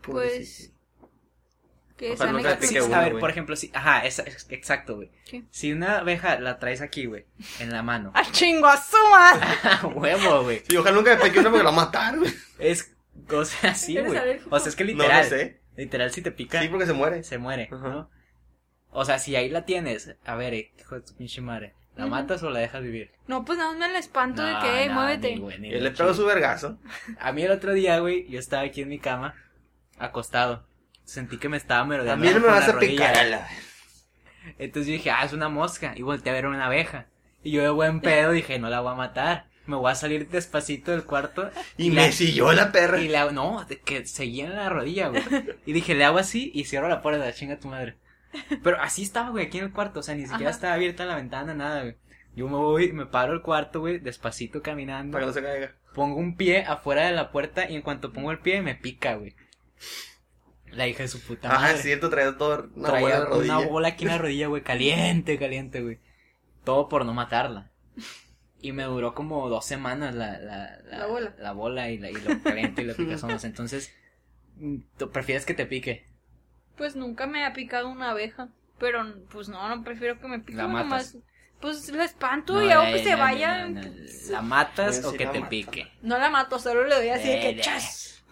Pues. 0.02 0.72
Que 1.96 2.12
Ojalá 2.12 2.32
nunca 2.32 2.58
te 2.58 2.66
pique 2.66 2.80
Sí, 2.82 2.92
a 2.92 3.00
ver, 3.00 3.18
por 3.18 3.30
ejemplo, 3.30 3.54
sí, 3.54 3.70
ajá, 3.74 4.04
es, 4.06 4.18
es- 4.20 4.46
exacto, 4.50 4.96
güey. 4.96 5.10
Si 5.50 5.72
una 5.72 5.98
abeja 5.98 6.38
la 6.40 6.58
traes 6.58 6.80
aquí, 6.80 7.06
güey, 7.06 7.26
en 7.60 7.70
la 7.72 7.82
mano. 7.82 8.10
¡A 8.14 8.22
chingo 8.32 8.66
a 8.66 8.76
su 8.76 8.96
madre! 9.10 9.46
huevo, 9.94 10.42
güey. 10.44 10.62
Sí, 10.68 10.76
ojalá 10.76 10.96
nunca 10.96 11.14
me 11.14 11.20
pegue 11.20 11.40
uno 11.40 11.50
porque 11.50 11.62
lo 11.64 11.72
va 11.72 11.82
a 11.82 11.84
matar, 11.84 12.18
güey. 12.18 12.32
Es 12.58 12.94
cosa 13.28 13.68
así, 13.68 13.96
¿Eres 13.98 14.12
güey. 14.12 14.40
O 14.50 14.58
sea, 14.58 14.68
es 14.70 14.76
que 14.76 14.84
No 14.84 14.90
literal. 14.92 15.22
lo 15.24 15.28
sé. 15.30 15.60
Literal, 15.76 16.10
si 16.12 16.22
te 16.22 16.32
pica, 16.32 16.60
Sí, 16.60 16.68
porque 16.68 16.86
se 16.86 16.92
muere. 16.92 17.22
se 17.24 17.38
muere, 17.38 17.68
Ajá. 17.72 17.88
¿no? 17.88 18.10
O 18.90 19.04
sea, 19.04 19.18
si 19.18 19.36
ahí 19.36 19.48
la 19.48 19.64
tienes, 19.64 20.14
a 20.24 20.34
ver, 20.36 20.52
eh, 20.54 20.72
hijo 20.78 20.96
de 20.96 21.00
tu 21.00 21.14
pinche 21.14 21.40
madre, 21.40 21.74
¿la 21.96 22.06
matas 22.06 22.42
o 22.42 22.50
la 22.50 22.60
dejas 22.60 22.82
vivir? 22.82 23.10
No, 23.26 23.44
pues 23.44 23.56
nada 23.58 23.70
más 23.70 23.78
me 23.78 23.88
la 23.92 23.98
espanto 23.98 24.42
de 24.44 24.52
No, 24.52 24.60
que, 24.60 24.82
"Ey, 24.82 24.88
no, 24.88 24.94
muévete. 24.94 25.34
ni 25.34 25.40
güey, 25.40 25.58
ni 25.60 25.68
Y 25.68 25.80
le 25.80 25.90
pego 25.92 26.12
su 26.12 26.26
vergazo. 26.26 26.78
A 27.18 27.32
mí 27.32 27.42
el 27.42 27.52
otro 27.52 27.72
día, 27.72 27.98
güey, 28.00 28.28
yo 28.28 28.38
estaba 28.38 28.64
aquí 28.64 28.82
en 28.82 28.88
mi 28.90 28.98
cama, 28.98 29.34
acostado. 29.98 30.66
Sentí 31.04 31.38
que 31.38 31.48
me 31.48 31.56
estaba 31.56 31.84
merodeando. 31.84 32.24
También 32.24 32.42
me 32.42 32.48
vas 32.48 32.68
la 32.68 32.74
a 32.74 32.78
picar 32.78 33.26
la... 33.26 33.48
Entonces 34.58 34.88
yo 34.88 34.92
dije, 34.94 35.10
ah, 35.10 35.24
es 35.24 35.32
una 35.32 35.48
mosca. 35.48 35.92
Y 35.96 36.02
volteé 36.02 36.30
a 36.32 36.34
ver 36.34 36.46
una 36.46 36.66
abeja. 36.66 37.06
Y 37.42 37.50
yo 37.52 37.62
de 37.62 37.70
buen 37.70 38.00
pedo 38.02 38.32
dije, 38.32 38.58
no 38.58 38.70
la 38.70 38.80
voy 38.80 38.92
a 38.92 38.96
matar. 38.96 39.46
Me 39.66 39.76
voy 39.76 39.92
a 39.92 39.94
salir 39.94 40.28
despacito 40.28 40.90
del 40.90 41.04
cuarto. 41.04 41.50
Y 41.76 41.90
la- 41.90 42.02
me 42.02 42.12
siguió 42.12 42.52
la 42.52 42.72
perra. 42.72 43.00
Y 43.00 43.08
le 43.08 43.16
hago, 43.18 43.30
no, 43.30 43.64
de 43.64 43.78
que 43.78 44.04
seguía 44.06 44.46
en 44.46 44.56
la 44.56 44.68
rodilla, 44.68 45.08
güey. 45.08 45.22
Y 45.66 45.72
dije, 45.72 45.94
le 45.94 46.04
hago 46.04 46.18
así 46.18 46.50
y 46.54 46.64
cierro 46.64 46.88
la 46.88 47.02
puerta, 47.02 47.32
chinga 47.32 47.58
tu 47.58 47.68
madre. 47.68 47.96
Pero 48.62 48.80
así 48.80 49.02
estaba, 49.02 49.30
güey, 49.30 49.46
aquí 49.46 49.58
en 49.58 49.64
el 49.64 49.72
cuarto. 49.72 50.00
O 50.00 50.02
sea, 50.02 50.14
ni 50.14 50.22
siquiera 50.22 50.48
Ajá. 50.50 50.56
estaba 50.56 50.74
abierta 50.74 51.04
la 51.04 51.16
ventana, 51.16 51.54
nada, 51.54 51.82
güey. 51.82 51.96
Yo 52.34 52.48
me 52.48 52.56
voy, 52.56 52.92
me 52.92 53.06
paro 53.06 53.32
al 53.34 53.42
cuarto, 53.42 53.80
güey, 53.80 53.98
despacito 53.98 54.62
caminando. 54.62 55.12
Para 55.12 55.24
que 55.24 55.26
no 55.28 55.32
se 55.34 55.42
caiga. 55.42 55.72
Pongo 55.94 56.16
un 56.16 56.36
pie 56.36 56.64
afuera 56.64 57.04
de 57.06 57.12
la 57.12 57.30
puerta 57.30 57.68
y 57.70 57.76
en 57.76 57.82
cuanto 57.82 58.12
pongo 58.12 58.30
el 58.32 58.38
pie 58.38 58.62
me 58.62 58.74
pica, 58.74 59.14
güey. 59.16 59.36
La 60.72 60.88
hija 60.88 61.02
de 61.02 61.08
su 61.08 61.20
puta 61.20 61.48
Ah, 61.50 61.58
madre. 61.60 61.74
es 61.74 61.82
cierto, 61.82 62.10
traía 62.10 62.36
todo 62.36 62.68
una 62.74 62.88
Traía 62.88 63.24
rodilla. 63.26 63.58
una 63.58 63.66
bola 63.68 63.88
aquí 63.88 64.04
en 64.04 64.10
la 64.10 64.18
rodilla, 64.18 64.46
güey, 64.48 64.62
caliente, 64.62 65.38
caliente, 65.38 65.82
güey. 65.82 65.98
Todo 66.64 66.88
por 66.88 67.04
no 67.04 67.14
matarla. 67.14 67.70
Y 68.60 68.72
me 68.72 68.84
duró 68.84 69.14
como 69.14 69.48
dos 69.48 69.64
semanas 69.66 70.14
la, 70.14 70.38
la, 70.38 70.78
La 70.84 71.06
bola. 71.06 71.34
la 71.38 71.52
bola 71.52 71.90
y, 71.90 71.98
la, 71.98 72.10
y 72.10 72.14
lo 72.14 72.42
caliente 72.42 72.82
y 72.82 72.84
lo 72.86 72.94
picazón. 72.96 73.36
Entonces, 73.42 73.92
¿tú 74.98 75.10
prefieres 75.10 75.44
que 75.44 75.54
te 75.54 75.66
pique? 75.66 76.06
Pues 76.76 76.96
nunca 76.96 77.26
me 77.26 77.44
ha 77.44 77.52
picado 77.52 77.88
una 77.88 78.10
abeja. 78.10 78.48
Pero, 78.78 79.04
pues 79.30 79.48
no, 79.48 79.68
no 79.68 79.84
prefiero 79.84 80.18
que 80.20 80.28
me 80.28 80.40
pique 80.40 80.56
La 80.58 80.68
matas. 80.68 80.88
más. 80.88 81.18
Pues 81.60 81.88
la 81.90 82.04
espanto 82.04 82.54
No, 82.54 82.64
y 82.64 82.70
hago 82.70 82.84
que 82.92 83.04
se 83.04 83.10
no, 83.10 83.16
no, 83.18 83.22
vaya. 83.22 83.68
no, 83.68 83.80
No, 83.80 83.80
no. 83.82 83.90
¿La 84.30 84.42
matas 84.42 85.04
o 85.04 85.12
que 85.12 85.24
la 85.26 85.32
te 85.32 85.38
mato. 85.40 85.50
pique? 85.50 85.92
la 86.02 86.30
mato, 86.30 86.58
solo 86.58 86.84
le 86.86 86.96
doy 86.96 87.08
así 87.10 87.28
de 87.28 87.38
Eh, 87.50 87.54
que 87.56 87.62
ya. 87.62 87.78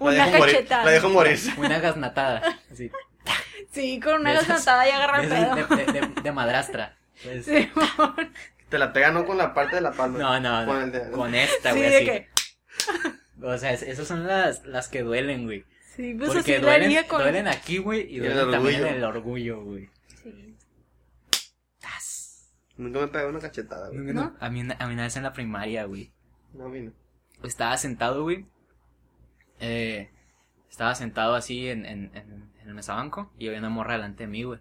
La 0.00 0.06
Una 0.06 0.26
dejo 0.26 0.38
morir. 0.38 0.54
cachetada. 0.56 0.84
La 0.84 0.90
dejo 0.90 1.08
morirse. 1.10 1.52
Una 1.58 1.78
gasnatada. 1.78 2.58
Así. 2.72 2.90
Sí, 3.70 4.00
con 4.00 4.20
una 4.20 4.32
gasnatada 4.32 4.88
y 4.88 4.90
agarra 4.90 5.18
De, 5.20 5.24
el 5.24 5.30
pedo. 5.30 5.76
de, 5.76 5.92
de- 5.92 6.00
de- 6.08 6.22
de 6.22 6.32
madrastra. 6.32 6.96
Pues, 7.22 7.44
Sí, 7.44 7.70
Te 8.68 8.78
la 8.78 8.92
pega 8.92 9.10
no 9.10 9.26
con 9.26 9.36
la 9.38 9.52
parte 9.54 9.76
de 9.76 9.82
la 9.82 9.92
palma. 9.92 10.18
No, 10.18 10.40
no, 10.40 10.66
Con 10.66 10.92
no. 10.92 11.10
Con 11.12 11.34
esta, 11.34 11.72
sí, 11.72 11.78
güey. 11.78 11.90
de 11.90 11.96
así. 11.96 12.04
que. 12.06 12.28
O 13.42 13.58
sea, 13.58 13.72
es- 13.72 13.82
esas 13.82 14.06
son 14.08 14.26
las, 14.26 14.64
las 14.64 14.88
que 14.88 15.02
duelen, 15.02 15.44
güey. 15.44 15.64
Sí, 15.96 16.14
pues 16.14 16.28
Porque 16.30 16.54
así 16.56 16.62
la 16.62 16.78
duelen, 16.78 17.04
con. 17.06 17.20
duelen 17.22 17.46
aquí, 17.48 17.78
güey, 17.78 18.02
y 18.10 18.16
Y 18.16 18.18
en 18.18 18.24
el 18.26 18.32
duelen 18.34 18.50
también 18.52 18.86
en 18.86 18.94
el 18.94 19.04
orgullo, 19.04 19.62
güey. 19.64 19.90
Sí. 20.22 20.56
Tas. 21.80 22.48
Nunca 22.76 23.00
me 23.00 23.08
pegó 23.08 23.28
una 23.28 23.38
cachetada, 23.40 23.88
güey. 23.88 24.00
No, 24.00 24.12
¿No? 24.12 24.36
A 24.40 24.48
mí, 24.50 24.60
a 24.78 24.86
mí 24.86 24.94
una 24.94 25.02
vez 25.04 25.16
en 25.16 25.22
la 25.24 25.32
primaria, 25.32 25.84
güey. 25.84 26.10
No, 26.54 26.66
a 26.66 26.68
mí 26.68 26.80
no. 26.80 26.92
Estaba 27.42 27.76
sentado, 27.76 28.22
güey. 28.22 28.46
Eh, 29.60 30.10
estaba 30.68 30.94
sentado 30.94 31.34
así 31.34 31.68
en, 31.68 31.84
en, 31.86 32.10
en, 32.14 32.50
en 32.60 32.68
el 32.68 32.74
mesabanco 32.74 33.32
y 33.38 33.46
había 33.46 33.58
una 33.60 33.68
morra 33.68 33.94
delante 33.94 34.24
de 34.24 34.28
mí, 34.28 34.42
güey. 34.42 34.60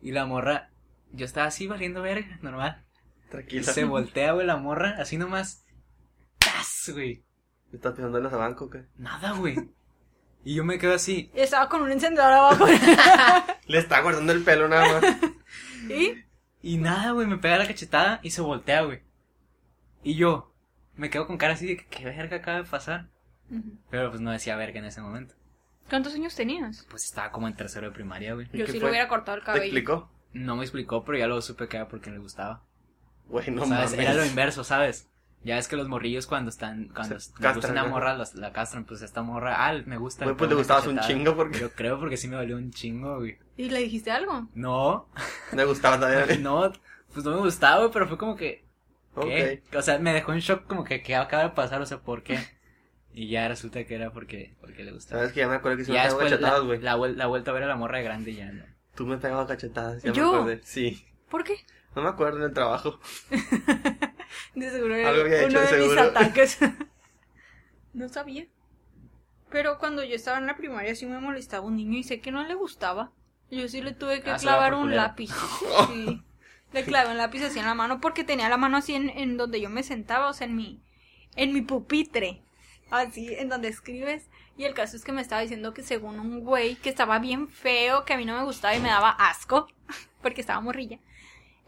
Y 0.00 0.12
la 0.12 0.26
morra, 0.26 0.70
yo 1.12 1.24
estaba 1.24 1.46
así 1.46 1.66
valiendo 1.66 2.02
verga, 2.02 2.38
normal. 2.42 2.84
Y 3.26 3.30
Tranquila. 3.30 3.72
se 3.72 3.84
voltea, 3.84 4.32
güey, 4.32 4.46
la 4.46 4.56
morra, 4.56 4.96
así 4.98 5.16
nomás. 5.16 5.64
¡Tas, 6.38 6.90
güey! 6.92 7.24
¿Estás 7.72 7.92
pensando 7.94 8.18
en 8.18 8.24
los 8.24 8.32
abancos 8.32 8.68
o 8.68 8.70
qué? 8.70 8.84
Nada, 8.98 9.32
güey. 9.32 9.56
Y 10.44 10.54
yo 10.56 10.64
me 10.64 10.78
quedo 10.78 10.94
así. 10.94 11.30
Estaba 11.34 11.68
con 11.68 11.82
un 11.82 11.92
encendedor 11.92 12.32
abajo. 12.32 12.66
Le 13.66 13.78
está 13.78 14.00
guardando 14.02 14.32
el 14.32 14.42
pelo 14.42 14.68
nada 14.68 15.00
más. 15.00 15.16
¿Y? 15.88 16.24
Y 16.62 16.78
nada, 16.78 17.12
güey, 17.12 17.26
me 17.26 17.38
pega 17.38 17.58
la 17.58 17.66
cachetada 17.66 18.20
y 18.22 18.30
se 18.30 18.40
voltea, 18.40 18.82
güey. 18.82 19.02
Y 20.02 20.16
yo 20.16 20.52
me 20.96 21.10
quedo 21.10 21.26
con 21.26 21.38
cara 21.38 21.54
así 21.54 21.66
de 21.66 21.76
que 21.76 21.86
qué 21.86 22.04
verga 22.04 22.38
acaba 22.38 22.58
de 22.58 22.64
pasar. 22.64 23.08
Pero 23.90 24.08
pues 24.10 24.20
no 24.20 24.30
decía 24.30 24.56
verga 24.56 24.78
en 24.78 24.86
ese 24.86 25.00
momento. 25.00 25.34
¿Cuántos 25.90 26.14
años 26.14 26.34
tenías? 26.34 26.86
Pues 26.88 27.04
estaba 27.04 27.30
como 27.30 27.48
en 27.48 27.54
tercero 27.54 27.88
de 27.88 27.92
primaria, 27.92 28.34
güey. 28.34 28.48
¿Y 28.52 28.58
Yo 28.58 28.66
sí 28.66 28.72
fue? 28.72 28.80
le 28.80 28.90
hubiera 28.90 29.08
cortado 29.08 29.36
el 29.36 29.42
¿Te 29.42 29.46
cabello. 29.46 29.64
explicó? 29.64 30.10
No 30.32 30.56
me 30.56 30.62
explicó, 30.62 31.04
pero 31.04 31.18
ya 31.18 31.26
luego 31.26 31.42
supe 31.42 31.68
que 31.68 31.76
era 31.76 31.88
porque 31.88 32.10
le 32.10 32.18
gustaba. 32.18 32.62
Güey, 33.26 33.50
no 33.50 33.66
¿Sabes? 33.66 33.90
mames. 33.90 33.92
Era 33.94 34.14
lo 34.14 34.24
inverso, 34.24 34.64
¿sabes? 34.64 35.08
Ya 35.44 35.58
es 35.58 35.66
que 35.68 35.76
los 35.76 35.88
morrillos 35.88 36.26
cuando 36.26 36.50
están, 36.50 36.88
cuando 36.94 37.08
Se 37.08 37.14
les 37.14 37.30
gusta 37.30 37.52
castran, 37.52 37.72
una 37.72 37.82
¿no? 37.82 37.88
morra, 37.90 38.14
los- 38.16 38.34
la 38.36 38.52
castran, 38.52 38.84
pues 38.84 39.02
esta 39.02 39.22
morra, 39.22 39.66
ah, 39.68 39.74
me 39.86 39.96
gusta. 39.98 40.24
Güey, 40.24 40.36
pues 40.36 40.48
le 40.50 40.56
gustabas 40.56 40.86
un 40.86 41.00
chingo 41.00 41.34
porque 41.36 41.58
Yo 41.58 41.70
creo 41.72 41.98
porque 41.98 42.16
sí 42.16 42.28
me 42.28 42.36
dolió 42.36 42.56
un 42.56 42.70
chingo, 42.70 43.18
güey. 43.18 43.38
¿Y 43.56 43.68
le 43.68 43.80
dijiste 43.80 44.10
algo? 44.12 44.48
No, 44.54 45.08
me 45.52 45.64
gustaba 45.64 45.98
también. 46.00 46.42
no, 46.44 46.72
pues 47.12 47.24
no 47.26 47.32
me 47.32 47.38
gustaba, 47.38 47.78
güey, 47.80 47.90
pero 47.92 48.06
fue 48.08 48.16
como 48.16 48.36
que, 48.36 48.64
Ok. 49.14 49.24
¿Qué? 49.26 49.62
O 49.76 49.82
sea, 49.82 49.98
me 49.98 50.14
dejó 50.14 50.32
en 50.32 50.38
shock 50.38 50.66
como 50.66 50.84
que 50.84 51.02
qué 51.02 51.16
acaba 51.16 51.42
de 51.42 51.50
pasar, 51.50 51.82
o 51.82 51.86
sea, 51.86 51.98
¿por 51.98 52.22
qué? 52.22 52.38
Y 53.14 53.28
ya 53.28 53.46
resulta 53.48 53.84
que 53.84 53.94
era 53.94 54.12
porque, 54.12 54.54
porque 54.60 54.84
le 54.84 54.92
gustaba. 54.92 55.20
Sabes 55.20 55.34
que 55.34 55.40
ya 55.40 55.48
me 55.48 55.56
acuerdo 55.56 55.78
que 55.78 55.84
se 55.84 55.92
me 55.92 55.98
cachetadas, 55.98 56.62
güey. 56.62 56.80
la, 56.80 56.96
la 56.96 57.26
vuelta 57.26 57.50
a 57.50 57.54
ver 57.54 57.62
a 57.64 57.66
la 57.66 57.76
morra 57.76 57.98
de 57.98 58.04
grande 58.04 58.34
ya 58.34 58.50
no. 58.50 58.64
Tú 58.94 59.06
me 59.06 59.18
pegabas 59.18 59.48
cachetadas, 59.48 60.02
ya 60.02 60.12
¿Yo? 60.12 60.30
me 60.32 60.38
acordé. 60.38 60.60
Sí. 60.64 61.04
¿Por 61.30 61.44
qué? 61.44 61.56
No 61.94 62.02
me 62.02 62.08
acuerdo 62.08 62.38
en 62.38 62.44
el 62.44 62.52
trabajo. 62.54 62.98
De 64.54 64.70
seguro 64.70 64.94
Algo 64.94 65.22
había 65.22 65.38
era 65.38 65.46
hecho, 65.46 65.58
uno 65.58 65.60
de 65.60 65.78
mis 65.88 65.98
ataques. 65.98 66.58
no 67.92 68.08
sabía. 68.08 68.46
Pero 69.50 69.78
cuando 69.78 70.02
yo 70.02 70.14
estaba 70.14 70.38
en 70.38 70.46
la 70.46 70.56
primaria 70.56 70.94
sí 70.94 71.04
me 71.06 71.18
molestaba 71.18 71.66
un 71.66 71.76
niño 71.76 71.98
y 71.98 72.02
sé 72.04 72.20
que 72.20 72.32
no 72.32 72.42
le 72.46 72.54
gustaba. 72.54 73.12
Yo 73.50 73.68
sí 73.68 73.82
le 73.82 73.92
tuve 73.92 74.22
que 74.22 74.30
Ah, 74.30 74.36
clavar 74.38 74.74
un 74.74 74.94
lápiz. 74.96 75.30
Sí. 75.88 76.22
Le 76.72 76.84
clavé 76.84 77.10
un 77.10 77.18
lápiz 77.18 77.42
así 77.42 77.58
en 77.58 77.66
la 77.66 77.74
mano 77.74 78.00
porque 78.00 78.24
tenía 78.24 78.48
la 78.48 78.56
mano 78.56 78.78
así 78.78 78.94
en, 78.94 79.10
en 79.10 79.36
donde 79.36 79.60
yo 79.60 79.68
me 79.68 79.82
sentaba, 79.82 80.30
o 80.30 80.32
sea, 80.32 80.46
en 80.46 80.56
mi, 80.56 80.82
en 81.36 81.52
mi 81.52 81.60
pupitre. 81.60 82.40
Así, 82.92 83.34
en 83.34 83.48
donde 83.48 83.68
escribes. 83.68 84.28
Y 84.56 84.64
el 84.64 84.74
caso 84.74 84.96
es 84.96 85.02
que 85.04 85.12
me 85.12 85.22
estaba 85.22 85.40
diciendo 85.40 85.72
que 85.74 85.82
según 85.82 86.20
un 86.20 86.40
güey 86.44 86.76
que 86.76 86.90
estaba 86.90 87.18
bien 87.18 87.48
feo, 87.48 88.04
que 88.04 88.12
a 88.12 88.16
mí 88.18 88.24
no 88.24 88.36
me 88.36 88.44
gustaba 88.44 88.74
y 88.76 88.80
me 88.80 88.88
daba 88.90 89.10
asco, 89.10 89.66
porque 90.22 90.40
estaba 90.42 90.60
morrilla. 90.60 90.98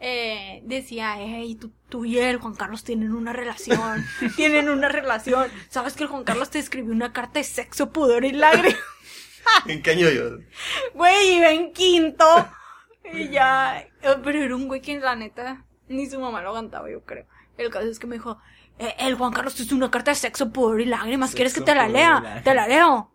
eh, 0.01 0.61
decía, 0.64 1.14
hey, 1.18 1.57
tú, 1.59 1.72
tú 1.89 2.05
y 2.05 2.18
él, 2.18 2.37
Juan 2.39 2.55
Carlos, 2.55 2.85
tienen 2.85 3.12
una 3.12 3.33
relación. 3.33 4.05
tienen 4.37 4.68
una 4.68 4.89
relación. 4.89 5.51
¿Sabes 5.70 5.95
que 5.95 6.03
el 6.05 6.11
Juan 6.11 6.25
Carlos 6.25 6.51
te 6.51 6.59
escribió 6.59 6.93
una 6.93 7.12
carta 7.12 7.39
de 7.39 7.45
sexo, 7.45 7.91
pudor 7.91 8.25
y 8.25 8.33
lágrimas? 8.33 8.79
¿En 9.66 9.83
qué 9.83 9.91
año 9.93 10.11
yo? 10.11 10.39
Güey, 10.95 11.37
iba 11.39 11.51
en 11.53 11.72
quinto. 11.72 12.25
Y 13.12 13.29
ya. 13.31 13.81
eh, 13.81 14.16
Pero 14.22 14.39
era 14.43 14.57
un 14.57 14.68
güey 14.68 14.81
que 14.83 14.99
la 14.99 15.16
neta 15.16 15.64
ni 15.89 16.07
su 16.07 16.18
mamá 16.20 16.43
lo 16.43 16.49
aguantaba, 16.51 16.91
yo 16.91 17.03
creo. 17.05 17.27
El 17.57 17.70
caso 17.70 17.87
es 17.89 17.99
que 17.99 18.07
me 18.07 18.16
dijo: 18.16 18.33
"Eh, 18.33 18.64
El 18.79 19.14
Juan 19.14 19.33
Carlos 19.33 19.59
hizo 19.61 19.75
una 19.75 19.91
carta 19.91 20.11
de 20.11 20.16
sexo, 20.16 20.51
pudor 20.51 20.81
y 20.81 20.87
lágrimas. 20.87 21.35
¿Quieres 21.35 21.55
que 21.55 21.61
te 21.61 21.75
la 21.75 21.89
lea? 21.89 22.43
Te 22.45 22.55
la 22.55 22.66
leo. 22.66 23.11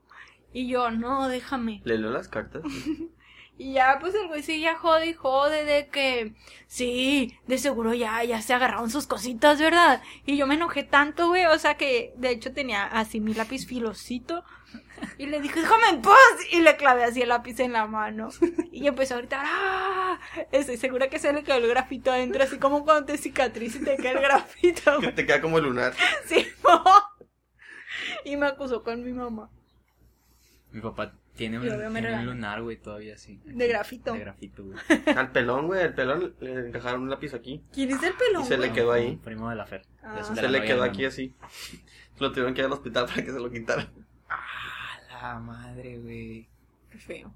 Y 0.53 0.68
yo, 0.68 0.89
no, 0.89 1.28
déjame. 1.28 1.82
¿Le 1.84 1.97
leo 1.97 2.12
las 2.12 2.28
cartas? 2.28 2.64
Y 3.60 3.74
ya, 3.74 3.97
pues 3.99 4.16
el 4.16 4.30
güey 4.30 4.41
seguía 4.41 4.78
jode 4.78 5.07
y 5.07 5.14
jode 5.14 5.66
de 5.66 5.88
que, 5.89 6.34
sí, 6.68 7.38
de 7.45 7.57
seguro 7.57 7.93
ya, 7.93 8.24
ya 8.24 8.41
se 8.41 8.53
agarraron 8.53 8.89
sus 8.89 9.05
cositas, 9.05 9.60
¿verdad? 9.60 10.01
Y 10.26 10.38
yo 10.38 10.47
me 10.47 10.55
enojé 10.55 10.84
tanto, 10.84 11.28
güey, 11.28 11.45
o 11.45 11.60
sea 11.60 11.76
que, 11.76 12.14
de 12.16 12.32
hecho 12.32 12.53
tenía 12.53 12.86
así 12.86 13.20
mi 13.20 13.34
lápiz 13.34 13.66
filosito. 13.66 14.45
Y 15.17 15.26
le 15.28 15.41
dije, 15.41 15.59
déjame 15.61 15.89
en 15.89 16.01
paz. 16.01 16.15
Y 16.51 16.61
le 16.61 16.76
clavé 16.76 17.03
así 17.03 17.22
el 17.22 17.30
lápiz 17.30 17.59
en 17.59 17.74
la 17.74 17.88
mano. 17.88 18.30
Y 18.72 18.88
empezó 18.88 19.15
a 19.15 19.17
gritar, 19.17 19.43
¡ah! 19.45 20.20
Estoy 20.51 20.78
segura 20.78 21.09
que 21.09 21.20
se 21.20 21.34
le 21.34 21.43
quedó 21.43 21.57
el 21.57 21.67
grafito 21.67 22.11
adentro, 22.11 22.43
así 22.43 22.57
como 22.57 22.86
cuando 22.86 23.05
te 23.05 23.17
cicatriz 23.17 23.76
y 23.76 23.84
te 23.84 23.97
queda 23.97 24.11
el 24.11 24.22
grafito, 24.22 24.99
Que 24.99 25.11
te 25.11 25.26
queda 25.26 25.41
como 25.41 25.59
lunar. 25.59 25.93
Sí, 26.26 26.47
Y 28.24 28.38
me 28.38 28.47
acusó 28.47 28.84
con 28.84 29.03
mi 29.03 29.11
mamá. 29.11 29.49
Mi 30.72 30.82
papá 30.82 31.13
tiene 31.36 31.57
un, 31.57 31.63
tiene 31.63 32.24
lunar, 32.24 32.61
güey, 32.61 32.78
todavía 32.78 33.15
así. 33.15 33.41
De 33.43 33.67
grafito. 33.67 34.13
De 34.13 34.20
grafito, 34.20 34.63
güey. 34.65 34.78
Al 35.15 35.32
pelón, 35.32 35.67
güey. 35.67 35.82
Al 35.82 35.93
pelón 35.95 36.36
le 36.39 36.67
encajaron 36.67 37.01
un 37.01 37.09
lápiz 37.09 37.34
aquí. 37.34 37.63
¿Quién 37.74 37.91
es 37.91 38.03
el 38.03 38.13
pelón? 38.13 38.43
Y 38.43 38.45
se 38.45 38.57
le 38.57 38.72
quedó 38.72 38.91
ahí. 38.91 39.17
Primo 39.17 39.49
de 39.49 39.55
la 39.55 39.65
Fer. 39.65 39.82
Ah. 40.03 40.15
De 40.15 40.24
Se 40.24 40.41
la 40.41 40.49
le 40.49 40.63
quedó 40.63 40.84
aquí 40.84 41.05
así. 41.05 41.36
Lo 42.20 42.32
tuvieron 42.32 42.53
que 42.53 42.61
ir 42.61 42.65
al 42.65 42.74
hospital 42.74 43.05
para 43.07 43.24
que 43.24 43.32
se 43.32 43.39
lo 43.39 43.49
quitaran. 43.49 43.89
A 45.20 45.34
la 45.34 45.39
madre, 45.39 45.99
güey. 45.99 46.47
Qué 46.89 46.97
feo. 46.97 47.34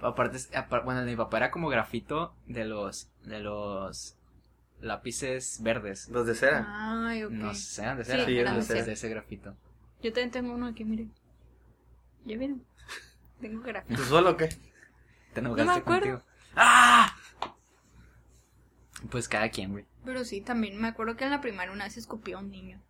Aparte, 0.00 0.38
bueno, 0.84 1.00
el 1.00 1.06
de 1.06 1.12
mi 1.12 1.16
papá 1.16 1.36
era 1.36 1.50
como 1.50 1.68
grafito 1.68 2.34
de 2.46 2.64
los, 2.64 3.10
de 3.24 3.40
los 3.40 4.16
lápices 4.80 5.62
verdes. 5.62 6.08
Los 6.08 6.26
de 6.26 6.34
cera. 6.34 6.66
Ay, 7.08 7.24
ok. 7.24 7.30
No 7.32 7.54
sé, 7.54 7.82
eran 7.82 7.98
de 7.98 8.04
cera. 8.04 8.24
Sí, 8.24 8.38
eran 8.38 8.56
de 8.56 8.62
cera. 8.62 8.84
de 8.84 8.92
ese 8.92 9.08
grafito. 9.08 9.54
Yo 10.02 10.12
también 10.12 10.30
tengo 10.30 10.54
uno 10.54 10.66
aquí, 10.66 10.84
miren. 10.84 11.12
¿Ya 12.24 12.36
vieron? 12.36 12.64
Tengo 13.40 13.62
grafito. 13.62 14.00
¿Tú 14.00 14.08
solo 14.08 14.30
o 14.30 14.36
qué? 14.36 14.48
¿Te 15.34 15.40
me 15.40 15.48
enojaste 15.48 15.80
acuerdo. 15.80 16.00
contigo? 16.00 16.22
¡Ah! 16.56 17.14
Pues 19.10 19.28
cada 19.28 19.48
quien, 19.50 19.72
güey. 19.72 19.84
Pero 20.04 20.24
sí, 20.24 20.40
también 20.40 20.80
me 20.80 20.88
acuerdo 20.88 21.16
que 21.16 21.24
en 21.24 21.30
la 21.30 21.40
primaria 21.40 21.72
una 21.72 21.84
vez 21.84 21.96
escupió 21.96 22.38
a 22.38 22.40
un 22.40 22.50
niño. 22.50 22.80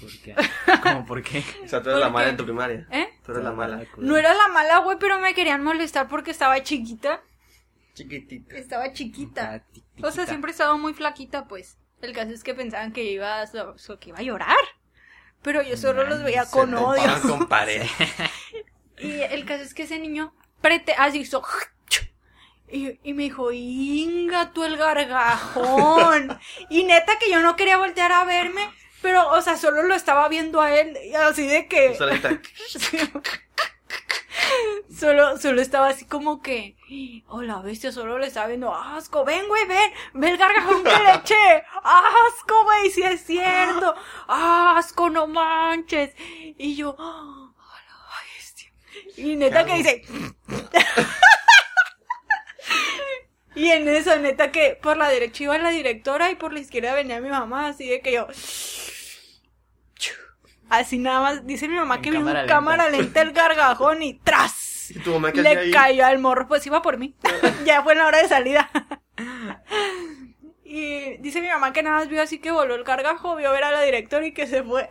¿Por 0.00 0.10
qué? 0.22 0.34
¿Cómo 0.82 1.06
por 1.06 1.22
qué? 1.22 1.42
O 1.64 1.68
sea, 1.68 1.82
tú 1.82 1.88
eres 1.90 2.00
la 2.00 2.06
¿Por 2.06 2.14
mala 2.14 2.28
en 2.28 2.36
tu 2.36 2.44
primaria. 2.44 2.86
¿Eh? 2.90 3.08
Tú 3.24 3.32
eres 3.32 3.44
la 3.44 3.52
mala. 3.52 3.82
No 3.96 4.16
era 4.16 4.34
la 4.34 4.48
mala, 4.48 4.78
güey, 4.78 4.98
pero 4.98 5.18
me 5.20 5.34
querían 5.34 5.62
molestar 5.64 6.08
porque 6.08 6.30
estaba 6.30 6.62
chiquita. 6.62 7.22
Chiquitita. 7.94 8.56
Estaba 8.56 8.92
chiquita. 8.92 9.64
O 10.02 10.10
sea, 10.10 10.26
siempre 10.26 10.50
estaba 10.50 10.76
muy 10.76 10.92
flaquita, 10.92 11.46
pues. 11.48 11.78
El 12.02 12.12
caso 12.12 12.30
es 12.32 12.44
que 12.44 12.54
pensaban 12.54 12.92
que 12.92 13.04
iba 13.04 13.40
a, 13.40 13.46
que 13.98 14.08
iba 14.10 14.18
a 14.18 14.22
llorar. 14.22 14.56
Pero 15.42 15.62
yo 15.62 15.76
solo 15.76 16.04
los 16.04 16.22
veía 16.22 16.44
Se 16.44 16.50
con 16.52 16.74
odio. 16.74 17.02
con 17.22 17.46
pared. 17.48 17.86
Y 18.98 19.20
el 19.22 19.44
caso 19.46 19.62
es 19.62 19.72
que 19.74 19.84
ese 19.84 19.98
niño 19.98 20.34
prete 20.60 20.92
así 20.94 21.20
hizo 21.20 21.42
y, 22.70 22.98
y 23.02 23.14
me 23.14 23.24
dijo, 23.24 23.50
Inga, 23.52 24.52
tú 24.52 24.64
el 24.64 24.76
gargajón. 24.76 26.38
y 26.68 26.84
neta 26.84 27.18
que 27.18 27.30
yo 27.30 27.40
no 27.40 27.56
quería 27.56 27.78
voltear 27.78 28.12
a 28.12 28.24
verme, 28.24 28.68
pero, 29.06 29.28
o 29.28 29.40
sea, 29.40 29.56
solo 29.56 29.84
lo 29.84 29.94
estaba 29.94 30.28
viendo 30.28 30.60
a 30.60 30.74
él, 30.74 30.98
así 31.28 31.46
de 31.46 31.68
que... 31.68 31.94
Solo 34.98 35.38
solo, 35.38 35.60
estaba 35.62 35.88
así 35.88 36.06
como 36.06 36.42
que, 36.42 36.74
hola 37.28 37.60
bestia, 37.60 37.92
solo 37.92 38.18
le 38.18 38.26
estaba 38.26 38.48
viendo, 38.48 38.74
asco, 38.74 39.24
ven 39.24 39.46
güey, 39.46 39.64
ven, 39.66 39.92
ve 40.14 40.30
el 40.30 40.38
gargajón 40.38 40.82
que 40.82 40.90
le 40.90 41.14
eché, 41.14 41.64
asco 41.84 42.64
güey, 42.64 42.90
si 42.90 43.02
es 43.02 43.20
cierto, 43.22 43.94
asco, 44.26 45.08
no 45.10 45.28
manches. 45.28 46.12
Y 46.58 46.74
yo, 46.74 46.96
"Ah, 46.98 47.52
hola 47.56 47.96
bestia. 48.34 48.72
Y 49.16 49.36
neta 49.36 49.64
que 49.64 49.74
dice, 49.74 50.02
y 53.54 53.70
en 53.70 53.88
eso, 53.88 54.16
neta 54.18 54.52
que 54.52 54.78
por 54.80 54.96
la 54.96 55.08
derecha 55.08 55.44
iba 55.44 55.58
la 55.58 55.70
directora 55.70 56.30
y 56.30 56.34
por 56.34 56.52
la 56.52 56.60
izquierda 56.60 56.94
venía 56.94 57.20
mi 57.20 57.30
mamá, 57.30 57.68
así 57.68 57.88
de 57.88 58.00
que 58.00 58.12
yo, 58.12 58.26
así 60.68 60.98
nada 60.98 61.20
más, 61.20 61.46
dice 61.46 61.68
mi 61.68 61.76
mamá 61.76 61.96
En 61.96 62.02
que 62.02 62.10
vio 62.10 62.20
cámara 62.20 62.46
cámara 62.46 62.90
lenta 62.90 63.22
el 63.22 63.32
gargajón 63.32 64.02
y 64.02 64.14
tras. 64.14 64.90
¿Y 64.90 64.98
tu 65.00 65.12
mamá 65.12 65.32
qué 65.32 65.40
hacía 65.40 65.54
Le 65.54 65.60
ahí? 65.60 65.70
cayó 65.70 66.06
al 66.06 66.18
morro, 66.18 66.46
pues 66.46 66.66
iba 66.66 66.82
por 66.82 66.98
mí. 66.98 67.14
ya 67.64 67.82
fue 67.82 67.92
en 67.94 67.98
la 67.98 68.06
hora 68.06 68.22
de 68.22 68.28
salida. 68.28 68.70
y 70.64 71.16
dice 71.18 71.40
mi 71.40 71.48
mamá 71.48 71.72
que 71.72 71.82
nada 71.82 71.96
más 71.98 72.08
vio 72.08 72.22
así 72.22 72.38
que 72.38 72.50
voló 72.50 72.74
el 72.74 72.84
cargajo, 72.84 73.36
vio 73.36 73.50
ver 73.52 73.64
a 73.64 73.72
la 73.72 73.82
directora 73.82 74.26
y 74.26 74.32
que 74.32 74.46
se 74.46 74.62
fue. 74.62 74.88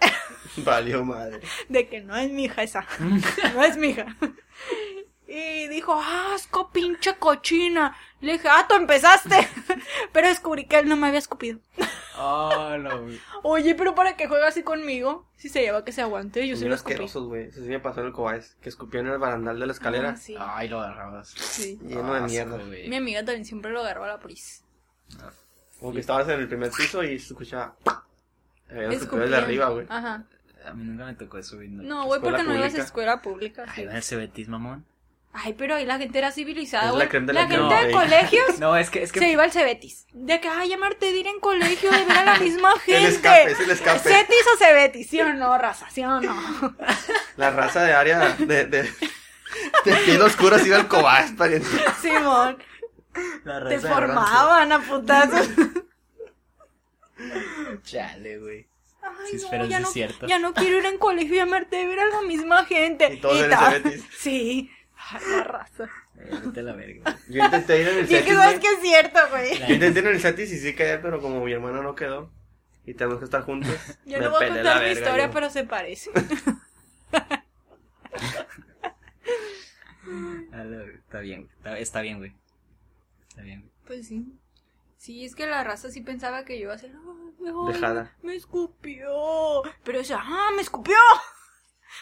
Valió 0.58 1.04
madre. 1.04 1.42
de 1.70 1.88
que 1.88 2.02
no 2.02 2.16
es 2.16 2.32
mi 2.32 2.46
hija 2.46 2.64
esa. 2.64 2.86
no 3.54 3.64
es 3.64 3.78
mi 3.78 3.90
hija. 3.90 4.16
Y 5.28 5.68
dijo, 5.68 6.00
asco, 6.34 6.72
pinche 6.72 7.16
cochina. 7.16 7.98
Le 8.22 8.34
dije, 8.34 8.48
ah, 8.50 8.66
tú 8.70 8.76
empezaste. 8.76 9.48
pero 10.14 10.28
descubrí 10.28 10.66
que 10.66 10.78
él 10.78 10.88
no 10.88 10.96
me 10.96 11.08
había 11.08 11.20
escupido. 11.20 11.60
Oh, 12.18 12.78
no, 12.80 13.02
güey. 13.04 13.20
Oye, 13.44 13.76
pero 13.76 13.94
¿para 13.96 14.16
qué 14.16 14.28
juega 14.28 14.48
así 14.48 14.64
conmigo? 14.64 15.28
Si 15.36 15.50
se 15.50 15.62
lleva 15.62 15.84
que 15.84 15.92
se 15.92 16.02
aguante, 16.02 16.48
yo 16.48 16.56
sí 16.56 16.62
Son 16.62 16.70
lo 16.70 16.76
escupí. 16.76 16.94
asquerosos, 16.94 17.28
güey. 17.28 17.46
Eso 17.48 17.62
sí 17.62 17.68
me 17.70 17.80
pasó 17.80 18.02
en 18.02 18.08
el 18.08 18.14
Cobáez. 18.14 18.56
Que 18.62 18.70
escupió 18.70 19.00
en 19.02 19.08
el 19.08 19.18
barandal 19.18 19.60
de 19.60 19.66
la 19.66 19.74
escalera. 19.74 20.10
Ah, 20.12 20.16
sí. 20.18 20.36
Ay, 20.40 20.70
lo 20.70 20.80
agarrabas. 20.82 21.30
sí. 21.30 21.78
Lleno 21.84 22.14
de 22.14 22.22
mierda. 22.22 22.58
güey. 22.58 22.88
Mi 22.90 22.96
amiga 22.96 23.20
también 23.26 23.46
siempre 23.46 23.72
lo 23.72 23.82
agarró 23.82 24.06
a 24.06 24.08
la 24.08 24.20
pris. 24.20 24.64
Como 25.80 25.94
que 25.94 26.00
estabas 26.00 26.28
en 26.30 26.40
el 26.40 26.48
primer 26.48 26.72
piso 26.72 27.04
y 27.04 27.20
se 27.20 27.34
escuchaba. 27.34 27.76
Escupidos 28.70 29.30
de 29.30 29.38
arriba, 29.38 29.70
güey. 29.70 29.86
Ajá. 29.90 30.26
A 30.66 30.74
mí 30.74 30.84
nunca 30.84 31.06
me 31.06 31.14
tocó 31.14 31.38
eso, 31.38 31.58
güey. 31.58 31.70
no. 31.70 31.84
No, 31.84 32.06
güey, 32.06 32.22
porque 32.22 32.44
no 32.44 32.56
ibas 32.56 32.74
a 32.76 32.82
escuela 32.82 33.22
pública. 33.22 33.66
sí. 33.76 33.82
Ay, 33.82 33.86
va 33.88 33.96
el 33.98 34.04
cebetis, 34.04 34.48
mamón. 34.48 34.86
Ay, 35.38 35.54
pero 35.54 35.76
ahí 35.76 35.86
la 35.86 35.98
gente 35.98 36.18
era 36.18 36.32
civilizada, 36.32 36.92
Es 36.92 36.96
la 36.96 37.10
crema 37.10 37.28
de 37.28 37.34
La 37.34 37.42
la 37.42 37.48
gente 37.50 37.66
crema, 37.68 37.82
de 37.84 37.92
colegios 37.92 38.60
No, 38.60 38.78
es 38.78 38.90
que, 38.90 39.04
es 39.04 39.12
que. 39.12 39.20
se 39.20 39.30
iba 39.30 39.44
al 39.44 39.52
Cebetis. 39.52 40.08
De 40.14 40.40
que, 40.40 40.48
ay, 40.48 40.70
llamarte 40.70 41.08
de 41.12 41.18
ir 41.20 41.28
en 41.28 41.40
colegio, 41.42 41.92
de 41.92 42.06
ver 42.06 42.18
a 42.18 42.24
la 42.24 42.40
misma 42.40 42.72
gente. 42.80 43.10
escape, 43.10 43.52
es 43.52 43.60
el 43.60 43.72
escape. 43.72 44.00
¿Cetis 44.00 44.48
o 44.54 44.58
Cebetis? 44.58 45.10
¿Sí 45.10 45.20
o 45.20 45.34
no, 45.34 45.58
raza? 45.58 45.90
¿Sí 45.90 46.04
o 46.04 46.22
no? 46.22 46.76
La 47.38 47.52
raza 47.52 47.84
de 47.84 47.94
área 47.94 48.30
de, 48.40 48.66
de, 48.66 48.84
de 49.84 49.96
piel 50.06 50.22
oscura 50.22 50.58
se 50.58 50.68
iba 50.68 50.78
al 50.78 50.88
Cobáez, 50.88 51.34
pariente. 51.34 51.68
Simón, 52.02 52.58
La 53.44 53.56
te 53.56 53.60
raza 53.60 53.70
de 53.88 53.94
formaban 53.94 54.72
a 54.72 54.80
putazos. 54.80 55.50
Chale, 57.84 58.38
güey. 58.40 58.68
Ay, 59.02 59.12
Sí, 59.32 59.38
no, 59.44 59.50
pero 59.52 59.64
es 59.66 59.70
ya 59.70 59.80
no, 59.80 59.90
ya 60.28 60.40
no 60.40 60.54
quiero 60.54 60.80
ir 60.80 60.86
en 60.86 60.98
colegio 60.98 61.34
y 61.36 61.38
llamarte 61.38 61.76
de 61.76 61.86
ver 61.88 62.00
a 62.00 62.06
la 62.08 62.22
misma 62.24 62.66
gente. 62.66 63.14
Y 63.14 63.18
todos 63.20 63.38
en 63.38 63.44
el 63.46 63.50
ta- 63.52 63.72
Cebetis. 63.72 64.04
Sí. 64.18 64.72
La 65.12 65.44
raza. 65.44 65.90
Vete 66.16 66.60
a 66.60 66.64
la 66.64 66.74
verga. 66.74 67.18
Yo 67.30 67.44
intenté 67.44 67.82
ir 67.82 67.88
en 67.88 67.98
el 68.00 68.14
es 68.14 68.24
que 68.24 68.34
sabes 68.34 68.60
que 68.60 68.68
es 68.68 68.80
cierto, 68.82 69.20
güey. 69.30 69.60
Yo 69.60 69.74
intenté 69.76 70.00
ir 70.00 70.06
en 70.08 70.16
el 70.16 70.22
Cetis 70.22 70.52
y 70.52 70.58
sí 70.60 70.76
quedé, 70.76 70.98
pero 71.00 71.22
como 71.22 71.44
mi 71.44 71.52
hermana 71.52 71.82
no 71.82 71.96
quedó. 71.96 72.32
Y 72.86 72.94
tenemos 72.94 73.20
que 73.20 73.26
estar 73.26 73.44
juntos. 73.44 73.76
Yo 74.06 74.20
no 74.22 74.30
voy 74.32 74.46
a 74.46 74.50
contar 74.50 74.84
mi 74.84 74.90
historia, 74.92 75.28
yo. 75.28 75.32
pero 75.34 75.50
se 75.50 75.64
parece. 75.64 76.12
Está 81.06 81.20
bien, 81.20 81.44
güey. 81.44 81.56
Está, 81.58 81.80
está 81.80 82.02
bien, 82.02 82.18
güey. 82.20 82.34
Está 83.30 83.42
bien, 83.42 83.62
güey. 83.62 83.72
Pues 83.86 84.08
sí. 84.08 84.26
Sí, 84.98 85.26
es 85.26 85.36
que 85.36 85.48
la 85.48 85.64
raza 85.64 85.90
sí 85.90 86.02
pensaba 86.02 86.46
que 86.46 86.58
yo 86.58 86.64
iba 86.66 86.74
a 86.74 86.78
ser. 86.78 86.92
"Ay, 86.92 87.34
mejor 87.40 87.74
Dejada. 87.74 88.16
Me 88.22 88.36
escupió. 88.36 89.64
Pero 89.84 90.00
decía, 90.00 90.20
ah, 90.22 90.50
me 90.56 90.62
escupió. 90.62 90.96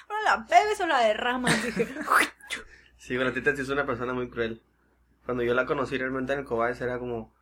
Ahora 0.10 0.22
la 0.24 0.38
bebes 0.49 0.80
o 0.82 0.88
la 0.88 0.99
derramas. 0.99 1.64
Dije, 1.64 1.88
Sí, 3.04 3.18
bueno, 3.18 3.34
tita 3.34 3.54
sí 3.54 3.62
es 3.62 3.68
una 3.68 3.86
persona 3.86 4.14
muy 4.14 4.30
cruel. 4.30 4.62
Cuando 5.26 5.43
yo 5.43 5.54
la 5.54 5.66
conocí 5.66 5.97
realmente 5.97 6.32
en 6.32 6.39
el 6.39 6.45
Cobáez 6.45 6.80
era 6.80 6.99
como, 6.99 7.34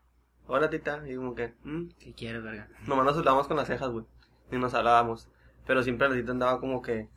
hola 0.47 0.71
tita, 0.71 1.03
y 1.07 1.15
como 1.15 1.35
que, 1.35 1.53
"Mm". 1.63 1.89
¿Qué 1.99 2.13
quieres, 2.15 2.41
verga? 2.41 2.67
nomás 2.87 3.05
nos 3.05 3.17
hablábamos 3.19 3.47
con 3.47 3.57
las 3.57 3.67
cejas, 3.67 3.89
güey, 3.91 4.05
ni 4.49 4.57
nos 4.57 4.73
hablábamos. 4.73 5.29
Pero 5.67 5.83
siempre 5.83 6.09
la 6.09 6.15
tita 6.15 6.31
andaba 6.31 6.59
como 6.59 6.81
que 6.81 7.09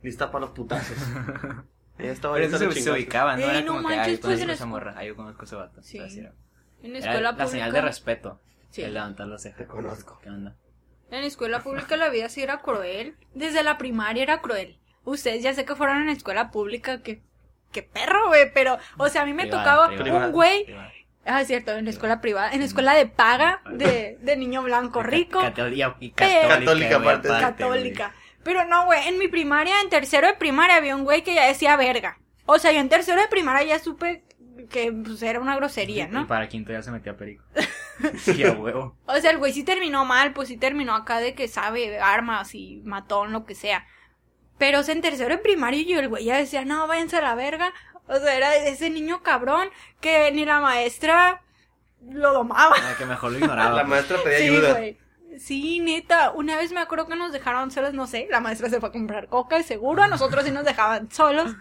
lista 0.00 0.30
para 0.30 0.42
los 0.42 0.50
putazos. 0.54 0.96
Ella 1.98 2.12
estaba 2.12 2.34
Pero 2.34 2.46
eso 2.46 2.58
se, 2.58 2.66
de 2.68 2.72
se 2.72 2.88
¿no? 2.88 2.94
Ey, 2.94 3.08
Era 3.10 3.60
no 3.62 3.66
como 3.74 3.88
que, 3.88 3.96
manches, 3.96 4.06
ay, 4.06 4.14
yo 4.14 4.20
pues 4.22 4.38
conozco 4.38 4.52
esa 4.52 4.66
morra, 4.66 4.94
ay, 4.96 5.08
yo 5.08 5.16
conozco 5.16 5.44
ese 5.44 5.56
vato. 5.56 5.82
Sí. 5.82 5.98
Así 5.98 6.20
era. 6.20 6.34
En 6.82 6.90
Era 6.90 6.98
escuela 7.00 7.20
la 7.20 7.30
pública. 7.32 7.48
señal 7.50 7.72
de 7.72 7.80
respeto. 7.80 8.40
Sí. 8.70 8.82
El 8.82 8.94
levantar 8.94 9.26
la 9.26 9.38
ceja. 9.38 9.56
Te 9.56 9.66
conozco. 9.66 10.20
¿Qué 10.22 10.30
onda? 10.30 10.54
En 11.10 11.24
escuela 11.24 11.64
pública 11.64 11.96
la 11.96 12.10
vida 12.10 12.28
sí 12.28 12.44
era 12.44 12.60
cruel. 12.62 13.16
Desde 13.34 13.64
la 13.64 13.76
primaria 13.76 14.22
era 14.22 14.40
cruel. 14.40 14.78
Ustedes 15.02 15.42
ya 15.42 15.52
sé 15.52 15.64
que 15.64 15.74
fueron 15.74 16.02
en 16.02 16.10
escuela 16.10 16.52
pública, 16.52 17.02
que, 17.02 17.24
que 17.72 17.82
perro, 17.82 18.28
güey. 18.28 18.52
Pero, 18.52 18.78
o 18.96 19.08
sea, 19.08 19.22
a 19.22 19.26
mí 19.26 19.32
me 19.32 19.42
Privada, 19.42 19.62
tocaba 19.64 19.96
privada. 19.96 20.26
un 20.26 20.32
güey. 20.32 20.64
Privada. 20.64 20.92
Ah, 21.30 21.42
es 21.42 21.46
cierto, 21.46 21.72
en 21.72 21.84
la 21.84 21.90
escuela 21.90 22.20
privada. 22.22 22.50
En 22.52 22.60
la 22.60 22.64
escuela 22.64 22.94
de 22.94 23.06
paga, 23.06 23.60
de, 23.70 24.16
de 24.20 24.36
niño 24.36 24.62
blanco 24.62 25.02
rico. 25.02 25.40
Católica, 25.40 25.96
y 26.00 26.10
Pero- 26.10 26.48
Católica, 26.48 26.96
aparte. 26.96 27.28
católica. 27.28 28.12
Pero 28.44 28.64
no, 28.64 28.86
güey, 28.86 29.06
en 29.08 29.18
mi 29.18 29.28
primaria, 29.28 29.80
en 29.82 29.90
tercero 29.90 30.26
de 30.26 30.34
primaria, 30.34 30.76
había 30.76 30.96
un 30.96 31.04
güey 31.04 31.22
que 31.22 31.34
ya 31.34 31.46
decía 31.46 31.76
verga. 31.76 32.18
O 32.46 32.58
sea, 32.58 32.72
yo 32.72 32.78
en 32.80 32.88
tercero 32.88 33.20
de 33.20 33.28
primaria 33.28 33.62
ya 33.76 33.78
supe 33.78 34.24
que 34.70 34.90
pues, 34.90 35.22
era 35.22 35.38
una 35.38 35.54
grosería, 35.56 36.04
Y 36.04 36.08
¿no? 36.10 36.26
para 36.26 36.48
quinto 36.48 36.72
ya 36.72 36.82
se 36.82 36.90
metía 36.90 37.14
perico. 37.16 37.44
sí, 38.18 38.42
a 38.44 38.52
huevo. 38.52 38.96
O 39.04 39.16
sea, 39.16 39.30
el 39.30 39.38
güey 39.38 39.52
sí 39.52 39.64
terminó 39.64 40.06
mal, 40.06 40.32
pues 40.32 40.48
sí 40.48 40.56
terminó 40.56 40.94
acá 40.94 41.18
de 41.20 41.34
que 41.34 41.46
sabe 41.46 41.98
armas 42.00 42.54
y 42.54 42.80
matón, 42.84 43.32
lo 43.32 43.44
que 43.44 43.54
sea. 43.54 43.86
Pero 44.58 44.80
o 44.80 44.82
sea, 44.82 44.94
en 44.94 45.02
tercero 45.02 45.30
de 45.30 45.38
primaria 45.38 45.82
yo 45.86 45.98
el 46.00 46.08
güey 46.08 46.24
ya 46.24 46.36
decía, 46.36 46.64
no, 46.64 46.86
váyanse 46.86 47.16
a 47.16 47.22
la 47.22 47.34
verga. 47.34 47.72
O 48.06 48.16
sea, 48.16 48.34
era 48.36 48.54
ese 48.56 48.90
niño 48.90 49.22
cabrón 49.22 49.68
que 50.00 50.30
ni 50.32 50.44
la 50.44 50.60
maestra 50.60 51.42
lo 52.00 52.32
domaba. 52.32 52.74
Ah, 52.80 52.94
que 52.96 53.04
mejor 53.06 53.32
lo 53.32 53.38
ignoraba. 53.38 53.76
La 53.76 53.84
maestra 53.84 54.18
pedía 54.22 54.38
Sí, 54.38 54.44
ayuda. 54.44 54.72
güey. 54.74 54.98
Sí, 55.38 55.78
neta. 55.80 56.30
Una 56.32 56.56
vez 56.56 56.72
me 56.72 56.80
acuerdo 56.80 57.06
que 57.06 57.16
nos 57.16 57.32
dejaron 57.32 57.70
solos, 57.70 57.92
no 57.94 58.06
sé, 58.06 58.26
la 58.30 58.40
maestra 58.40 58.68
se 58.70 58.80
fue 58.80 58.88
a 58.88 58.92
comprar 58.92 59.28
coca, 59.28 59.62
seguro, 59.62 60.02
a 60.02 60.08
nosotros 60.08 60.44
sí 60.44 60.50
nos 60.50 60.64
dejaban 60.64 61.10
solos. 61.10 61.54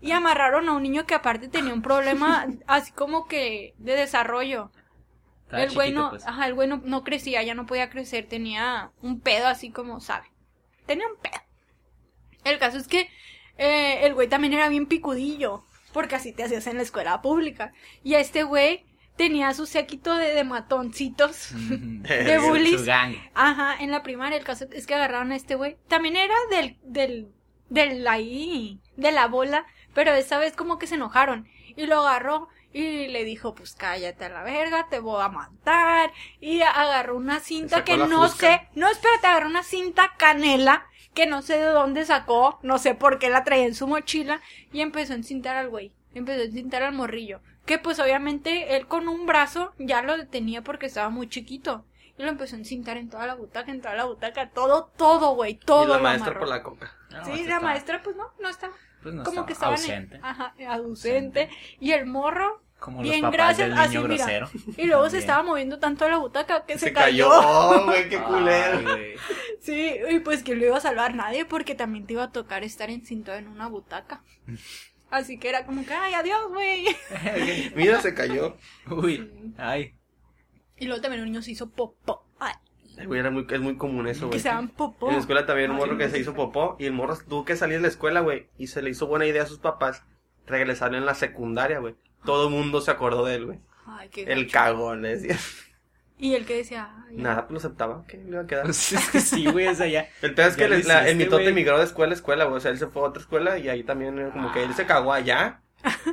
Y 0.00 0.12
amarraron 0.12 0.68
a 0.68 0.72
un 0.72 0.82
niño 0.82 1.06
que 1.06 1.14
aparte 1.14 1.48
tenía 1.48 1.72
un 1.72 1.82
problema 1.82 2.46
así 2.66 2.92
como 2.92 3.26
que 3.26 3.74
de 3.78 3.94
desarrollo. 3.96 4.70
Estaba 5.44 5.62
el 5.62 5.70
güey 5.72 5.92
no, 5.92 6.10
pues. 6.10 6.26
ajá, 6.26 6.46
el 6.46 6.54
güey 6.54 6.68
no, 6.68 6.80
no 6.84 7.04
crecía, 7.04 7.42
ya 7.42 7.54
no 7.54 7.66
podía 7.66 7.90
crecer, 7.90 8.26
tenía 8.28 8.90
un 9.02 9.20
pedo 9.20 9.46
así 9.46 9.70
como, 9.70 10.00
¿sabe? 10.00 10.26
Tenía 10.86 11.06
un 11.06 11.16
pedo. 11.16 11.40
El 12.44 12.58
caso 12.58 12.78
es 12.78 12.88
que 12.88 13.08
eh, 13.58 14.06
el 14.06 14.14
güey 14.14 14.28
también 14.28 14.52
era 14.52 14.68
bien 14.68 14.86
picudillo, 14.86 15.64
porque 15.92 16.16
así 16.16 16.32
te 16.32 16.44
hacías 16.44 16.66
en 16.66 16.76
la 16.76 16.82
escuela 16.82 17.22
pública. 17.22 17.72
Y 18.02 18.14
a 18.14 18.20
este 18.20 18.42
güey 18.42 18.84
tenía 19.16 19.54
su 19.54 19.66
séquito 19.66 20.14
de, 20.16 20.34
de 20.34 20.44
matoncitos. 20.44 21.52
Mm, 21.52 22.02
de 22.02 22.38
bullies. 22.38 22.80
Su 22.80 22.86
gang. 22.86 23.14
Ajá, 23.34 23.76
en 23.80 23.90
la 23.90 24.02
primaria 24.02 24.38
el 24.38 24.44
caso 24.44 24.66
es 24.72 24.86
que 24.86 24.94
agarraron 24.94 25.32
a 25.32 25.36
este 25.36 25.54
güey. 25.54 25.76
También 25.88 26.16
era 26.16 26.34
del, 26.50 26.78
del, 26.82 27.28
del 27.68 28.06
ahí, 28.06 28.80
de 28.96 29.12
la 29.12 29.26
bola, 29.26 29.66
pero 29.94 30.12
esta 30.12 30.38
vez 30.38 30.54
como 30.54 30.78
que 30.78 30.86
se 30.86 30.96
enojaron. 30.96 31.48
Y 31.76 31.86
lo 31.86 32.00
agarró 32.00 32.48
y 32.72 33.06
le 33.08 33.24
dijo, 33.24 33.54
pues 33.54 33.74
cállate 33.74 34.24
a 34.24 34.28
la 34.28 34.42
verga, 34.42 34.88
te 34.90 34.98
voy 34.98 35.22
a 35.22 35.28
matar. 35.28 36.12
Y 36.40 36.60
agarró 36.62 37.16
una 37.16 37.38
cinta 37.38 37.84
que 37.84 37.96
no 37.96 38.28
fusca. 38.28 38.58
sé, 38.58 38.68
no, 38.74 38.90
espérate, 38.90 39.28
agarró 39.28 39.46
una 39.46 39.62
cinta 39.62 40.12
canela 40.18 40.86
que 41.14 41.26
no 41.26 41.42
sé 41.42 41.58
de 41.58 41.66
dónde 41.66 42.04
sacó, 42.04 42.58
no 42.62 42.78
sé 42.78 42.94
por 42.94 43.18
qué 43.18 43.30
la 43.30 43.44
traía 43.44 43.64
en 43.66 43.74
su 43.74 43.86
mochila 43.86 44.40
y 44.72 44.80
empezó 44.80 45.12
a 45.12 45.16
encintar 45.16 45.56
al 45.56 45.68
güey, 45.68 45.92
empezó 46.14 46.40
a 46.40 46.44
encintar 46.44 46.82
al 46.82 46.92
morrillo. 46.94 47.40
Que 47.66 47.78
pues 47.78 47.98
obviamente 47.98 48.76
él 48.76 48.86
con 48.86 49.08
un 49.08 49.24
brazo 49.26 49.72
ya 49.78 50.02
lo 50.02 50.16
detenía 50.16 50.62
porque 50.62 50.86
estaba 50.86 51.08
muy 51.08 51.28
chiquito. 51.28 51.84
Y 52.18 52.22
lo 52.22 52.28
empezó 52.28 52.54
a 52.54 52.58
encintar 52.58 52.96
en 52.96 53.08
toda 53.08 53.26
la 53.26 53.34
butaca, 53.34 53.70
en 53.72 53.80
toda 53.80 53.94
la 53.94 54.04
butaca, 54.04 54.50
todo, 54.50 54.90
todo, 54.96 55.34
güey, 55.34 55.54
todo. 55.56 55.84
y 55.84 55.88
la 55.88 55.98
maestra 55.98 56.30
amarró. 56.32 56.40
por 56.40 56.48
la 56.48 56.62
coca. 56.62 56.96
No, 57.10 57.24
Sí, 57.24 57.30
la 57.32 57.36
estaba- 57.40 57.60
maestra 57.60 58.02
pues 58.02 58.14
no, 58.16 58.26
no 58.40 58.48
estaba. 58.48 58.74
Pues 59.02 59.14
no 59.14 59.22
como 59.24 59.32
estaba 59.40 59.46
que 59.46 59.52
estaba 59.52 59.72
ausente. 59.72 60.20
Ajá, 60.22 60.54
ausente. 60.68 61.50
Y 61.80 61.92
el 61.92 62.06
morro, 62.06 62.62
Como 62.78 62.98
los 63.02 63.08
bien 63.10 63.22
papás 63.22 63.36
gracias, 63.56 63.68
del 63.70 63.78
así 63.78 63.98
mira. 63.98 64.08
grosero. 64.08 64.48
Y 64.76 64.86
luego 64.86 65.08
se 65.08 65.18
estaba 65.18 65.42
moviendo 65.42 65.78
tanto 65.78 66.08
la 66.08 66.18
butaca 66.18 66.66
que 66.66 66.74
se, 66.74 66.86
Se 66.86 66.92
cayó. 66.92 67.30
cayó. 67.30 67.84
Güey, 67.86 68.08
qué 68.08 68.18
culero. 68.22 68.82
güey. 68.82 69.14
Sí, 69.60 69.94
y 70.10 70.18
pues 70.18 70.42
que 70.42 70.54
lo 70.54 70.66
iba 70.66 70.76
a 70.76 70.80
salvar 70.80 71.14
nadie 71.14 71.46
porque 71.46 71.74
también 71.74 72.04
te 72.06 72.12
iba 72.12 72.24
a 72.24 72.32
tocar 72.32 72.64
estar 72.64 72.90
encintado 72.90 73.38
en 73.38 73.48
una 73.48 73.66
butaca. 73.66 74.22
Así 75.10 75.38
que 75.38 75.48
era 75.48 75.64
como 75.64 75.86
que, 75.86 75.94
ay, 75.94 76.12
adiós, 76.12 76.48
güey. 76.50 76.84
Mira, 77.74 77.98
se 78.02 78.12
cayó. 78.12 78.58
Uy, 78.90 79.30
ay. 79.56 79.94
Y 80.76 80.84
luego 80.84 81.00
también 81.00 81.22
un 81.22 81.30
niño 81.30 81.40
se 81.40 81.52
hizo 81.52 81.70
popó. 81.70 82.26
Ay, 82.38 82.52
güey, 83.06 83.20
era 83.20 83.30
muy, 83.30 83.46
es 83.48 83.60
muy 83.60 83.76
común 83.78 84.06
eso, 84.06 84.22
que 84.26 84.26
güey. 84.36 84.40
se 84.40 84.48
dan 84.50 84.68
popó. 84.68 85.06
En 85.08 85.14
la 85.14 85.20
escuela 85.20 85.46
también 85.46 85.70
un 85.70 85.78
morro 85.78 85.96
que 85.96 86.10
se 86.10 86.18
hizo 86.18 86.34
popó 86.34 86.76
y 86.78 86.84
el 86.84 86.92
morro 86.92 87.16
tuvo 87.26 87.46
que 87.46 87.56
salir 87.56 87.76
de 87.76 87.82
la 87.82 87.88
escuela, 87.88 88.20
güey. 88.20 88.48
Y 88.58 88.66
se 88.66 88.82
le 88.82 88.90
hizo 88.90 89.06
buena 89.06 89.24
idea 89.24 89.44
a 89.44 89.46
sus 89.46 89.60
papás 89.60 90.02
regresarle 90.46 90.98
en 90.98 91.06
la 91.06 91.14
secundaria, 91.14 91.78
güey. 91.78 91.94
Todo 92.24 92.48
el 92.48 92.54
mundo 92.54 92.80
se 92.80 92.90
acordó 92.90 93.24
de 93.24 93.34
él, 93.36 93.46
güey. 93.46 93.58
Ay, 93.86 94.08
qué 94.08 94.22
El 94.22 94.44
gacho. 94.46 94.52
cagón, 94.52 95.02
le 95.02 95.16
decía. 95.16 95.38
Y 96.16 96.34
el 96.34 96.46
que 96.46 96.56
decía, 96.58 96.88
ay, 97.08 97.16
Nada, 97.16 97.42
pues 97.46 97.52
lo 97.52 97.58
aceptaba. 97.58 98.04
¿Qué 98.06 98.16
le 98.18 98.28
iba 98.30 98.40
a 98.42 98.46
quedar? 98.46 98.64
Pues 98.64 98.92
es 98.92 99.10
que 99.10 99.20
sí, 99.20 99.46
güey, 99.46 99.66
o 99.66 99.74
sea, 99.74 99.86
ya. 99.88 100.08
El 100.22 100.32
peor 100.34 100.48
es 100.48 100.54
que 100.56 100.62
Ya 100.62 100.68
le- 100.68 100.82
la- 100.84 101.00
el 101.00 101.06
hiciste, 101.08 101.24
mitote 101.24 101.42
güey. 101.42 101.54
migró 101.54 101.78
de 101.78 101.84
escuela 101.84 102.12
a 102.12 102.14
escuela, 102.14 102.44
güey. 102.44 102.56
O 102.56 102.60
sea, 102.60 102.70
él 102.70 102.78
se 102.78 102.86
fue 102.86 103.02
a 103.02 103.06
otra 103.06 103.20
escuela 103.20 103.58
y 103.58 103.68
ahí 103.68 103.82
también 103.82 104.18
eh, 104.18 104.30
como 104.32 104.52
que 104.52 104.62
él 104.62 104.72
se 104.74 104.86
cagó 104.86 105.12
allá 105.12 105.60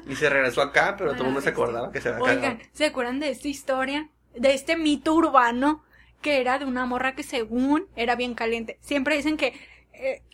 y 0.09 0.15
se 0.15 0.29
regresó 0.29 0.61
acá, 0.61 0.95
pero 0.97 1.11
todo 1.11 1.21
el 1.21 1.25
mundo 1.27 1.41
se 1.41 1.49
acordaba 1.49 1.91
que 1.91 2.01
se 2.01 2.09
había 2.09 2.21
Oigan, 2.21 2.41
cagado. 2.57 2.69
¿se 2.73 2.85
acuerdan 2.85 3.19
de 3.19 3.29
esta 3.29 3.47
historia? 3.47 4.09
De 4.35 4.53
este 4.53 4.75
mito 4.75 5.13
urbano 5.13 5.83
que 6.21 6.41
era 6.41 6.59
de 6.59 6.65
una 6.65 6.85
morra 6.85 7.15
que 7.15 7.23
según 7.23 7.87
era 7.95 8.15
bien 8.15 8.33
caliente. 8.33 8.77
Siempre 8.81 9.15
dicen 9.15 9.37
que 9.37 9.53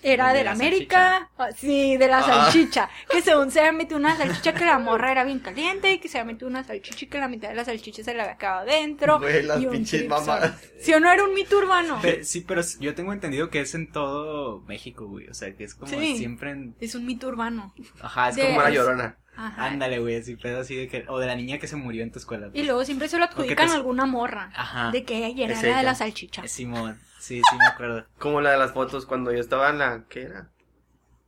era 0.04 0.32
De 0.32 0.38
de 0.40 0.44
la 0.44 0.52
la 0.52 0.52
América, 0.52 1.30
ah, 1.38 1.50
sí, 1.56 1.98
de 1.98 2.08
la 2.08 2.20
Ah. 2.20 2.24
salchicha, 2.24 2.90
que 3.10 3.22
según 3.22 3.52
se 3.52 3.60
había 3.60 3.72
metido 3.74 3.98
una 3.98 4.16
salchicha 4.18 4.54
que 4.54 4.66
la 4.66 4.80
morra 4.80 5.12
era 5.12 5.24
bien 5.24 5.40
caliente 5.40 5.92
y 5.94 6.00
que 6.00 6.08
se 6.08 6.18
había 6.20 6.34
metido 6.34 6.48
una 6.48 6.64
salchicha 6.64 7.06
y 7.06 7.08
que 7.08 7.20
la 7.20 7.28
mitad 7.28 7.50
de 7.50 7.56
la 7.56 7.66
salchicha 7.66 8.04
se 8.04 8.14
le 8.14 8.22
había 8.22 8.38
quedado 8.38 8.66
dentro. 8.66 9.20
Güey, 9.20 9.44
las 9.44 9.64
pinches 9.66 10.08
mamadas. 10.08 10.60
¿Sí 10.80 10.94
o 10.94 11.00
no 11.00 11.12
era 11.12 11.24
un 11.24 11.34
mito 11.34 11.58
urbano? 11.58 12.00
Sí, 12.24 12.42
pero 12.48 12.62
yo 12.80 12.96
tengo 12.96 13.14
entendido 13.14 13.50
que 13.50 13.62
es 13.62 13.74
en 13.76 13.92
todo 13.92 14.62
México, 14.62 15.08
güey. 15.08 15.28
O 15.28 15.34
sea, 15.34 15.54
que 15.56 15.64
es 15.64 15.76
como 15.76 15.92
Sí. 15.92 16.18
siempre 16.18 16.52
en. 16.52 16.76
Es 16.80 16.96
un 16.96 17.06
mito 17.06 17.28
urbano. 17.28 17.74
Ajá, 18.02 18.30
es 18.30 18.36
De- 18.36 18.48
como. 18.48 18.62
La 18.62 18.70
llorona. 18.70 19.18
Ajá. 19.40 19.66
Ándale, 19.66 20.00
güey, 20.00 20.16
así, 20.16 20.36
pedo 20.36 20.62
así 20.62 20.76
de 20.76 20.88
que. 20.88 21.06
O 21.10 21.20
de 21.20 21.28
la 21.28 21.36
niña 21.36 21.60
que 21.60 21.68
se 21.68 21.76
murió 21.76 22.02
en 22.02 22.12
tu 22.12 22.18
escuela. 22.18 22.48
Y 22.48 22.52
pues. 22.52 22.66
luego 22.66 22.84
siempre 22.86 23.08
se 23.08 23.20
lo 23.20 23.26
adjudican 23.26 23.68
te- 23.68 23.74
a 23.74 23.76
alguna 23.76 24.06
morra. 24.08 24.50
Ajá. 24.56 24.90
De 24.92 25.04
que 25.04 25.26
ella 25.28 25.46
era 25.46 25.62
la 25.62 25.78
de 25.78 25.84
la 25.84 25.94
salchicha. 25.96 26.44
Eh, 26.44 26.48
Simón, 26.48 27.00
sí, 27.20 27.42
sí 27.50 27.58
me 27.58 27.66
acuerdo. 27.66 28.06
Como 28.20 28.42
la 28.42 28.52
de 28.52 28.58
las 28.58 28.72
fotos 28.72 29.06
cuando 29.06 29.32
yo 29.32 29.40
estaba 29.40 29.70
en 29.70 29.80
la... 29.80 30.06
¿Qué 30.10 30.24
era? 30.24 30.50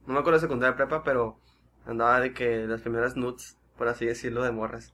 No 0.06 0.14
me 0.14 0.20
acuerdo 0.20 0.40
de 0.40 0.48
secundaria 0.48 0.76
prepa, 0.76 1.04
pero 1.04 1.40
andaba 1.86 2.20
de 2.20 2.34
que 2.34 2.66
las 2.68 2.82
primeras 2.82 3.16
nudes, 3.16 3.58
por 3.78 3.88
así 3.88 4.06
decirlo, 4.06 4.44
de 4.44 4.52
morras. 4.52 4.94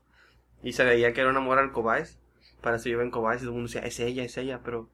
Y 0.62 0.72
se 0.72 0.84
veía 0.84 1.12
que 1.12 1.20
era 1.20 1.30
una 1.30 1.40
morra 1.40 1.62
en 1.62 1.70
Cobáis. 1.70 2.18
Para 2.60 2.76
eso 2.76 2.88
yo 2.88 2.94
iba 2.94 3.02
en 3.02 3.10
Cobáis 3.10 3.40
y 3.40 3.44
todo 3.44 3.50
el 3.50 3.56
mundo 3.56 3.68
decía, 3.68 3.86
es 3.86 4.00
ella, 4.00 4.24
es 4.24 4.36
ella, 4.36 4.60
pero 4.64 4.90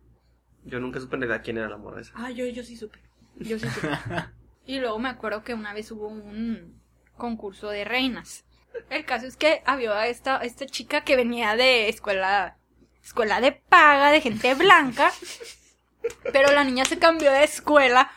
yo 0.64 0.80
nunca 0.80 1.00
supe 1.00 1.16
en 1.16 1.22
realidad 1.22 1.42
quién 1.44 1.58
era 1.58 1.68
la 1.68 1.76
morra 1.76 2.00
esa. 2.00 2.12
Ah, 2.14 2.30
yo, 2.30 2.46
yo 2.46 2.62
sí 2.62 2.76
supe. 2.76 2.98
Yo 3.36 3.58
sí 3.58 3.68
supe. 3.68 3.88
y 4.66 4.78
luego 4.78 4.98
me 4.98 5.08
acuerdo 5.08 5.42
que 5.42 5.54
una 5.54 5.72
vez 5.72 5.90
hubo 5.90 6.08
un 6.08 6.80
concurso 7.16 7.68
de 7.70 7.84
reinas. 7.84 8.44
El 8.90 9.04
caso 9.04 9.26
es 9.26 9.36
que 9.36 9.62
había 9.64 10.06
esta, 10.06 10.38
esta 10.38 10.66
chica 10.66 11.02
que 11.04 11.16
venía 11.16 11.56
de 11.56 11.88
escuela, 11.88 12.56
escuela 13.02 13.40
de 13.40 13.52
paga, 13.52 14.10
de 14.10 14.20
gente 14.20 14.54
blanca. 14.54 15.10
Pero 16.32 16.52
la 16.52 16.64
niña 16.64 16.84
se 16.84 16.98
cambió 16.98 17.30
de 17.32 17.44
escuela 17.44 18.10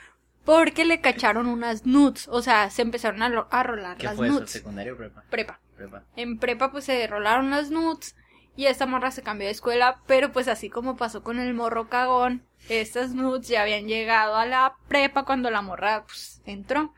porque 0.44 0.86
le 0.86 1.02
cacharon 1.02 1.48
unas 1.48 1.86
nudes. 1.86 2.28
O 2.30 2.42
sea, 2.42 2.70
se 2.70 2.82
empezaron 2.82 3.22
a, 3.24 3.30
lo- 3.30 3.48
a 3.52 3.64
rolar 3.64 3.98
¿Qué 3.98 4.06
las 4.06 4.16
fue 4.16 4.28
eso? 4.28 4.36
nudes. 4.40 4.52
¿Secundario 4.52 4.94
o 4.94 4.98
prepa? 4.98 5.24
Prepa. 5.30 5.60
Prepa. 5.76 6.04
En 6.16 6.38
prepa 6.40 6.72
pues 6.72 6.86
se 6.86 7.06
rolaron 7.08 7.50
las 7.50 7.70
nudes 7.72 8.16
y 8.56 8.68
esta 8.68 8.86
morra 8.86 9.12
se 9.12 9.24
cambió 9.24 9.48
de 9.48 9.52
escuela, 9.52 10.00
pero 10.08 10.32
pues 10.32 10.48
así 10.48 10.70
como 10.70 10.96
pasó 10.96 11.22
con 11.24 11.40
el 11.40 11.54
morro 11.54 11.90
cagón, 11.90 12.46
estas 12.70 13.12
nudes 13.14 13.48
ya 13.50 13.64
habían 13.64 13.88
llegado 13.88 14.36
a 14.38 14.46
la 14.46 14.76
prepa 14.88 15.26
cuando 15.26 15.52
la 15.52 15.62
morra 15.62 16.06
pues 16.06 16.42
entró 16.46 16.94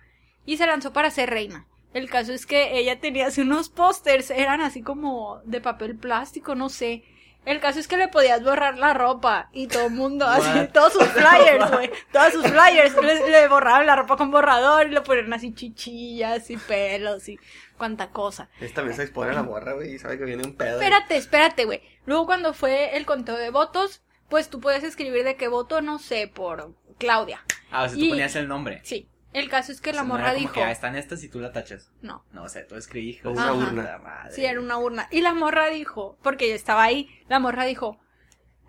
y 0.45 0.57
se 0.57 0.67
lanzó 0.67 0.93
para 0.93 1.09
ser 1.09 1.29
reina. 1.31 1.65
El 1.93 2.09
caso 2.11 2.31
es 2.33 2.45
que 2.45 2.77
ella 2.77 2.99
tenía 2.99 3.27
así 3.27 3.41
unos 3.41 3.69
pósters, 3.69 4.29
eran 4.29 4.61
así 4.61 4.83
como 4.83 5.41
de 5.45 5.59
papel 5.61 5.95
plástico, 5.97 6.53
no 6.53 6.69
sé. 6.69 7.03
El 7.45 7.61
caso 7.61 7.79
es 7.79 7.87
que 7.87 7.95
le 7.95 8.09
podías 8.09 8.43
borrar 8.43 8.77
la 8.77 8.93
ropa 8.93 9.49
y 9.53 9.67
todo 9.67 9.87
el 9.87 9.93
mundo, 9.93 10.27
así, 10.27 10.49
What? 10.49 10.69
todos 10.73 10.93
sus 10.93 11.07
flyers, 11.07 11.71
güey, 11.71 11.89
todos 12.11 12.33
sus 12.33 12.45
flyers, 12.45 12.93
le, 13.01 13.29
le 13.29 13.47
borraban 13.47 13.85
la 13.85 13.95
ropa 13.95 14.17
con 14.17 14.31
borrador 14.31 14.87
y 14.87 14.91
le 14.91 15.01
ponían 15.01 15.31
así 15.31 15.53
chichillas 15.53 16.49
y 16.49 16.57
pelos 16.57 17.29
y 17.29 17.39
cuanta 17.77 18.09
cosa. 18.09 18.49
Esta 18.59 18.77
también 18.77 18.97
se 18.97 19.03
expone 19.03 19.31
a 19.31 19.33
la 19.33 19.43
morra, 19.43 19.73
güey, 19.73 19.95
y 19.95 19.99
sabe 19.99 20.17
que 20.17 20.25
viene 20.25 20.43
un 20.43 20.55
pedo. 20.55 20.81
Espérate, 20.81 21.15
espérate, 21.15 21.63
güey. 21.65 21.81
Luego 22.05 22.25
cuando 22.25 22.53
fue 22.53 22.97
el 22.97 23.05
conteo 23.05 23.37
de 23.37 23.49
votos, 23.49 24.03
pues 24.29 24.49
tú 24.49 24.59
puedes 24.59 24.83
escribir 24.83 25.23
de 25.23 25.35
qué 25.37 25.47
voto, 25.47 25.81
no 25.81 25.99
sé, 25.99 26.27
por 26.27 26.75
Claudia. 26.97 27.43
Ah, 27.71 27.83
o 27.83 27.89
sea, 27.89 27.97
tú 27.97 28.09
ponías 28.09 28.35
el 28.35 28.47
nombre. 28.47 28.81
Sí. 28.83 29.07
El 29.37 29.49
caso 29.49 29.71
es 29.71 29.81
que 29.81 29.91
O 29.91 29.93
la 29.93 29.99
sea, 29.99 30.03
morra 30.07 30.21
era 30.23 30.29
como 30.33 30.39
dijo. 30.41 30.53
que 30.53 30.63
ah, 30.63 30.71
están 30.71 30.95
estas 30.95 31.23
y 31.23 31.29
tú 31.29 31.39
la 31.39 31.51
tachas. 31.51 31.91
No. 32.01 32.25
No, 32.31 32.43
o 32.43 32.49
sea, 32.49 32.65
tú 32.67 32.75
escribí. 32.75 33.19
Una 33.23 33.53
urna. 33.53 33.97
Madre. 34.03 34.31
Sí, 34.33 34.45
era 34.45 34.59
una 34.59 34.77
urna. 34.77 35.07
Y 35.11 35.21
la 35.21 35.33
morra 35.33 35.67
dijo, 35.69 36.17
porque 36.23 36.49
yo 36.49 36.55
estaba 36.55 36.83
ahí, 36.83 37.09
la 37.29 37.39
morra 37.39 37.65
dijo, 37.65 37.99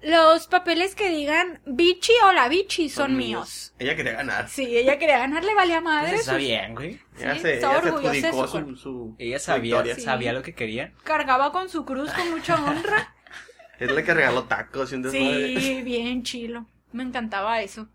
Los 0.03 0.47
papeles 0.47 0.95
que 0.95 1.09
digan 1.09 1.61
bichi 1.66 2.12
o 2.25 2.33
la 2.33 2.49
bichi 2.49 2.89
son, 2.89 3.07
Son 3.09 3.16
míos. 3.16 3.75
Ella 3.79 3.97
quería 3.97 4.12
ganar. 4.12 4.49
Sí, 4.49 4.77
ella 4.77 4.99
quería 4.99 5.19
ganar, 5.19 5.43
le 5.45 5.55
valía 5.55 5.81
madre. 5.81 6.11
Pues 6.11 6.21
está 6.21 6.33
sus- 6.35 6.41
bien, 6.41 6.75
güey. 6.75 7.01
Ella 7.19 7.35
Sí, 7.35 7.41
se, 7.41 7.59
ella 7.59 7.61
se 7.81 7.89
orgullosa 7.89 8.12
de 8.12 8.19
adjudicó 8.29 8.43
su 8.43 8.47
su, 8.47 8.53
cuerpo. 8.53 8.77
su 8.77 9.16
Ella 9.19 9.39
sabía. 9.39 9.95
Sí. 9.95 10.01
sabía 10.03 10.33
lo 10.33 10.43
que 10.43 10.55
quería. 10.55 10.93
Cargaba 11.03 11.51
con 11.51 11.69
su 11.69 11.85
cruz 11.85 12.12
con 12.12 12.31
mucha 12.31 12.62
honra. 12.62 13.14
Es 13.81 13.91
la 13.93 14.03
que 14.03 14.12
regaló 14.12 14.43
tacos 14.45 14.91
y 14.91 14.97
un 14.97 15.03
desmadre. 15.03 15.61
Sí, 15.61 15.83
bien 15.83 16.25
chilo. 16.25 16.66
Me 16.93 17.05
encantaba 17.05 17.61
eso. 17.62 17.89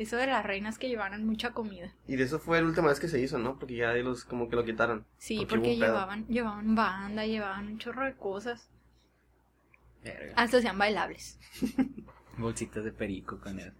Eso 0.00 0.16
de 0.16 0.26
las 0.26 0.46
reinas 0.46 0.78
que 0.78 0.88
llevaran 0.88 1.26
mucha 1.26 1.52
comida. 1.52 1.92
Y 2.08 2.16
de 2.16 2.24
eso 2.24 2.38
fue 2.38 2.58
la 2.58 2.66
última 2.66 2.88
vez 2.88 2.98
que 2.98 3.06
se 3.06 3.20
hizo, 3.20 3.38
¿no? 3.38 3.58
Porque 3.58 3.76
ya 3.76 3.90
de 3.90 4.02
los 4.02 4.24
como 4.24 4.48
que 4.48 4.56
lo 4.56 4.64
quitaron. 4.64 5.04
Sí, 5.18 5.44
porque 5.46 5.76
llevaban, 5.76 6.26
llevaban 6.26 6.74
banda, 6.74 7.26
llevaban 7.26 7.66
un 7.66 7.78
chorro 7.78 8.06
de 8.06 8.14
cosas. 8.14 8.70
Verga. 10.02 10.32
Hasta 10.36 10.56
hacían 10.56 10.78
bailables. 10.78 11.38
Bolsitas 12.38 12.82
de 12.82 12.92
perico 12.92 13.38
con 13.40 13.60
él. 13.60 13.74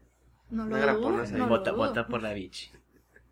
No 0.51 0.67
lo 0.67 0.77
dudo. 0.77 1.11
no 1.11 1.39
lo 1.39 1.49
bota, 1.49 1.71
dudo. 1.71 1.87
bota 1.87 2.07
por 2.07 2.21
la 2.21 2.35
bichi. 2.35 2.71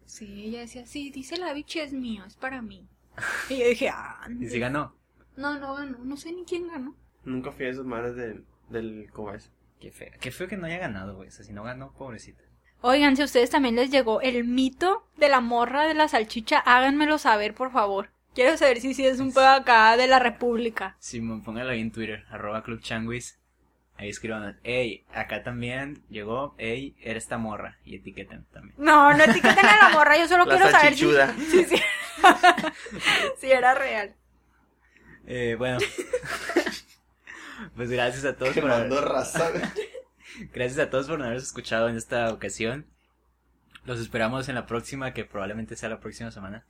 Sí, 0.06 0.46
ella 0.46 0.60
decía, 0.60 0.86
sí, 0.86 1.10
dice 1.10 1.36
la 1.36 1.52
bichi 1.52 1.80
es 1.80 1.92
mío, 1.92 2.24
es 2.26 2.36
para 2.36 2.62
mí. 2.62 2.88
Y 3.50 3.58
yo 3.58 3.68
dije, 3.68 3.90
ah, 3.90 4.26
Y 4.40 4.48
si 4.48 4.58
ganó. 4.58 4.94
no, 5.36 5.58
no 5.60 5.74
ganó, 5.74 5.98
no 5.98 6.16
sé 6.16 6.32
ni 6.32 6.46
quién 6.46 6.68
ganó. 6.68 6.96
Nunca 7.22 7.52
fui 7.52 7.66
a 7.66 7.68
esas 7.68 7.84
madres 7.84 8.16
del, 8.16 8.46
del 8.70 9.10
Cobas. 9.12 9.50
Qué 9.78 9.92
feo. 9.92 10.12
Qué 10.18 10.30
feo 10.30 10.48
que 10.48 10.56
no 10.56 10.64
haya 10.64 10.78
ganado, 10.78 11.16
güey. 11.16 11.28
O 11.28 11.30
sea, 11.30 11.44
si 11.44 11.52
no 11.52 11.62
ganó, 11.64 11.92
pobrecita. 11.92 12.47
Oigan, 12.80 13.16
si 13.16 13.22
a 13.22 13.24
ustedes 13.24 13.50
también 13.50 13.74
les 13.76 13.90
llegó 13.90 14.20
el 14.20 14.44
mito 14.44 15.04
de 15.16 15.28
la 15.28 15.40
morra 15.40 15.86
de 15.86 15.94
la 15.94 16.08
salchicha, 16.08 16.58
háganmelo 16.60 17.18
saber, 17.18 17.54
por 17.54 17.72
favor. 17.72 18.10
Quiero 18.34 18.56
saber 18.56 18.80
si 18.80 18.94
sí 18.94 19.04
es 19.04 19.18
un 19.18 19.32
pedo 19.32 19.48
acá 19.48 19.96
de 19.96 20.06
la 20.06 20.20
República. 20.20 20.96
Simón, 21.00 21.42
póngalo 21.42 21.70
ahí 21.70 21.80
en 21.80 21.90
Twitter, 21.90 22.24
arroba 22.30 22.62
Club 22.62 22.80
Changuis. 22.80 23.38
Ahí 23.96 24.10
escriban, 24.10 24.60
hey, 24.62 25.04
acá 25.12 25.42
también 25.42 26.04
llegó, 26.08 26.54
hey, 26.56 26.94
eres 27.00 27.24
esta 27.24 27.36
morra. 27.36 27.78
Y 27.84 27.96
etiqueten 27.96 28.44
también. 28.52 28.76
No, 28.78 29.12
no 29.12 29.24
etiqueten 29.24 29.66
a 29.66 29.76
la 29.76 29.88
morra, 29.88 30.16
yo 30.16 30.28
solo 30.28 30.44
La 30.44 30.54
quiero 30.54 30.70
saber 30.70 30.94
si, 30.94 31.64
sí. 31.64 31.76
si 33.38 33.50
era 33.50 33.74
real. 33.74 34.14
Eh, 35.26 35.56
bueno. 35.58 35.78
pues 37.74 37.90
gracias 37.90 38.24
a 38.24 38.36
todos 38.36 38.54
por 38.54 38.70
haber- 38.70 38.88
Quemando 38.88 39.00
raza. 39.00 39.50
Gracias 40.52 40.78
a 40.78 40.90
todos 40.90 41.06
por 41.06 41.20
habernos 41.20 41.42
escuchado 41.44 41.88
en 41.88 41.96
esta 41.96 42.32
ocasión. 42.32 42.86
Los 43.84 44.00
esperamos 44.00 44.48
en 44.48 44.54
la 44.54 44.66
próxima, 44.66 45.14
que 45.14 45.24
probablemente 45.24 45.76
sea 45.76 45.88
la 45.88 46.00
próxima 46.00 46.30
semana. 46.30 46.66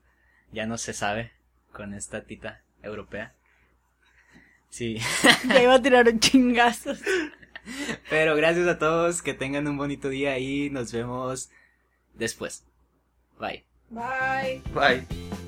Ya 0.53 0.67
no 0.67 0.79
se 0.79 0.93
sabe 0.93 1.33
con 1.73 1.95
esta 1.95 2.23
tita 2.25 2.63
europea. 2.83 3.35
Sí, 4.71 4.99
Ya 5.49 5.63
iba 5.63 5.75
a 5.75 5.83
tirar 5.83 6.09
un 6.09 6.21
chingazo. 6.21 6.93
pero 8.11 8.37
gracias 8.37 8.67
a 8.69 8.79
todos, 8.79 9.23
que 9.23 9.35
tengan 9.35 9.67
un 9.67 9.77
bonito 9.77 10.09
día 10.09 10.39
y 10.39 10.71
nos 10.71 10.93
vemos 10.93 11.51
después. 12.15 12.65
Bye. 13.39 13.65
Bye. 13.91 14.63
Bye. 14.75 15.48